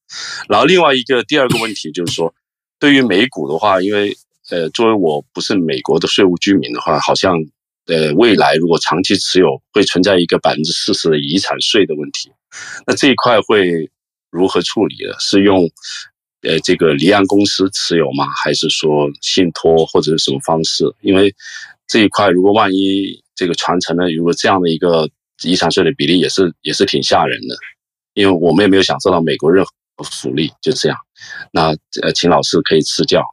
[0.48, 2.32] 然后另外一个第二个问题就是说，
[2.78, 4.16] 对于美股的话，因为
[4.50, 7.36] 呃，作为我不是美国的税务居民的话，好像
[7.86, 12.30] 呃，未来如果长期持有，会存在一个百分之四十的遗产税的问题。
[12.86, 13.90] 那这一块会
[14.30, 15.14] 如何处理呢？
[15.18, 15.68] 是用
[16.46, 18.26] 呃这个离岸公司持有吗？
[18.44, 20.84] 还是说信托或者是什么方式？
[21.00, 21.34] 因为
[21.86, 25.08] 这一块如果万一这个传承呢，如果这样的一个
[25.42, 27.56] 遗产税的比例也是也是挺吓人的，
[28.14, 29.70] 因为我们也没有享受到美国任何。
[30.12, 30.98] 福利就这样，
[31.52, 31.68] 那
[32.02, 33.24] 呃，请老师可以赐教。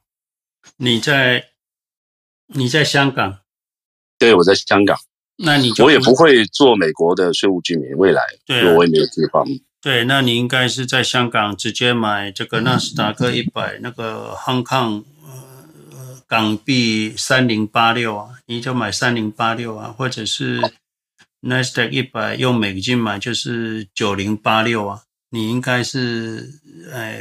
[0.78, 1.44] 你在
[2.48, 3.40] 你在香港？
[4.18, 4.98] 对，我在香港。
[5.36, 9.44] 那你就我也不会做美国的税务居民，未来对我也没有计划。
[9.84, 20.62] 对，那你应该是在香港直接买这个纳斯达克一百那个 Hong Kong 呃港币三零八六啊，你就买三零八六啊，或者是
[21.42, 25.02] 纳斯达克一百用美金买就是九零八六啊。
[25.32, 26.48] 你应该是，
[26.92, 27.20] 呃，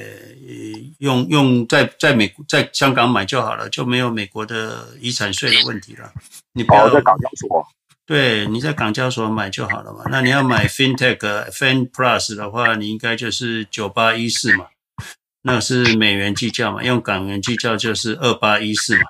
[0.99, 6.13] 用用在在美在香港买就好了，就没有美国的遗产税的问题了。
[6.53, 7.67] 你不要在港交所，
[8.07, 10.05] 对，你在港交所买就好了嘛。
[10.11, 11.19] 那你要买 FinTech
[11.51, 14.66] Fin Plus 的话，你应该就是九八一四嘛，
[15.43, 19.05] 那是美元计价嘛，用港元计价就是二八一四嘛。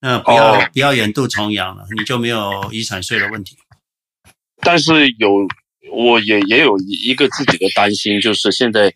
[0.00, 3.56] 那不要不要远渡重洋了，你就没有遗产税的问题。
[4.60, 5.46] 但是有。
[5.90, 8.88] 我也也有一个自己的担心，就是现在，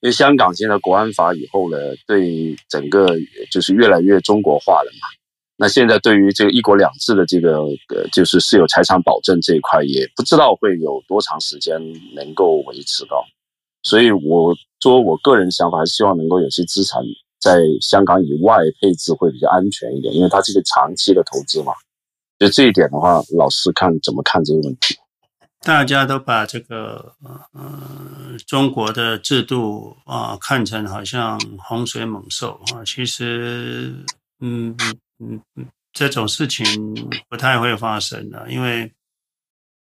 [0.00, 1.78] 因为香港现在国安法以后呢，
[2.08, 3.06] 对整个
[3.52, 5.06] 就是越来越中国化了嘛。
[5.56, 7.58] 那现在对于这个一国两制的这个
[7.94, 11.80] 呃，就是私有财产保证这一块，也不知道会有多长时间
[12.14, 13.24] 能够维持到。
[13.82, 17.00] 所以我作为我个人想法，还是希望能够有些资产
[17.38, 21.72] 在香港以外配置会比较安全一点，因为它是一个长期的投资嘛。
[22.38, 24.98] 就这一点的话，老师看怎么看这个问题？
[25.60, 27.14] 大家都把这个
[27.52, 33.94] 呃中国的制度啊看成好像洪水猛兽啊，其实
[34.40, 34.76] 嗯
[35.18, 36.64] 嗯嗯这种事情
[37.28, 38.92] 不太会发生的，因为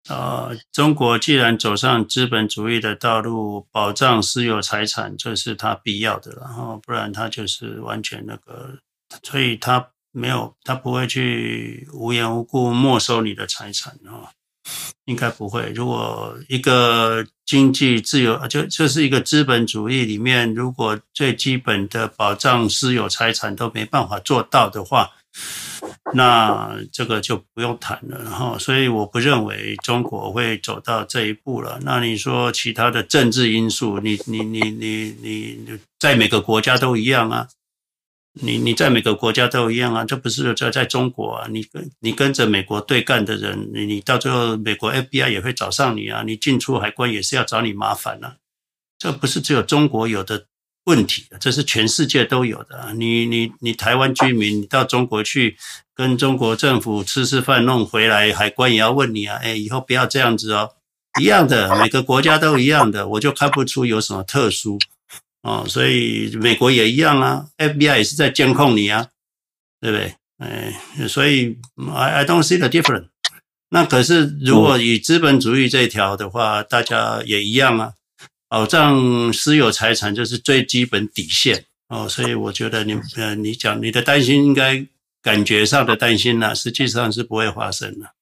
[0.09, 8.79] 呃中国既然走上资本主义的道路，保障私有财产这是他必要的，然后不然他就是完全那个，
[9.23, 14.29] 所以他没有他不会去无缘无故没收你的财产哦。
[15.05, 15.73] 应该不会。
[15.75, 25.11] 如果一个经济自由，就就是一个资本主义里面，如果最基本的保障私有财产都没办法做到的话，
[26.15, 28.21] 那这个就不用谈了。
[28.25, 31.79] 然后，所以我不认为中国会走到这一步了。
[31.83, 37.49] 那你说其他的政治因素，你你你你你，在每个国家都一样啊。
[38.41, 48.37] 你你在每个国家都一样啊，这不是在在中国啊，你跟你跟着美国对干的人，你你到最后美国 FBI 也会找上你啊，你进出海关也是要找你麻烦啊，
[48.99, 50.47] 这不是只有中国有的
[50.85, 52.93] 问题，这是全世界都有的。
[52.95, 55.57] 你你你台湾居民，你到中国去
[55.95, 60.71] 跟中国政府吃吃饭弄回来，海关也要问你啊，哎，以后不要这样子哦，
[61.21, 64.79] 一样的，每个国家都一样的，我就看不出有什么特殊。
[65.43, 69.09] 哦，所以美国也一样啊，FBI 也是在监控你啊，
[69.81, 70.15] 对不对？
[70.39, 70.75] 哎，
[71.09, 73.09] 所以 I I don't see the difference。
[73.71, 77.95] 那可是如果以资本主义这一条的话，大家也一样啊，
[78.49, 82.09] 保障私有财产就是最基本底线哦。
[82.09, 84.87] 所以我觉得你呃，你讲你的担心应该
[85.23, 88.15] 感觉上的担心呢，实际上是不会发生的。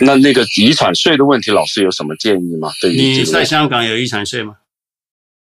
[0.00, 2.70] 那那个遗产税的问题，老师有什么建议吗？
[2.80, 4.56] 对于你在香港有遗产税吗？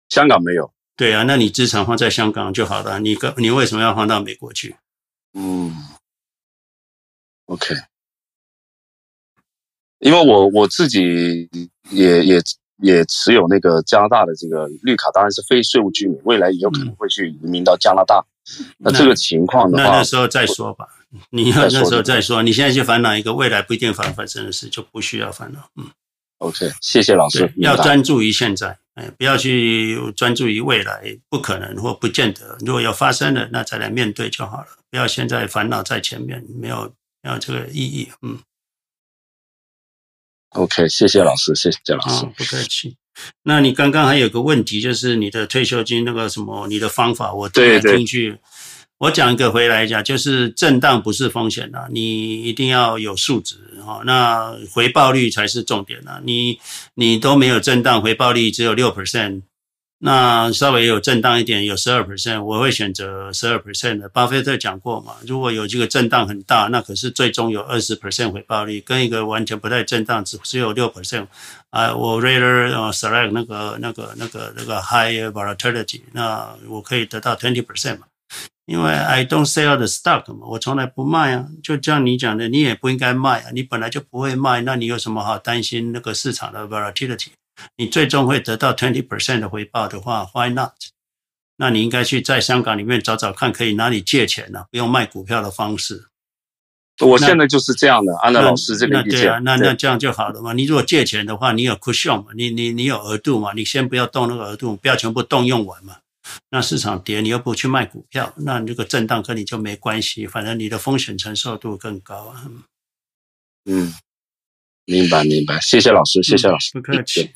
[0.09, 0.73] 香港没有。
[0.97, 2.99] 对啊，那你资产放在香港就好了。
[2.99, 4.75] 你个你为什么要放到美国去？
[5.35, 5.73] 嗯
[7.47, 7.75] ，OK。
[10.01, 11.49] 因为我我自己
[11.91, 12.41] 也也
[12.83, 18.25] 也持有那个加拿大的这个绿卡，当然是非税务居民，未来也有可能会去移民到加拿大。
[18.59, 20.89] 嗯、那这个情况的话，那，那那时候再说吧。
[21.31, 25.71] 你要那时候再说，你现在去烦恼一个未来不一定发发生的事，就不需要烦恼。
[25.77, 25.91] 嗯
[26.39, 27.51] ，OK，谢谢老师。
[27.57, 32.59] 要专注于现在，哎，不要去专注于未来，不可能或不见得。
[32.61, 34.67] 如果要发生了，那再来面对就好了。
[34.91, 38.11] 不要现在烦恼在前面，没有没有这个意义。
[38.21, 38.39] 嗯
[40.51, 42.27] ，OK，谢谢老师，谢谢老师。
[42.27, 42.97] 哦，不客气。
[43.45, 48.29] 那你刚刚还有个问题，就是你的退休金那个什么，你的方法，我听来听去。
[48.29, 48.41] 对对
[48.99, 53.55] 我讲一个回来讲，就是震荡不是风险的，你一定要有数值
[53.87, 56.21] 哈，那回报率才是重点啊。
[56.25, 56.59] 你
[56.95, 59.43] 你都没有震荡，回报率只有六 percent，
[60.01, 64.09] 那稍微有震荡一点，有十二 percent，我会选择十二 percent 的。
[64.09, 71.29] 巴菲特讲过嘛，如果有这个震荡很大，那可是最终有二十 percent 回报率，跟一个完全不太震荡，只只有六 percent，
[71.71, 78.08] 啊，我 rather select 那个那个那个那个 high volatility，那我可以得到 twenty percent 嘛。
[78.69, 87.29] 因为 I don't sell the stock 嘛，我从来不卖啊，就像你讲的，你也不应该卖啊，你本来就不会卖，那你有什么好担心那个市场的 volatility？
[87.77, 90.75] 你最终会得到 twenty percent 的回报的话，why not？
[91.57, 94.67] 那你应该去在香港里面找找看，可以哪里借钱呢、啊？
[94.71, 96.09] 不用卖股票的方式。
[97.01, 99.21] 我现在就是这样的，按照老师这个意见。
[99.23, 100.53] 对啊，那那这样就好了嘛。
[100.53, 105.97] 你如果借钱的话，你有 cushion 嘛，你你你有额度嘛，你先不要动那个额度，不要全部动用完嘛。
[106.51, 112.45] 那市场跌，你又不去卖股票，那你这个震荡跟你就没关系，反正你的风险承受度更高啊。
[113.65, 113.95] 嗯，
[114.87, 117.31] 明白明白，谢谢老师，谢谢老师，嗯、不客气。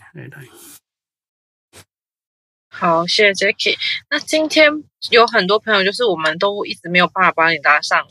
[2.70, 3.76] 好，谢谢 Jacky。
[4.08, 4.70] 那今天
[5.10, 8.08] 有很多朋友，就是我们都一直没有办法把你拉上来，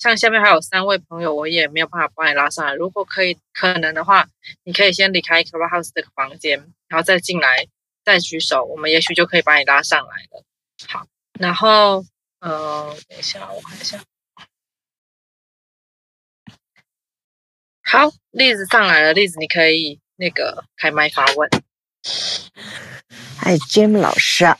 [0.00, 2.74] 像下面还有三位朋友，我也没有办法把你拉上来。
[2.74, 4.28] 如果可以可能的话，
[4.64, 6.58] 你可以先离开 Clubhouse 这个房间，
[6.88, 7.68] 然后再进来。
[8.10, 10.44] 再举手，我们也许就可以把你拉上来了。
[10.88, 11.06] 好，
[11.38, 12.04] 然后，
[12.40, 14.02] 呃，等一下，我看一下。
[17.84, 21.48] 好，栗子上来了，栗子，你可以那个开麦发问。
[23.42, 24.58] 哎，Jim 老师啊，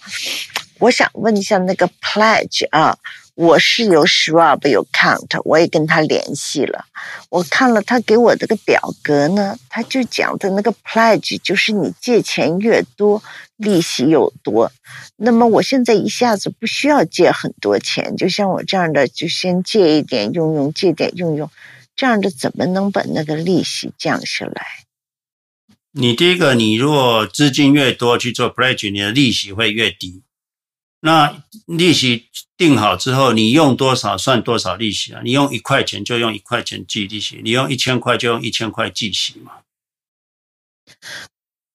[0.79, 2.97] 我想问一下那个 Pledge 啊。
[3.41, 6.85] 我是有 Schwab 有 count，我也跟他联系了。
[7.31, 13.23] 我看了他给我这个表格呢，他就讲的那个 pledge 就是你借钱越多，
[13.57, 14.71] 利息又多。
[15.17, 21.51] 那么我现在一下子不需要借很多钱，就像我这样的，就先借一点用用，借点用用，
[21.97, 24.67] 这样的怎么能把那个利息降下来？
[25.93, 30.25] 你第一个，你如果资金越多去做 pledge，你的利息会越低。
[31.01, 35.23] 那利息定好之后，你用多少算多少利息啊？
[35.25, 39.53] 你用一块钱就用一块钱计利息，你用一千块就用一千块计息嘛。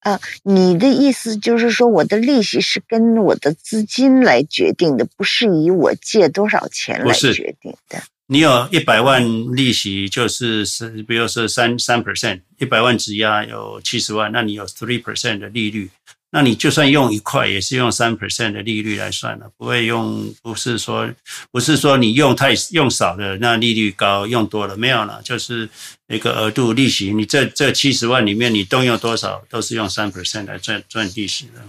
[0.00, 8.00] 啊，你的意思就是说，我的利息是跟我的资金来决定的，不是以我借多少钱来决定的。
[8.28, 9.24] 你有一百万
[9.56, 15.90] 利息，就是是，比如说三三 percent，一百万质押有七十万，那你有 three percent 的利率。
[16.30, 21.08] 那你就算用一块，也是用三 percent 的利率来算了，不会用，不是说，
[21.50, 25.68] 不是说你用太用少的那利率高，用多了没有了，就是
[26.08, 31.62] 一个额度利息，你这这七十万里面你动用多少，都是用三 percent 来赚赚利息的。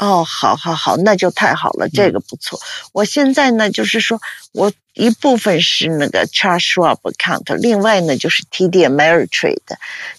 [0.00, 2.60] 哦，好好好，那就太好了，这个不错。
[2.92, 4.20] 我现在呢，就是说
[4.52, 4.72] 我。
[4.94, 9.58] 一部分是那个 Charles Schwab account，另外呢就是 TD Ameritrade。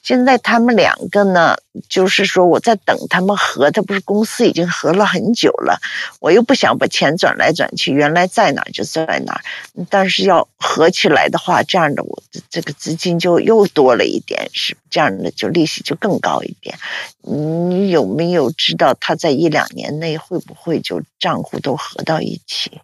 [0.03, 1.56] 现在他们两个呢，
[1.88, 5.80] 就是说我在等他们合，他不是公司已经合了很久了，
[6.19, 9.41] 我又不想把钱转来转去，原来在哪儿就在哪儿。
[9.89, 16.77] 但是要合起来的话，这样的我这个资金就又多了一点，是这样的，就利息就更高一点。
[17.22, 22.81] 你有没有知道他在一两年内会不会就账户都合到一起？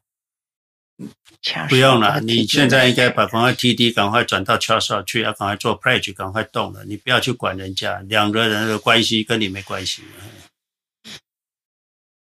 [1.68, 6.84] 不用了，你现在应该把赶快 TD 赶快转到 Charles 去，要赶快做 pledge，赶快动了。
[6.86, 10.04] 你不要去管人家，两个人的关系跟你没关系。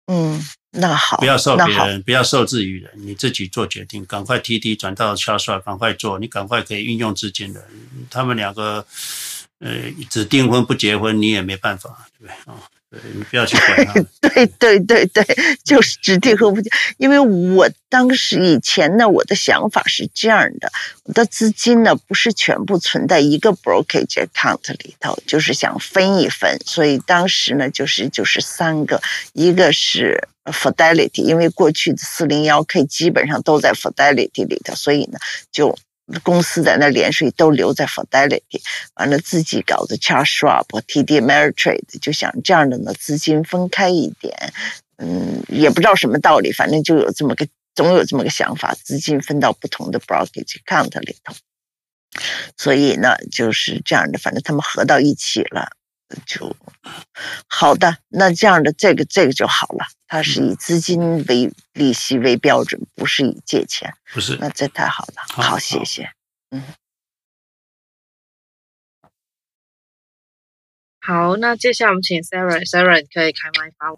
[0.07, 4.05] 嗯，那好，不要受别人，不要受制于人，你自己做决定。
[4.05, 7.65] 赶快 TD 转到 Charles，赶快做，你赶快可以运用资金的。
[8.09, 8.85] 他们两个，
[9.59, 12.61] 呃，只订婚不结婚，你也没办法，对不对啊？
[12.89, 13.93] 对，你不要去管他。
[14.29, 15.25] 对对对对，
[15.63, 16.71] 就是指定和不定。
[16.97, 20.71] 因为我当时以前呢，我的想法是这样的：
[21.03, 26.57] 我的资金呢不是全部存在一个 brokerage account 里头，就是想分一分。
[26.65, 29.01] 所以当时呢，就是就是三个，
[29.33, 35.19] 一个是 Fidelity，因为过去的四零幺 K 基本上都在 Fidelity 里头，所以呢
[35.51, 35.77] 就。
[36.23, 38.61] 公司在那连税都留在 Fidelity，
[38.95, 44.53] 完了自己搞的 Charles Schwab、TD Ameritrade，就想这样的呢，资金分开一点，
[44.97, 51.35] 嗯，也不知道什么道理，反正就有这么个，总有这么个想法，资金分到不同的 brokerage account 里头，
[52.57, 55.76] 所以呢就是这样的，反正他们合到一起了。
[56.25, 56.55] 就
[57.47, 59.85] 好的，那这样的这个这个就好了。
[60.07, 63.93] 它是以资金为利息为标准，不是以借钱。
[64.13, 65.15] 不是，那这太好了。
[65.27, 66.09] 好，好谢谢。
[66.51, 66.63] 嗯，
[71.01, 73.89] 好，那接下来我们请 Sarah，Sarah 你可以开麦发。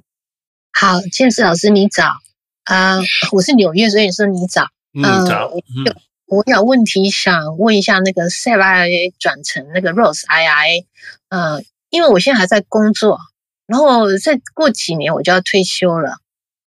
[0.74, 2.06] 好，James 老师你早。
[2.64, 4.68] 啊、呃，我是纽约，所以说你早。
[4.94, 5.52] 嗯，早。
[5.54, 5.96] 嗯，
[6.26, 10.86] 我有问题想问一下，那个 SEP IRA 转成那个 ROSE IRA，
[11.28, 11.62] 呃。
[11.90, 13.18] 因为我现在还在工作，
[13.66, 16.18] 然后再过几年我就要退休了，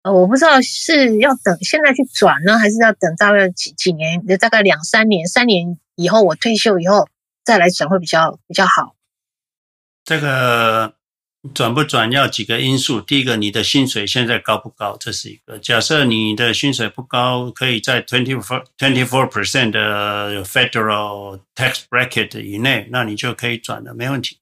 [0.02, 7.08] 呃，我不知道是要等现在去转呢，还是要等大概几几年，大概两三年，三年以后我退休以后
[7.44, 8.96] 再来转会比较比较好。
[10.04, 10.94] 这个
[11.54, 15.58] 转不转要几个因素，第一个你的薪水现在高不高，这是一个。
[15.58, 24.38] 假设你的薪水不高，可以在 twenty four twenty four percent 的 federal tax bracket 以内，那你就可以转了，没问题。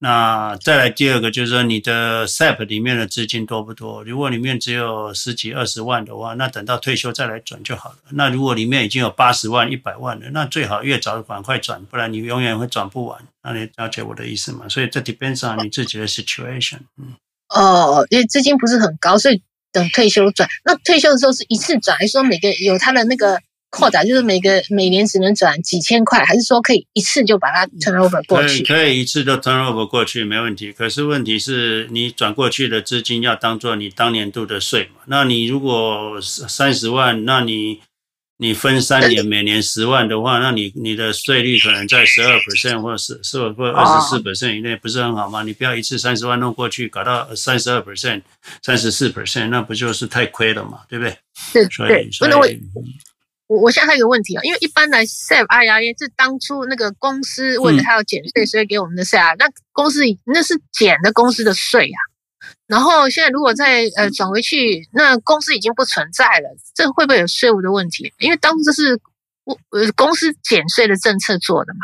[0.00, 4.04] 那再来第二个就是说，你的 SEP 里面的资金多不多？
[4.04, 7.96] 如果里面只有十几二十万的话，那等到退休再来转就好了。
[8.10, 13.20] 那如果里面已经有八十万、一百万的，那最好越早赶快转，不然你永远会转不完。
[13.42, 14.68] 那你了解我的意思吗？
[14.68, 16.78] 所以这 depends on 你自己的 situation。
[16.96, 17.14] 嗯。
[17.48, 19.42] 哦，因为资金不是很高，所以
[19.72, 20.48] 等退休转。
[20.64, 23.40] 那退休的时候是一次转，还是说每个有他的那个？
[23.70, 28.62] 扩展就是每个每年只能转几千块，还是说可以一次就把它 turn over 过去？
[28.64, 30.72] 可以，可以一次就 turn over 过去，没问题。
[30.72, 35.02] 可是问题是你转过去的资金要当做你当年度的税嘛？
[35.06, 37.80] 那你如果三十万，那你
[38.38, 45.42] 你分三年，每年十万的话，那你你的税率可能在十二 percent 或是是或二十四 percent 以内，不是很好吗？
[45.42, 48.22] 你不要一次三十万弄过去，搞到三十二 percent、
[48.62, 50.80] 三十四 percent，那不就是太亏了嘛？
[50.88, 51.18] 对不对？
[51.52, 52.58] 对对，不能为。
[53.48, 61.98] 我我现在还有个问题啊，因为一般来 SEP IRA 是当初那个公司为了他要减税，所以给我们的 SEP，那公司那是减的公司的税啊。
[62.66, 68.12] 然后现在如果再呃转回去，那公司已经不存在了，这会不会有税务的问题？
[68.18, 69.00] 因为当初这是
[69.44, 71.80] 我呃公司减税的政策做的嘛。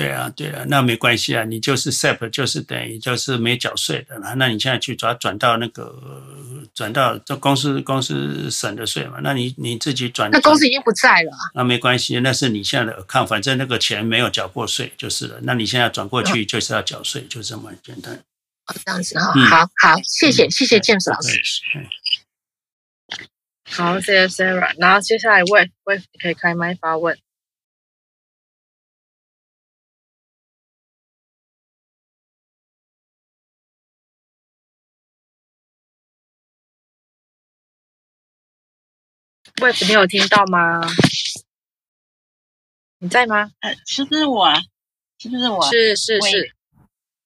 [0.00, 4.34] 对啊，对啊，那没关系啊，你就是 SEP，就是等于就是没缴税的了。
[4.36, 5.94] 那你现在去转转到那个
[6.74, 9.18] 转到这公司公司省的税嘛？
[9.22, 11.32] 那你你自己转，那公司已经不在了。
[11.54, 15.38] 那没关系，那是你现在的 account，反正那个钱没有缴过税就是了。
[15.42, 18.14] 那你现在转过去就是要缴税，就这么简单。
[18.66, 21.40] 哦，这样子啊，好好，谢谢谢谢 James 老师。
[23.68, 24.74] 好，谢谢 Sarah。
[24.78, 27.18] 然后接下来问，问你可以开麦发问。
[39.60, 40.80] 喂，你有听到吗？
[42.98, 43.52] 你在吗？
[43.60, 44.54] 呃，是不是我？
[45.18, 45.62] 是不是我？
[45.70, 46.54] 是是是。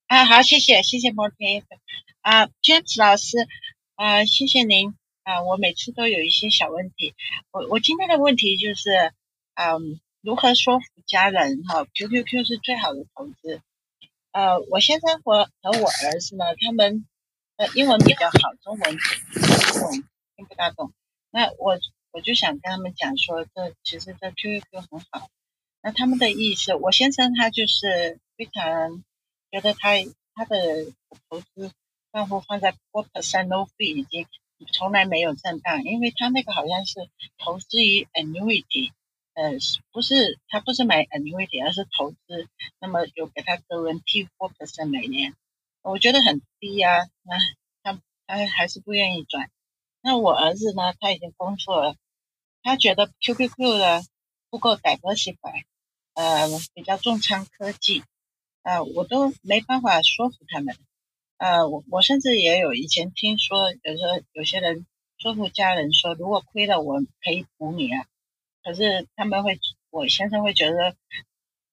[0.08, 1.62] 啊，好，谢谢谢谢 Morty
[2.22, 3.36] 啊，James 老师，
[3.94, 5.42] 啊，谢谢您啊。
[5.44, 7.14] 我每次都有一些小问题，
[7.52, 9.12] 我我今天的问题就是，
[9.54, 13.60] 嗯，如何说服家人哈？QQQ 是最好的投资。
[14.32, 17.06] 呃，我先生和和我儿子呢，他们
[17.58, 19.92] 呃英文比较好，中文中文
[20.34, 20.92] 听不大懂。
[21.30, 21.78] 那我
[22.14, 25.28] 我就想跟他们讲说，这其实这 QQQ 很好。
[25.82, 29.04] 那他们的意思，我先生他就是非常。
[29.50, 29.90] 觉得他
[30.34, 30.92] 他的
[31.30, 31.70] 投资
[32.12, 34.26] 账户放在 four percent no fee 已经
[34.72, 37.08] 从来没有震荡，因为他那个好像是
[37.38, 38.90] 投资于 annuity，
[39.34, 39.52] 呃，
[39.92, 42.48] 不是他不是买 annuity，而是投资，
[42.80, 45.36] 那么有给他 guarantee four percent 每年，
[45.82, 47.36] 我觉得很低呀，那
[47.84, 49.48] 他他还是不愿意转。
[50.00, 51.94] 那我儿子呢，他已经工作了，
[52.64, 54.02] 他觉得 QQQ 的
[54.50, 55.54] 不够胆博些款
[56.14, 58.02] 呃，比较重仓科技。
[58.62, 60.74] 啊、呃，我都没办法说服他们。
[61.36, 64.86] 呃，我我甚至也有以前听说，有时候有些人
[65.18, 68.06] 说服家人说，如果亏了，我可以补你啊。
[68.62, 69.60] 可是他们会，
[69.90, 70.96] 我先生会觉得，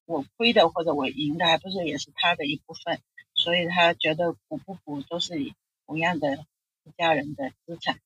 [0.06, 3.00] 我亏的或者我赢的，还不是也是他的一部分，
[3.34, 5.54] 所以他觉得补不补都是
[5.86, 6.46] 同样的
[6.98, 8.02] 家人的资产。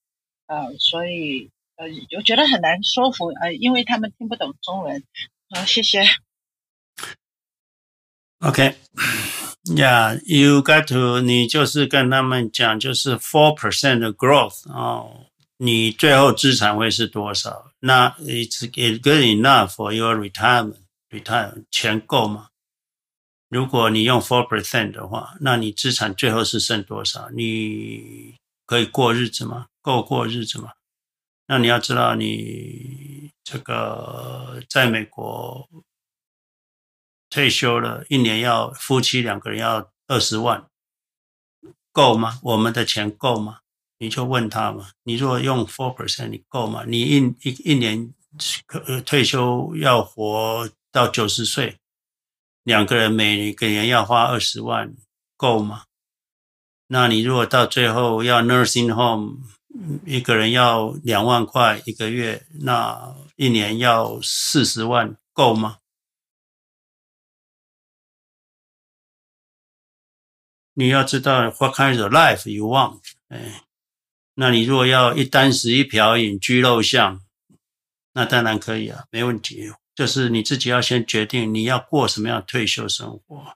[0.46, 1.86] 呃，所以呃，
[2.18, 5.04] 我觉得很难说服，呃，因为他们听不懂中文。
[5.50, 6.04] 好、谢谢。
[8.40, 8.76] OK，
[9.76, 15.28] 呀、yeah，You got to，你就是跟他们讲，就是 four percent 的 growth 哦，
[15.58, 17.72] 你最后资产会是多少？
[17.80, 22.50] 那 it's it's good enough for your retirement，retirement 钱够吗？
[23.50, 27.30] 如果你用 four percent 的话，那你资产最后是剩多少？
[27.32, 28.36] 你
[28.66, 29.68] 可以过日子吗？
[29.82, 30.74] 够过日子吗？
[31.48, 35.70] 那你要知道，你这个在美国。
[37.28, 40.70] 退休了一年要夫妻两个人要二十万，
[41.92, 42.40] 够吗？
[42.44, 43.60] 我们的钱够吗？
[43.98, 44.92] 你就问他嘛。
[45.04, 46.86] 你如果用 four percent，你够吗？
[46.88, 48.14] 你一一一年
[49.06, 51.78] 退休要活到九十岁，
[52.64, 54.96] 两个人每个人要花二十万，
[55.36, 55.84] 够吗？
[56.88, 59.40] 那你如果到最后要 nursing home，
[60.06, 65.80] 一个人要两万块一个月，那一年要四十万，够吗？
[70.74, 73.00] 你要知道 what kind of life you want，
[73.30, 73.64] 哎，
[74.34, 77.22] 那你如果要一簞食一瓢饮居陋巷，
[78.14, 79.72] 那当然可以啊，没问题。
[79.96, 83.56] 就是你自己要先决定你要过什么样的退休生活。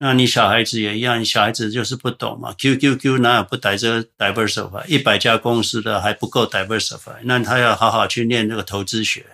[0.00, 4.86] 那你小孩子也一样，小孩子就是不懂嘛，QQQ 哪有不 diversify？
[4.86, 9.26] 一百家公司的还不够 diversify，那他要好好去念那个投资学。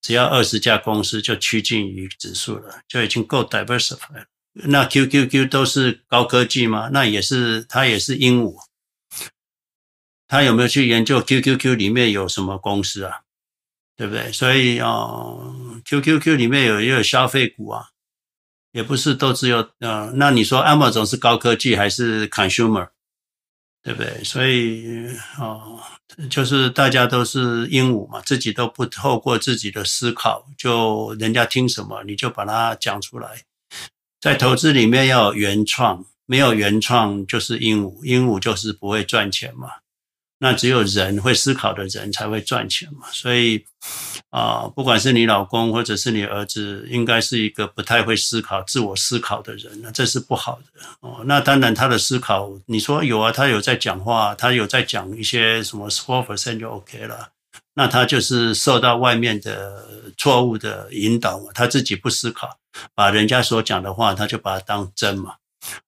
[0.00, 4.26] 只要二十家公司就趋近于指数了，就已经够 diversify 了。
[4.52, 6.90] 那 QQQ 都是高科技吗？
[6.92, 8.54] 那也是，它也是鹦鹉。
[10.28, 13.22] 他有没有去研究 QQQ 里面有什么公司啊？
[13.96, 14.30] 对不对？
[14.30, 17.88] 所以哦，QQQ 里面有也有消费股啊，
[18.72, 20.12] 也不是都只有呃。
[20.16, 22.88] 那你说 Amazon 是高科技还是 consumer？
[23.80, 24.22] 对不对？
[24.24, 25.06] 所以
[25.38, 25.80] 哦，
[26.28, 33.44] 就是大家都是鹦鹉嘛，自己都不透过自己的思考，就人家听什么你就把它讲出来。
[34.20, 39.68] 在投资里面要有原创，没有原创就是鹦鹉，鹦鹉就是不会赚钱嘛。
[40.38, 43.06] 那只有人会思考的人才会赚钱嘛。
[43.12, 43.64] 所以
[44.30, 51.22] 啊、不管是你老公或者是你儿子，应该是一个不太会思考、自我思考的人，那这是不好的哦。
[51.24, 57.30] 那当然，他的思考，你说有啊，他有在讲话，他有在讲一些什么 four percent 就 OK 了。
[57.74, 62.58] 那他就是受到外面的错误的引导嘛，他自己不思考，
[62.94, 65.36] 把人家所讲的话，他就把它当真嘛。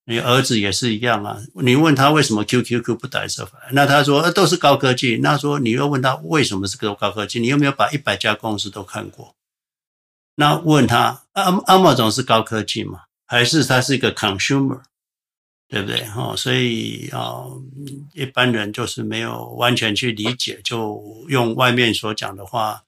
[0.05, 5.19] 你儿子也是一样啊，你问他为什么 QQQ 不打折法，那他说都是高科技。
[5.23, 9.35] 那说你又问他为什么是高科技，你有没有把一百家公司都看过？
[10.35, 13.03] 那问他阿阿莫总是高科技吗？
[13.27, 14.81] 还是他是一个 consumer？
[15.69, 16.05] 对不对？
[16.17, 17.45] 哦，所以啊，
[18.13, 22.83] 一般人就是没有完全去理解，就用外面所讲的话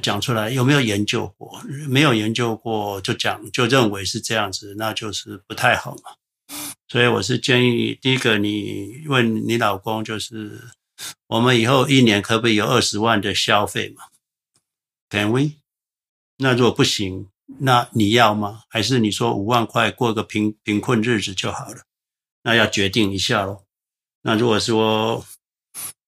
[0.00, 1.60] 讲出来，有没有研究过？
[1.88, 6.12] 没有研究过就讲，就认为是这样子，那就是不太好嘛。
[6.88, 10.60] 所以我是建议，第一个，你问你老公，就是
[11.28, 14.04] 我们以后一年可不可以有二十万的消费嘛
[15.08, 15.52] ？Can we？
[16.38, 17.28] 那如果不行，
[17.60, 18.62] 那你要吗？
[18.68, 21.82] 还是你说五万块过个贫贫困日子就好了？
[22.42, 23.64] 那要决定一下喽。
[24.22, 25.24] 那如果说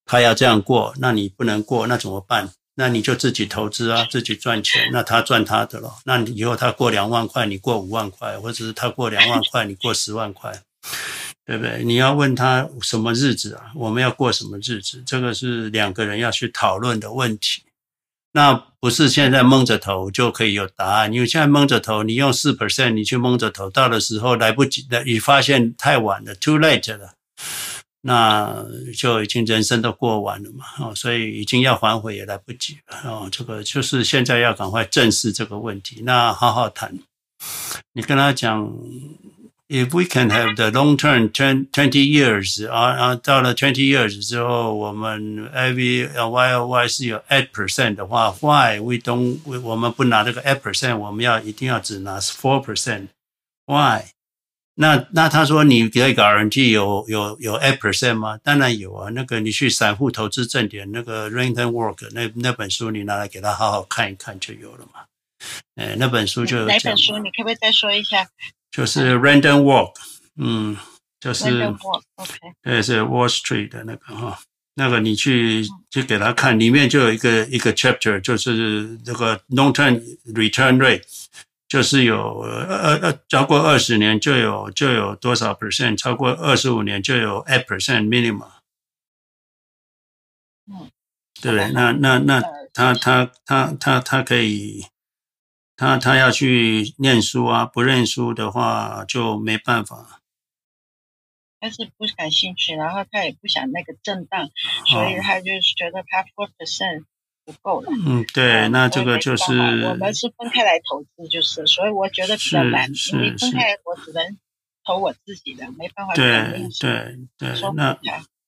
[0.05, 2.53] 他要这样过，那你不能过，那怎么办？
[2.75, 5.99] 那你就自己投资啊，自己赚钱，那他赚他的咯。
[6.05, 10.63] 那你以后他过两万块，你过五万块，或者是他过两万块，你过十万块，
[11.45, 11.85] 对不对？
[11.85, 13.73] 你要问他什么日子啊？
[13.75, 15.03] 我们要过什么日子？
[15.07, 17.63] 这个是两个人要去讨论的问题。
[18.35, 27.13] 那不是现在蒙着头就可以有答案，因为现在蒙着头，你用四 percent，你去蒙着头，到的时候来不及了，你发现太晚了，too late 了。
[28.05, 28.65] 那
[28.97, 36.99] 就已经人生都过完了嘛，哦，所以已经要反悔也来不及了，哦，这个就是现在要赶快正视这个问题，那好好谈。
[37.93, 38.73] 你跟他讲
[39.69, 46.89] ，if we can have the long term twenty years，啊啊，到了 twenty years 之后，我们 every Y O Y
[46.89, 54.03] 是有 eight percent 的话，why we don't we, 我们不拿这个 eight percent，我们要一定要只拿 four percent，why？
[54.75, 58.39] 那那他说你给一个 guarantee 有有有 eight percent 吗？
[58.43, 59.11] 当然有啊。
[59.11, 65.01] 那个你去散户投资正点那个 Random Walk 那那本书，你拿来给他好好看一看就有了嘛。
[65.75, 66.67] 哎，那本书就有。
[66.67, 67.19] 哪本书？
[67.19, 68.27] 你可不可以再说一下？
[68.71, 69.93] 就是 Random Walk，
[70.37, 70.77] 嗯，
[71.21, 72.33] 就是 Random Walk，OK。
[72.63, 74.41] 对，是 Wall Street 的那个哈，
[74.77, 80.01] 那个你去去给他看，里面就有一个一个 chapter，就是这个 Long Term
[80.33, 81.03] Return Rate。
[81.73, 88.51] 就是有呃呃超过二十年就有就有多少 percent，超过二十五年就有 eight percent minimum。
[90.67, 90.91] 嗯，
[91.41, 91.73] 对不对？
[91.73, 92.43] 那那那
[92.75, 94.85] 他他他他他可以，
[95.75, 100.21] 他他要去念书啊，不认书的话就没办法。
[101.59, 104.51] 他是不感兴趣，然后他也不想那个震荡，
[104.85, 107.07] 所以他就是觉得他 four percent。
[107.45, 107.89] 不够了。
[108.07, 112.89] 嗯，对，那这个就是我们是分开来投资，就是，所以我觉得比较难。
[113.13, 114.39] 因为分开，我只能
[114.85, 116.15] 投我自己的，没办法。
[116.15, 117.99] 对对对，那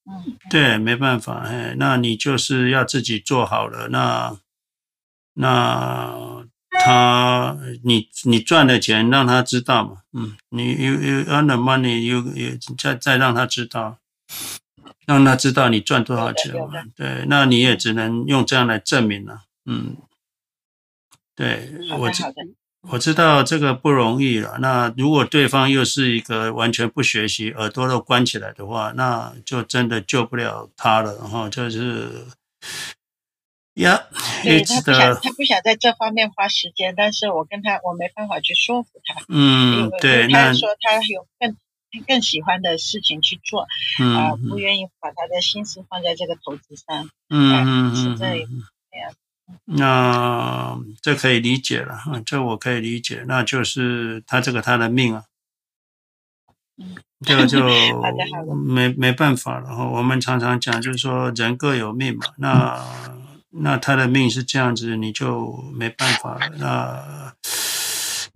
[0.06, 3.88] 嗯，对，没办法，哎，那你就是要自己做好了。
[3.88, 4.36] 那
[5.34, 6.44] 那
[6.84, 10.02] 他，你你赚的钱让他知道嘛？
[10.12, 13.98] 嗯，你 you you earn the money，you you 再再让他知道。
[15.06, 16.82] 让他知道你赚多少钱嘛？
[16.96, 19.42] 对，那你也只能用这样来证明了。
[19.66, 19.96] 嗯，
[21.34, 22.22] 对，我知
[22.90, 24.58] 我知道这个不容易了。
[24.60, 31.14] 那如果对方又是一个完全不学习、耳朵都关起来的话，那就真的救不了他了。
[31.16, 32.26] 然后，就是
[33.74, 34.04] 呀，
[34.42, 39.24] 对，他不想，他不想在这方面花时间，但是我跟他，我没办法去说服他。
[39.28, 41.56] 嗯，对，他说他有更。
[42.00, 43.66] 更喜欢的事情去做，啊、
[44.00, 48.46] 嗯呃，不愿意把他的心思放在这个投资上，嗯嗯嗯，是这样。
[49.64, 55.24] 那这可以理解了，这我可以理解，那就是他这个他的命啊，
[56.78, 56.96] 嗯，
[57.26, 57.62] 这个就
[58.54, 59.84] 没没办法了哈。
[59.84, 62.84] 我们常常讲，就是说人各有命嘛，那
[63.50, 67.34] 那他的命是这样子，你就没办法了，那。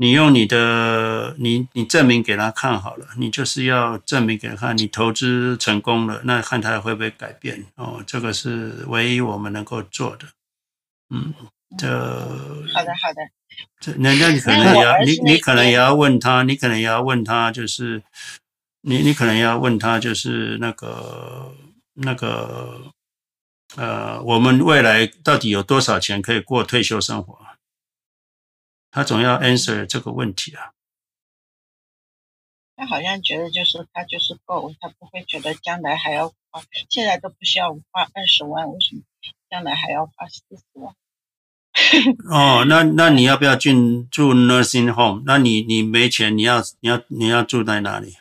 [0.01, 8.01] 你用你的，你你证明给他看好了，你就是要证明给他看，你投资成功了，那看他会不会改变哦？
[8.07, 10.27] 这个是唯一我们能够做的。
[11.11, 11.35] 嗯，
[11.77, 13.21] 这好的好的，
[13.81, 18.01] 这人家你可能也要你你可能也要问他，你可能也要问他，就是
[18.83, 21.53] 你你可能也要问他，就是那个
[21.95, 22.93] 那个
[23.75, 27.48] 呃，我们未来到底有多少钱可以过退休生活？
[28.99, 30.73] 他总要 answer 这个问题啊。
[32.75, 39.03] 他好像觉得就是他就是够，他不会觉得将来还要花，现在都不需要花二十万，为什么
[39.49, 40.97] 将来还要花四十万？
[42.29, 45.23] 哦，那那你要不要进住 nursing home？
[45.25, 48.17] 那你你没钱，你要你要你要住在哪里？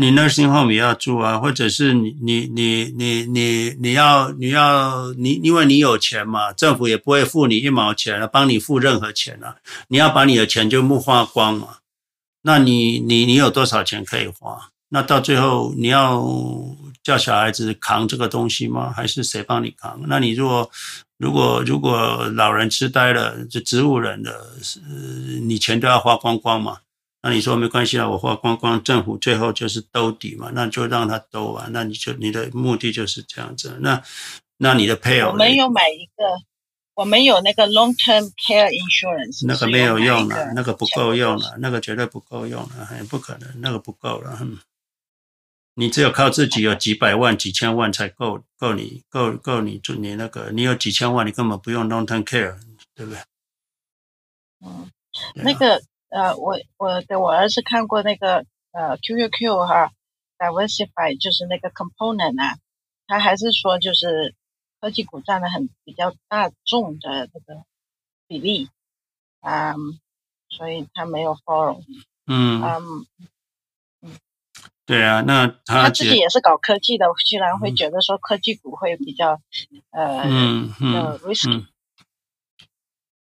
[0.00, 9.56] 你 nursing home 也要住啊，或者是你你你你你你要你要你因为你有钱嘛，政府也不会付你一毛钱了，帮你付任何钱了。
[9.88, 11.78] 你要把你的钱就木花光嘛？
[12.42, 14.68] 那你你你有多少钱可以花？
[14.90, 16.24] 那到最后你要
[17.02, 18.92] 叫小孩子扛这个东西吗？
[18.94, 20.00] 还是谁帮你扛？
[20.06, 20.70] 那你如果
[21.16, 24.52] 如果如果老人痴呆了，就植物人了，
[25.42, 26.76] 你钱都要花光光嘛？
[27.28, 31.68] 那你说没关系啊，我花光光，政府最后就是兜底嘛，那就让他兜啊。
[31.72, 33.76] 那你就你的目的就是这样子。
[33.82, 34.02] 那
[34.56, 36.24] 那你的配偶，我们有买一个，
[36.94, 44.40] 我们有那个 long term care insurance，那个没有用了，那个不够用了，那个绝对不够用了，很不可能，那个不够了。
[45.74, 52.56] 你只有靠自己有几百万、几千万才够够你够够你做你那个，你有几千万，你根本不用 long term care，
[52.94, 53.20] 对不对？
[54.64, 54.90] 嗯，
[55.34, 59.92] 那个呃，我我给我儿子看过那个呃 QQQ 哈
[60.38, 62.56] ，diversify 就是那个 component 啊，
[63.06, 64.34] 他还是说就是
[64.80, 67.64] 科技股占了很比较大众的这个
[68.26, 68.68] 比例，
[69.40, 69.74] 嗯，
[70.48, 71.82] 所以他没有 follow，
[72.26, 73.06] 嗯嗯。
[74.86, 79.38] 对啊，那他他自己也是搞科技的，居然会觉得说科技股会比较、
[79.90, 81.52] 嗯、呃嗯嗯 risky。
[81.52, 81.66] 嗯，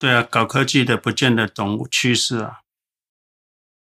[0.00, 2.62] 对啊，搞科技的不见得懂趋势啊。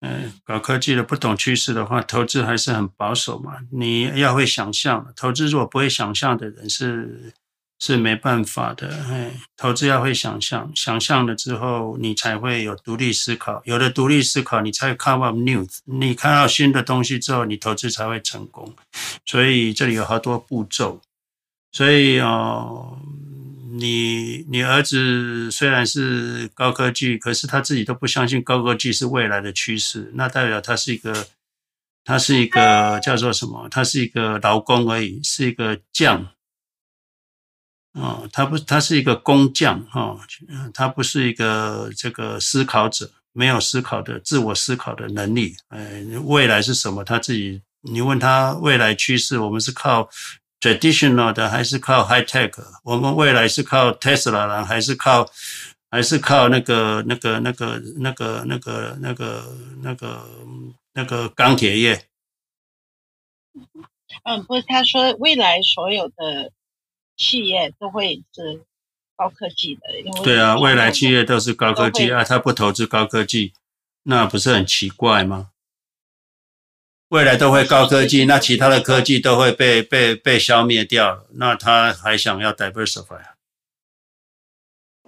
[0.01, 3.57] 嗯，搞科技的不懂趋势的话，投资还是很保守嘛。
[3.71, 7.33] 你要会想象，投资如果不会想象的人是。
[7.79, 18.73] 是没办法的，哎，投资要会想象，想象了之后，你才会有独立思考，有了独立思考，你才 come up news，你看到新的东西之后，你投资才会成功。
[19.27, 20.99] 所以这里有好多步骤，
[21.71, 22.97] 所以哦，
[23.77, 31.27] 你你儿子虽然是高科技，可是他自己都不相信高科技是未来的趋势，那代表他是一个，
[32.03, 33.67] 他是一个叫做什么？
[33.69, 36.27] 他是一个劳工而已，是一个匠。
[37.93, 40.19] 哦，他不，他是一个工匠哈，
[40.73, 45.55] 他不是一个这个思考者，没有思考的自我思考的能力。
[45.69, 47.03] 哎，未来是什么？
[47.03, 50.07] 他自己，你问他未来趋势，我们是靠
[50.59, 52.53] traditional 的，还是靠 high tech？
[52.83, 55.29] 我们未来是靠 Tesla 呢，还是靠，
[55.89, 59.43] 还是靠那个那个那个那个那个那个
[59.81, 60.23] 那个
[60.93, 62.05] 那个钢铁业？
[64.23, 66.51] 嗯，不是，他说未来所有的。
[67.19, 68.61] 企业都会是
[69.15, 73.53] 高科技的，因为对啊，未来企业都是高科技啊，他不投资高科技，
[74.03, 75.49] 那不是很奇怪吗？
[77.09, 83.23] 未来都会高科技，那其他的科技都会被被被消灭掉了，那他还想要 diversify？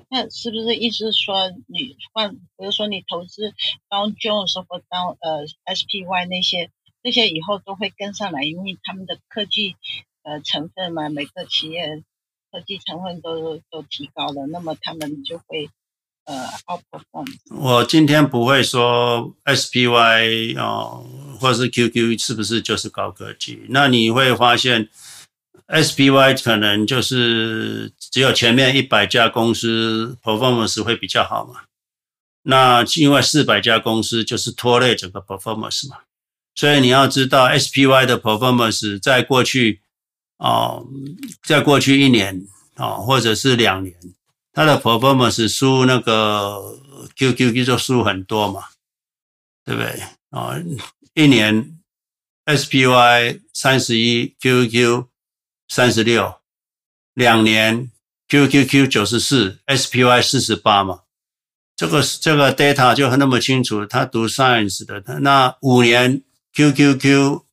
[0.09, 3.53] 那是不是意思说，你换，比如说你投资
[3.89, 6.71] 当 Jones 或当呃 SPY 那些，
[7.01, 9.75] 那些以后都会跟上来，因为他们的科技。
[10.21, 12.03] 呃，成分嘛，每个企业
[12.51, 15.69] 科技成分都都提高了，那么他们就会
[16.29, 16.47] 呃。
[17.57, 21.05] 我今天不会说 SPY 哦，
[21.39, 23.65] 或是 QQ 是不是就是高科技？
[23.69, 24.89] 那你会发现
[25.67, 31.61] SPY 可能就是只有前面一百家公司 performance 会比较好嘛。
[32.43, 35.97] 那因为四百家公司就是拖累整个 performance 嘛，
[36.55, 39.81] 所以你要知道 SPY 的 performance 在过去。
[40.41, 40.87] 哦，
[41.43, 42.47] 在过去一年
[42.77, 43.93] 哦，或者是两年，
[44.59, 46.77] 他的 performance 输那个
[47.15, 48.65] QQQ 就输很多嘛，
[49.63, 50.03] 对不对？
[50.31, 50.61] 哦，
[51.13, 51.79] 一年
[52.43, 55.05] SPY 三十一，QQQ
[55.69, 56.41] 三十六，
[57.13, 57.89] 两年
[58.27, 61.03] QQQ 九十四，SPY 四十八嘛，
[61.77, 63.85] 这个这个 data 就那么清楚。
[63.85, 66.21] 他读 science 的，那五年
[66.53, 67.43] QQQ。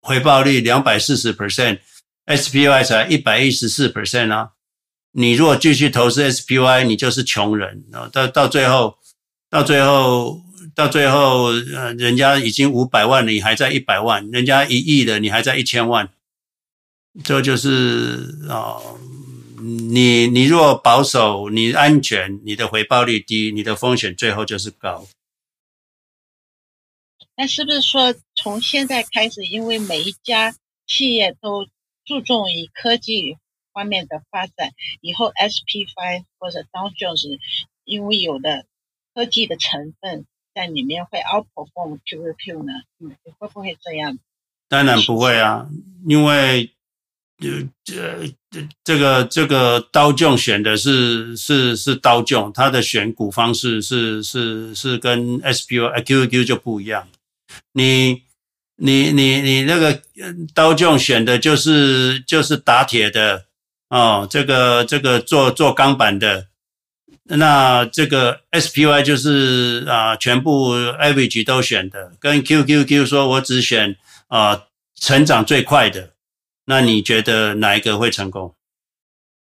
[0.00, 4.52] 回报率两百四十 percent，SPY 才一百一十四 percent 啊！
[5.12, 8.08] 你如果继续投资 SPY，你就是穷人啊！
[8.12, 8.98] 到到最后，
[9.48, 10.40] 到最后，
[10.74, 16.10] 到最后，呃，人家已经五百万了，你还在一百万；人家一亿的，你还在一千万。
[17.24, 18.76] 这就是啊，
[19.60, 25.08] 你你若保守，你安全，你的回报率低，你的风险最后就是高。
[27.36, 30.54] 那是不是说，从现在开始，因为每一家
[30.86, 31.66] 企业都
[32.04, 33.36] 注重于科技
[33.78, 37.38] 方面的发展，以后 SP5 或者 Dow Jones，
[37.84, 38.66] 因为有的
[39.14, 42.72] 科技的成分在里面会 outperform QQQ 呢？
[42.98, 44.18] 嗯，会不会这样？
[44.68, 45.68] 当然不会啊，
[46.08, 46.72] 因为
[47.38, 57.08] 这这这个这个 Dow Jones 选的是是是 Dow Jones，它的选股方式是是是跟 SPY QQQ 就不一样。
[57.72, 58.24] 你
[58.74, 60.02] 你你你那个
[60.52, 63.46] 刀匠选的就是就是打铁的
[63.88, 66.48] 哦，这个这个做做钢板的，
[67.24, 73.96] 那这个 SPY 就是啊全部 average 都选的，跟 QQQ 说我只选
[74.26, 76.12] 啊成长最快的，
[76.66, 78.54] 那你觉得哪一个会成功？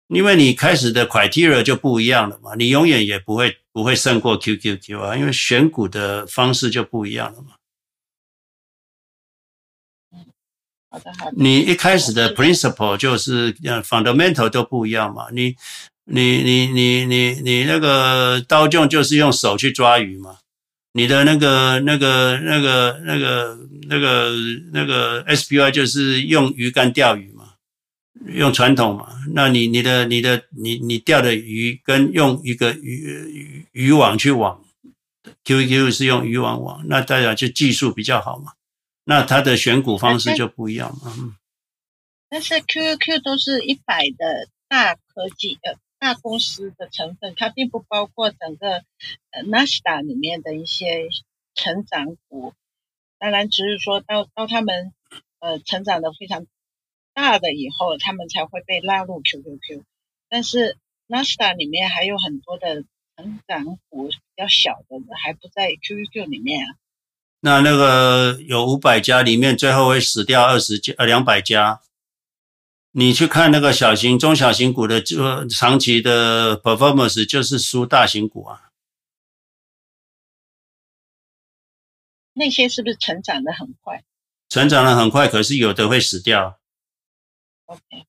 [0.08, 7.55] 因为你开始的 criteria 就不一样了嘛，你永远也不会不会胜过 QQQ 啊，因为选股的方式就不一样了嘛。
[11.36, 15.54] 你一开始的 principle 就是呃 fundamental 都不一样嘛，你
[16.04, 20.38] 你你你你你那个刀匠就是用手去抓鱼嘛，
[20.96, 23.58] 你的那个、那个、那个、那个、
[23.88, 24.30] 那个、
[24.72, 27.54] 那个 SPY 就是用鱼竿钓鱼嘛，
[28.32, 29.08] 用传统嘛。
[29.34, 32.94] 那你、你的、你的、你、你钓的鱼跟用一个鱼
[33.28, 34.62] 鱼渔网去网
[35.44, 38.52] ，QQQ 是用渔网网，那大家就技术比较好嘛。
[39.06, 41.14] 那它的选股方式就不一样嘛。
[41.16, 41.34] 嗯。
[42.28, 45.78] 但是 QQQ 都是一百的大科技呃。
[45.98, 48.84] 大公司的成分，它并不包括整个
[49.30, 51.08] 呃纳斯达里面的一些
[51.54, 52.52] 成长股。
[53.18, 54.92] 当然，只是说到到他们
[55.38, 56.46] 呃成长的非常
[57.14, 59.84] 大的以后，他们才会被纳入 QQQ。
[60.28, 60.76] 但是
[61.06, 62.84] 纳斯达里面还有很多的
[63.16, 66.76] 成长股比较小的，还不在 QQQ 里面啊。
[67.40, 71.80] 那那个有五百家里面，最后会死掉二十家呃两百家。
[72.92, 78.70] 你去看那个小型、中小型股的就长期的 performance，就是输大型股啊。
[82.32, 84.02] 那些是不是成长的很快？
[84.48, 86.58] 成长的很快，可是有的会死掉。
[87.66, 88.06] OK，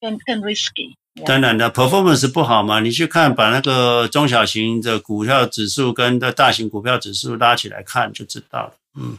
[0.00, 0.96] 更更 risky。
[1.24, 2.80] 当然的，performance 不好嘛。
[2.80, 8.74] 你去看，把那个中小型的股票指数跟的大型股票指数拉起来看，就知道了。
[8.98, 9.18] 嗯。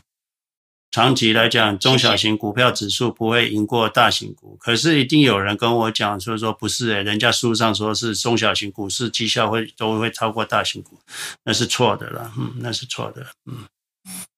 [0.89, 10.97] 长期来讲，中小型股票指数不会赢过大型股，可是一定有人跟我讲说说不是诶，人家书上说是中小型股市绩效会都会超过大型股，
[11.43, 13.65] 那是错的了，嗯，那是错的，嗯。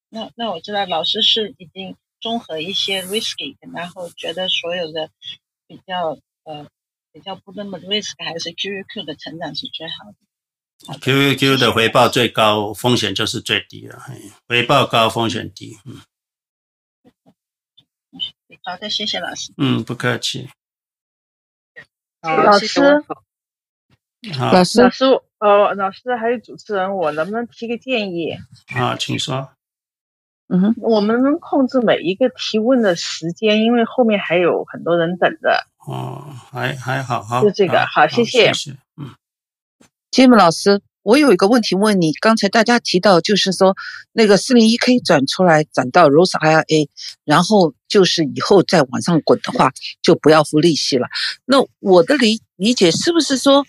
[0.09, 5.09] 那那我知道老师是已经综合一些 risky，然后觉得所有的
[5.67, 6.65] 比较呃
[7.19, 10.97] 比较不那么 risk 还是 QQQ 的成长是最好的。
[10.99, 14.01] QQQ 的回报最高，风险就是最低了，
[14.47, 15.99] 回报高，风险低，嗯。
[18.63, 19.51] 好的，谢谢老师。
[19.57, 20.49] 嗯，不客气。
[22.21, 22.79] 老师，
[24.39, 25.05] 老师，老师，
[25.39, 28.37] 呃，老师还有主持人，我能不能提个建议？
[28.73, 29.51] 啊，请说。
[30.47, 35.65] 嗯，我们能控制每一个提问的时间，因为后面还有很多人等着。
[35.89, 38.47] 哦，还还好，哈，就这个，好，谢谢。
[38.47, 38.71] 谢谢。
[38.97, 39.15] 嗯，
[40.11, 40.81] 金木老师。
[41.01, 43.75] 我有一个问题问你，刚才大家提到就是说，
[44.11, 46.89] 那个四零一 K 转出来转到 Rose IRA，
[47.23, 49.71] 然后就是以后再往上滚的话，
[50.03, 51.07] 就不要付利息了。
[51.45, 53.65] 那我的理理解是不是说，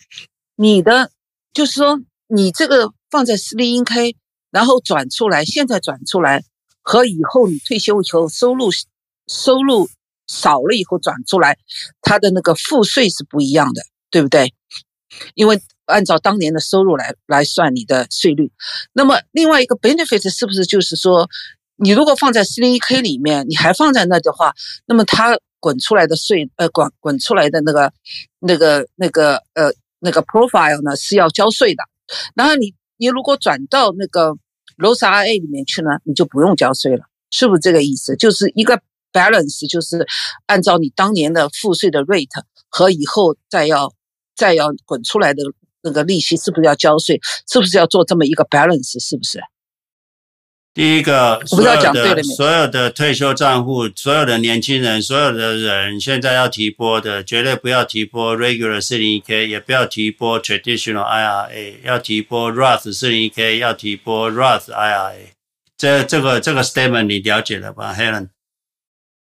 [0.56, 1.12] 你的
[1.54, 4.16] 就是说，你这个放在四零一 K，
[4.50, 6.42] 然后转出来，现在转出来
[6.82, 8.70] 和以后你退休以后收入
[9.28, 9.88] 收入
[10.30, 11.58] 少了以后转出来，
[12.00, 14.54] 它的那个赋税是不一样的，对不对？
[15.34, 18.52] 因为按照当年的收入来来算你的税率，
[18.92, 21.28] 那么另外一个 benefit 是不是就是说，
[21.74, 24.54] 你如果放在 401k 里面，你还放在那的话，
[24.86, 27.92] 那么它滚出来的税，呃，滚滚出来的那个
[28.38, 31.82] 那个那个呃那个 profile 呢是要交税的。
[32.36, 34.30] 然后你你如果转到那个
[34.78, 38.16] Roth IRA 里面去呢，你就不用交税了，是不是这个意思？
[38.16, 38.80] 就是一个
[39.12, 40.06] balance，就是
[40.46, 43.92] 按照你当年的赋税的 rate 和以后再要。
[44.36, 45.42] 再要滚出来的
[45.82, 47.20] 那个利息是不是要交税？
[47.46, 48.98] 是不是要做这么一个 balance？
[48.98, 49.38] 是不是？
[50.72, 65.32] 第一个，所有的所有的退休账户，所有的年轻人，所有的人现在要提拨的，绝对不要提拨 regular 四零一 k，也不要提拨 traditional IRA，要提拨 Roth 四零一 k，要提拨 Roth IRA。
[65.76, 68.28] 这这个这个 statement 你了解了吧，Helen？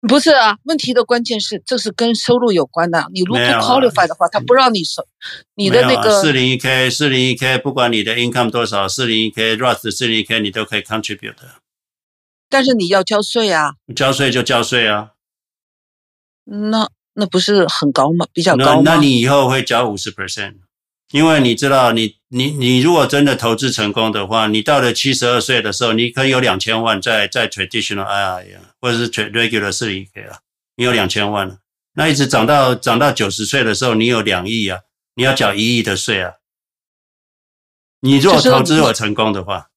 [0.08, 3.06] 不是啊，问题的关键是这是跟收入有关的。
[3.14, 5.06] 你如果不 qualify 的话，他不让你收
[5.56, 11.56] 你的那个四零一 k 四零一 k，不管你的 income 多少，四零一 k Roth 四零一 k 你都可以 contribute 的。
[12.50, 13.74] 但是你要交税啊。
[13.96, 15.12] 交税就交税啊。
[16.46, 18.26] 那那不是很高吗？
[18.32, 18.82] 比较高吗？
[18.86, 20.56] 那，那你以后会交五十 percent。
[21.12, 30.40] 因为你知道你，你你你如果真的投资成功的话，你到了七十二岁的时候，你可以有两千万在在 traditional IRA 或者是 regular 四零一 k 啊，
[30.76, 31.60] 你有两千万了。
[31.94, 34.82] 那一直涨到涨到九十岁的时候，你有两亿啊，
[35.16, 36.34] 你要缴一亿的税啊。
[38.02, 39.70] 你如果投资如果成功的话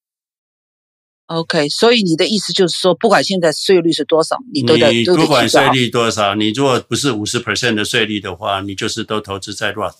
[1.27, 9.95] ，OK，所以你的意思就是说，不管现在税率是多少，你都得，你不管税率多少，你如果不是五十 percent 的税率的话，你就是都投资在 Roth。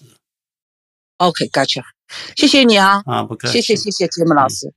[1.21, 1.83] OK，Gotcha，
[2.35, 4.73] 谢谢你啊，啊，不客气，谢谢谢谢节目老师。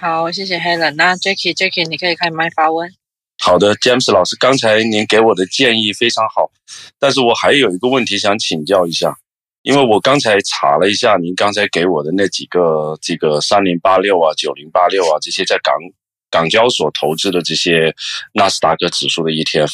[0.00, 0.94] 好，谢谢 Helen。
[0.94, 2.90] 那 Jackie，Jackie，你可以开麦发问。
[3.42, 6.50] 好的，James 老师，刚才您给我的建议非常好，
[6.98, 9.14] 但是我还有一个问题想请教一下，
[9.60, 15.74] 因为我刚才查了一下您刚才给我的那几个这个三零八六啊、九零八六啊这些在港
[16.30, 17.94] 港交所投资的这些
[18.32, 19.72] 纳斯达克指数的 ETF，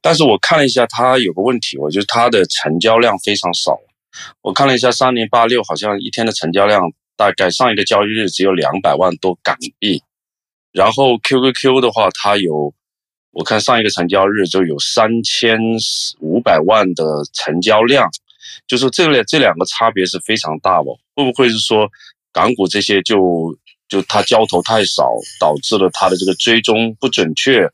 [0.00, 3.76] 但是我看了一下，它有个问题，我觉得它的成交量非常少。
[4.42, 10.02] 我看了一下，三零八六好像一天的成交量大概上一个交易日只有两百万多港币，
[10.72, 12.72] 然后 QQQ 的话，它有，
[13.32, 15.58] 我看上一个成交日就有三千
[16.20, 18.08] 五百万的成交量，
[18.66, 20.98] 就是这两这两个差别是非常大哦。
[21.14, 21.90] 会不会是说
[22.32, 23.56] 港股这些就
[23.88, 27.68] 就它交投太少，导致了它的这个追踪不准确，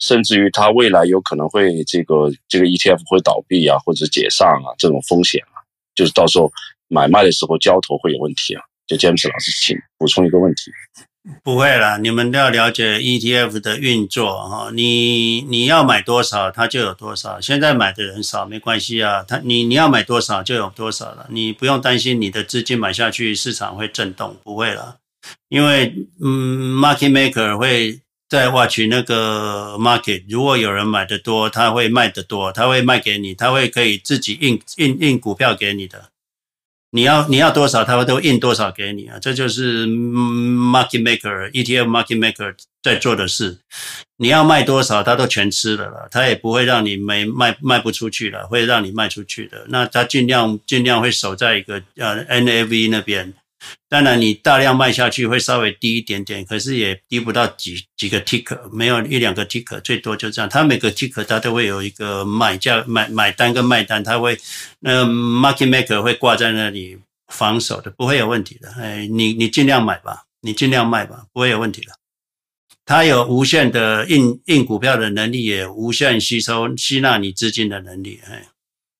[0.00, 5.57] 甚至于它未来有可能会这个这个 ETF 会倒闭啊，或者解散啊这种风险啊，
[5.98, 6.48] 就是到时候
[6.86, 8.62] 买卖的时候交投会有问题啊。
[8.86, 10.70] 就詹姆斯老师，请补充一个问题。
[11.42, 14.70] 不会啦，你们都要了解 ETF 的运作哈。
[14.72, 17.38] 你你要买多少，它就有多少。
[17.38, 24.96] 现在买的人少没关系啊，他你你要买多少就有多少了，你不用担心你的资金买下去市场会震动，不会了。
[25.50, 25.94] 因为
[26.24, 36.10] 嗯，market maker 会在 watch 那个 market，如果有人买的多，他会卖的多，他会卖给你，他会可以自己印印印股票给你的。
[36.90, 39.18] 你要你要多少，他会都印多少给你啊！
[39.18, 43.58] 这就是 market maker ETF market maker 在做的事。
[44.16, 49.66] 你要卖多少，他都全吃了了，他也不会让你没卖卖不出去了，会让你卖出去的。
[49.68, 53.34] 那他尽量尽量会守在一个呃 NAV 那边。
[53.88, 60.48] 当然，你大量卖下去会稍微低一点点，可是也低不到几几个 tick，没有一两个 tick，最多就这样。
[60.48, 64.38] 它每个 tick 它都会有一个买价买买单跟卖单，它会
[64.80, 68.70] 那 market maker 会挂在那里防守的，不会有问题的。
[68.72, 71.92] 哎，你你尽量买吧，你尽量卖吧，不会有问题的。
[72.84, 78.46] 它有无限的印印股票的能力，也无限吸收吸纳你资金的能力，哎，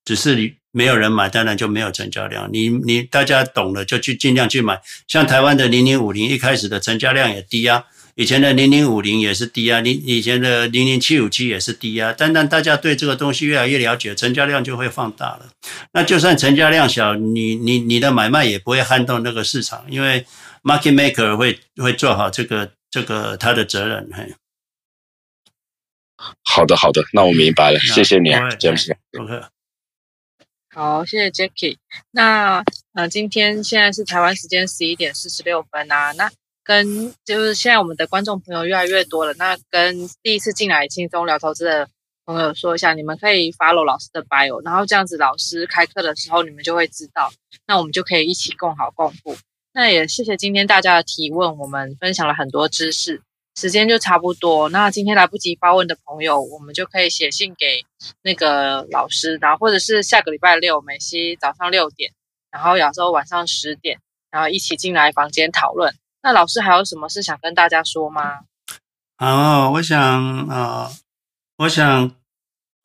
[0.04, 0.57] 只是你。
[0.70, 2.48] 没有人买，当然就没有成交量。
[2.52, 4.80] 你你大家懂了，就去尽量去买。
[5.06, 7.84] 像台湾的零零五零，一开始的成交量也低啊，
[8.14, 12.14] 以前的零零五零也是低啊，零以前的零零七五七也是低啊。
[12.16, 15.48] 但当大家对这个东西越来越了解，成交量就会放大了。
[15.92, 20.26] 那就算成交量小，你你你的买卖也不会撼动那个市场，因为
[20.62, 24.08] market maker 会会做好这个这个他的责任。
[24.12, 24.34] 嘿，
[26.44, 28.94] 好的好的，那我明白了，谢谢你啊，詹姆斯。
[30.78, 31.76] 好，谢谢 Jackie。
[32.12, 36.12] 那呃，今天现在是台湾时间十一点四十六分啊。
[36.12, 36.30] 那
[36.62, 39.34] 跟就是现在我们的观众朋友越来越多了。
[39.34, 41.88] 那跟第一次进来轻松聊投资的
[42.24, 47.32] 朋友说一下，你们可以 follow 老师的 bio，然后这样子老师开课的时候你们就会知道。
[47.66, 49.36] 那我们就可以一起共好共富。
[49.72, 53.20] 那也谢谢今天大家的提问，我们分享了很多知识。
[53.58, 57.84] 时间就差不多，那今天来不及发问的朋友，我们就可以写信给
[58.22, 62.12] 那个老师，然后或者是下个礼拜六美西早上六点，
[62.52, 63.98] 然后亚洲晚上十点，
[64.30, 65.92] 然后一起进来房间讨论。
[66.22, 68.42] 那老师还有什么事想跟大家说吗？
[69.16, 69.98] 好，我想
[70.46, 70.92] 啊、
[71.56, 72.12] 我想，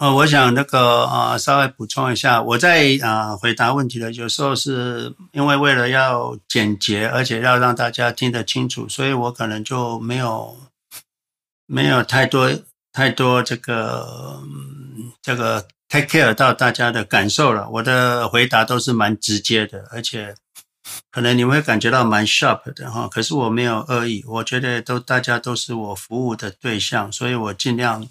[0.04, 10.58] 呃，我想那个、呃，稍微补充一下，我在啊、回答问题的有时候是因为为了要简洁，而且要让大家听得清楚，所以我可能就没有。
[11.66, 12.52] 没有太多
[12.92, 14.44] 太多这个
[15.22, 17.70] 这个 take care 到大家的感受了。
[17.70, 20.36] 我的回答都是蛮直接的，而且
[21.10, 23.08] 可能你会感觉到蛮 sharp 的哈。
[23.08, 28.06] 可是我没有恶意，我觉得都大家都是我服务的对象，所以我尽量、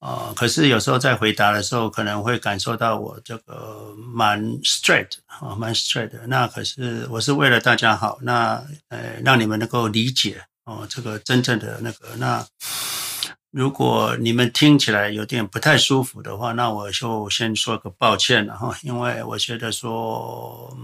[0.00, 0.32] 呃。
[0.34, 6.26] 可是有时候在回答的时候，可能会感受到我这个蛮 straight 啊，蛮 straight 的。
[6.26, 10.44] 那可是我是为了大家好，那呃让你们能够理解。
[10.64, 12.46] 哦，这个真正的那个，那
[13.50, 20.76] 如果你们听起来有点不太舒服的话，那我就先说个抱歉了哈，因为我觉得说，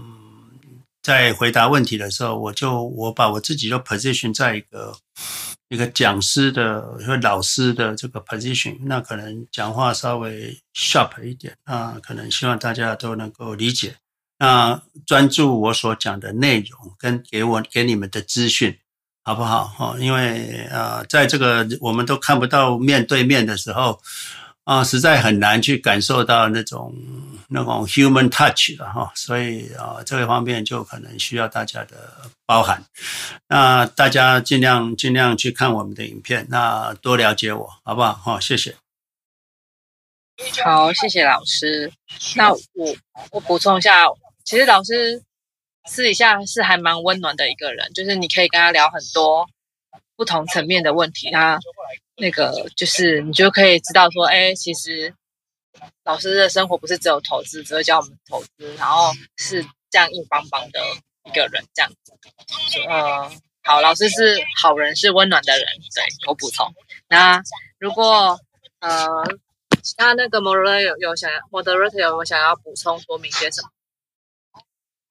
[1.03, 4.97] 在回答问题的时候，我就我把我自己就 position 在一个
[5.69, 13.95] 一个讲师的一个老师的这个 position，那可能讲话稍微 sharp 一点，那可能希望大家都能够理解，
[14.39, 18.79] 那专注我所讲的内容跟给我给你们的资讯。
[19.27, 19.65] 好不好？
[19.65, 23.99] 哈，因为呃，在这个我们都看不到面对面的时候，
[24.65, 26.93] 啊，实在很难去感受到那种
[27.47, 32.83] 那种 human touch 的哈，所以啊，这个方面就可能需要大家的包涵。
[33.47, 38.13] 那大家尽量尽量去看我们的影片，那多了解我，好不好？
[38.13, 38.75] 好，谢谢。
[40.63, 41.91] 好，谢谢老师。
[42.35, 42.95] 那我
[43.31, 44.03] 我补充一下，
[44.43, 45.23] 其实老师。
[45.87, 49.47] 私底下是还蛮温暖的一个人，就是你可以跟他聊很多
[50.15, 51.59] 不同层面的问题，他
[52.17, 55.13] 那个就是你就可以知道说，哎，其实
[56.03, 60.79] 老师的生活不是只有投资，只会教我们投资，然后是这样硬邦邦的
[61.25, 62.13] 一个人，这样子。
[62.87, 63.29] 呃，
[63.63, 66.73] 好，老师是好人，是温暖的人，对，我补充。
[67.09, 67.41] 那
[67.79, 68.39] 如果
[68.79, 69.07] 呃，
[69.97, 73.69] 他那个 moderator 有有想要 moderator 有没有想要补充说明些什么？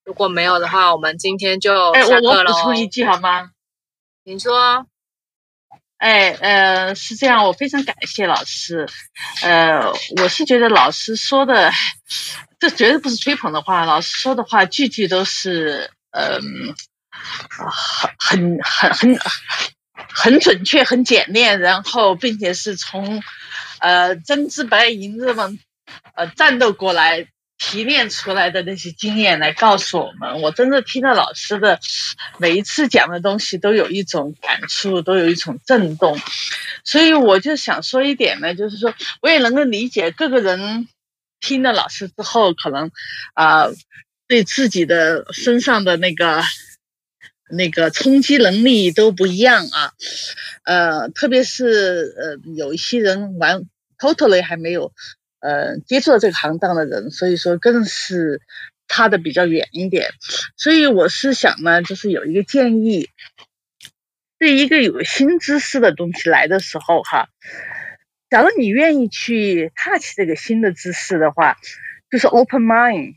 [0.04, 2.52] 如果没有的话，我们今天就哎，我我下课喽。
[2.52, 3.50] 补充一句好吗？
[4.22, 4.86] 你说，
[6.04, 8.86] 哎呃，是这样，我非常感谢老师。
[9.40, 9.90] 呃，
[10.20, 11.72] 我是觉得老师说的，
[12.60, 16.74] 这绝对不是吹捧的话，老师说的话句句都是嗯，
[18.18, 19.18] 很很很很
[20.12, 23.22] 很准确、很简练，然后并且是从
[23.78, 25.56] 呃真知白银这么
[26.16, 27.28] 呃战斗过来。
[27.66, 31.80] 提炼出来的那些经验来告诉我们，我真的听到老师的
[32.38, 36.18] 每一次讲的东西都有一种感触，都有一种震动，
[36.84, 38.92] 所以我就想说一点呢，就是说
[39.22, 40.86] 我也能够理解各个人
[41.40, 42.90] 听了老师之后，可能
[43.32, 43.68] 啊、
[44.28, 46.42] 对自己的身上的那个
[47.50, 49.92] 那个冲击能力都不一样啊，
[50.64, 53.62] 呃，特别是呃有一些人玩
[53.98, 54.92] totally 还没有。
[55.44, 58.40] 呃，接触了这个行当的人，所以说更是
[58.88, 60.08] 差的比较远一点。
[60.56, 63.10] 所以我是想呢，就是有一个建议，
[64.38, 67.28] 对一个有新知识的东西来的时候，哈，
[68.30, 71.58] 假如你愿意去 touch 这个新的知识的话，
[72.10, 73.16] 就是 open mind，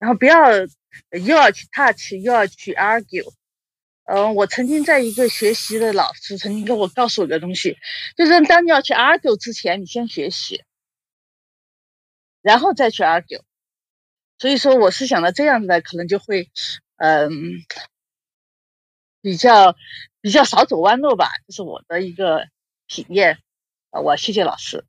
[0.00, 0.50] 然后不要
[1.12, 3.32] 又要去 touch 又要去 argue。
[4.10, 7.76] 嗯、我曾经在一个学习的老师曾经跟我告诉我一个东西，
[8.16, 10.64] 就是当你要去 argue 之前，你先学习。
[12.48, 13.42] 然后再去 argue，
[14.38, 16.48] 所以说我是想到这样的，可能就会，
[16.96, 17.30] 嗯，
[19.20, 19.76] 比较
[20.22, 22.48] 比较少走弯路吧，这是我的一个
[22.86, 23.38] 体验。
[23.90, 24.86] 啊，我谢谢老师。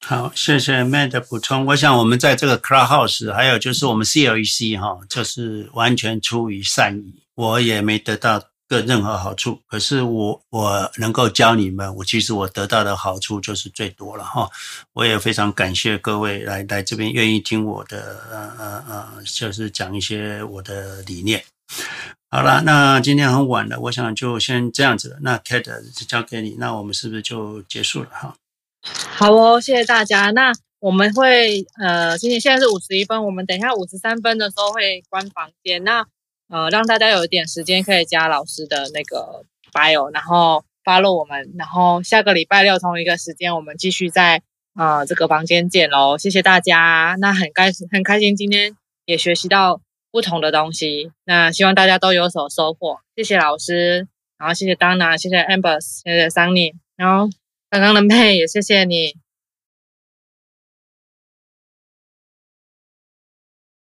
[0.00, 1.66] 好，谢谢 Matt 的补充。
[1.66, 8.42] 我想我们在这个 Clubhouse，还有就是我们 CLEC 哈，就是完全出于善意，我也没得到。
[8.68, 14.50] 个任何好处，可是我我能够教你们，我其实我得到的好处就是最多了哈。
[14.92, 21.44] 我也非常感谢各位来来这边愿意听我的呃呃呃，就是讲一些我的理念。
[22.28, 25.16] 好了，那今天很晚了，我想就先这样子了。
[25.22, 28.34] 那 Kate 就交给你，那我们是不是就结束了哈？
[29.16, 30.32] 好哦，谢谢大家。
[30.32, 35.82] 那我们会呃，今天现在是五十一分，我们等一下五十三分的时候会关房间。
[35.84, 36.04] 那
[36.48, 44.42] 呃，让大家有一点时间可以加老师的那个 bio，然后 follow 我们，然后下个礼拜六同一个时间，我们继续在
[44.76, 46.16] 呃这个房间见喽。
[46.16, 49.80] 谢谢大家，那很开很开心，今天也学习到
[50.12, 53.00] 不同的东西，那希望大家都有所收获。
[53.16, 54.06] 谢谢老师，
[54.38, 57.28] 然后谢谢 Dana，谢谢 Amber，谢谢 Sunny，然后
[57.68, 59.25] 刚刚的 May 也谢谢你。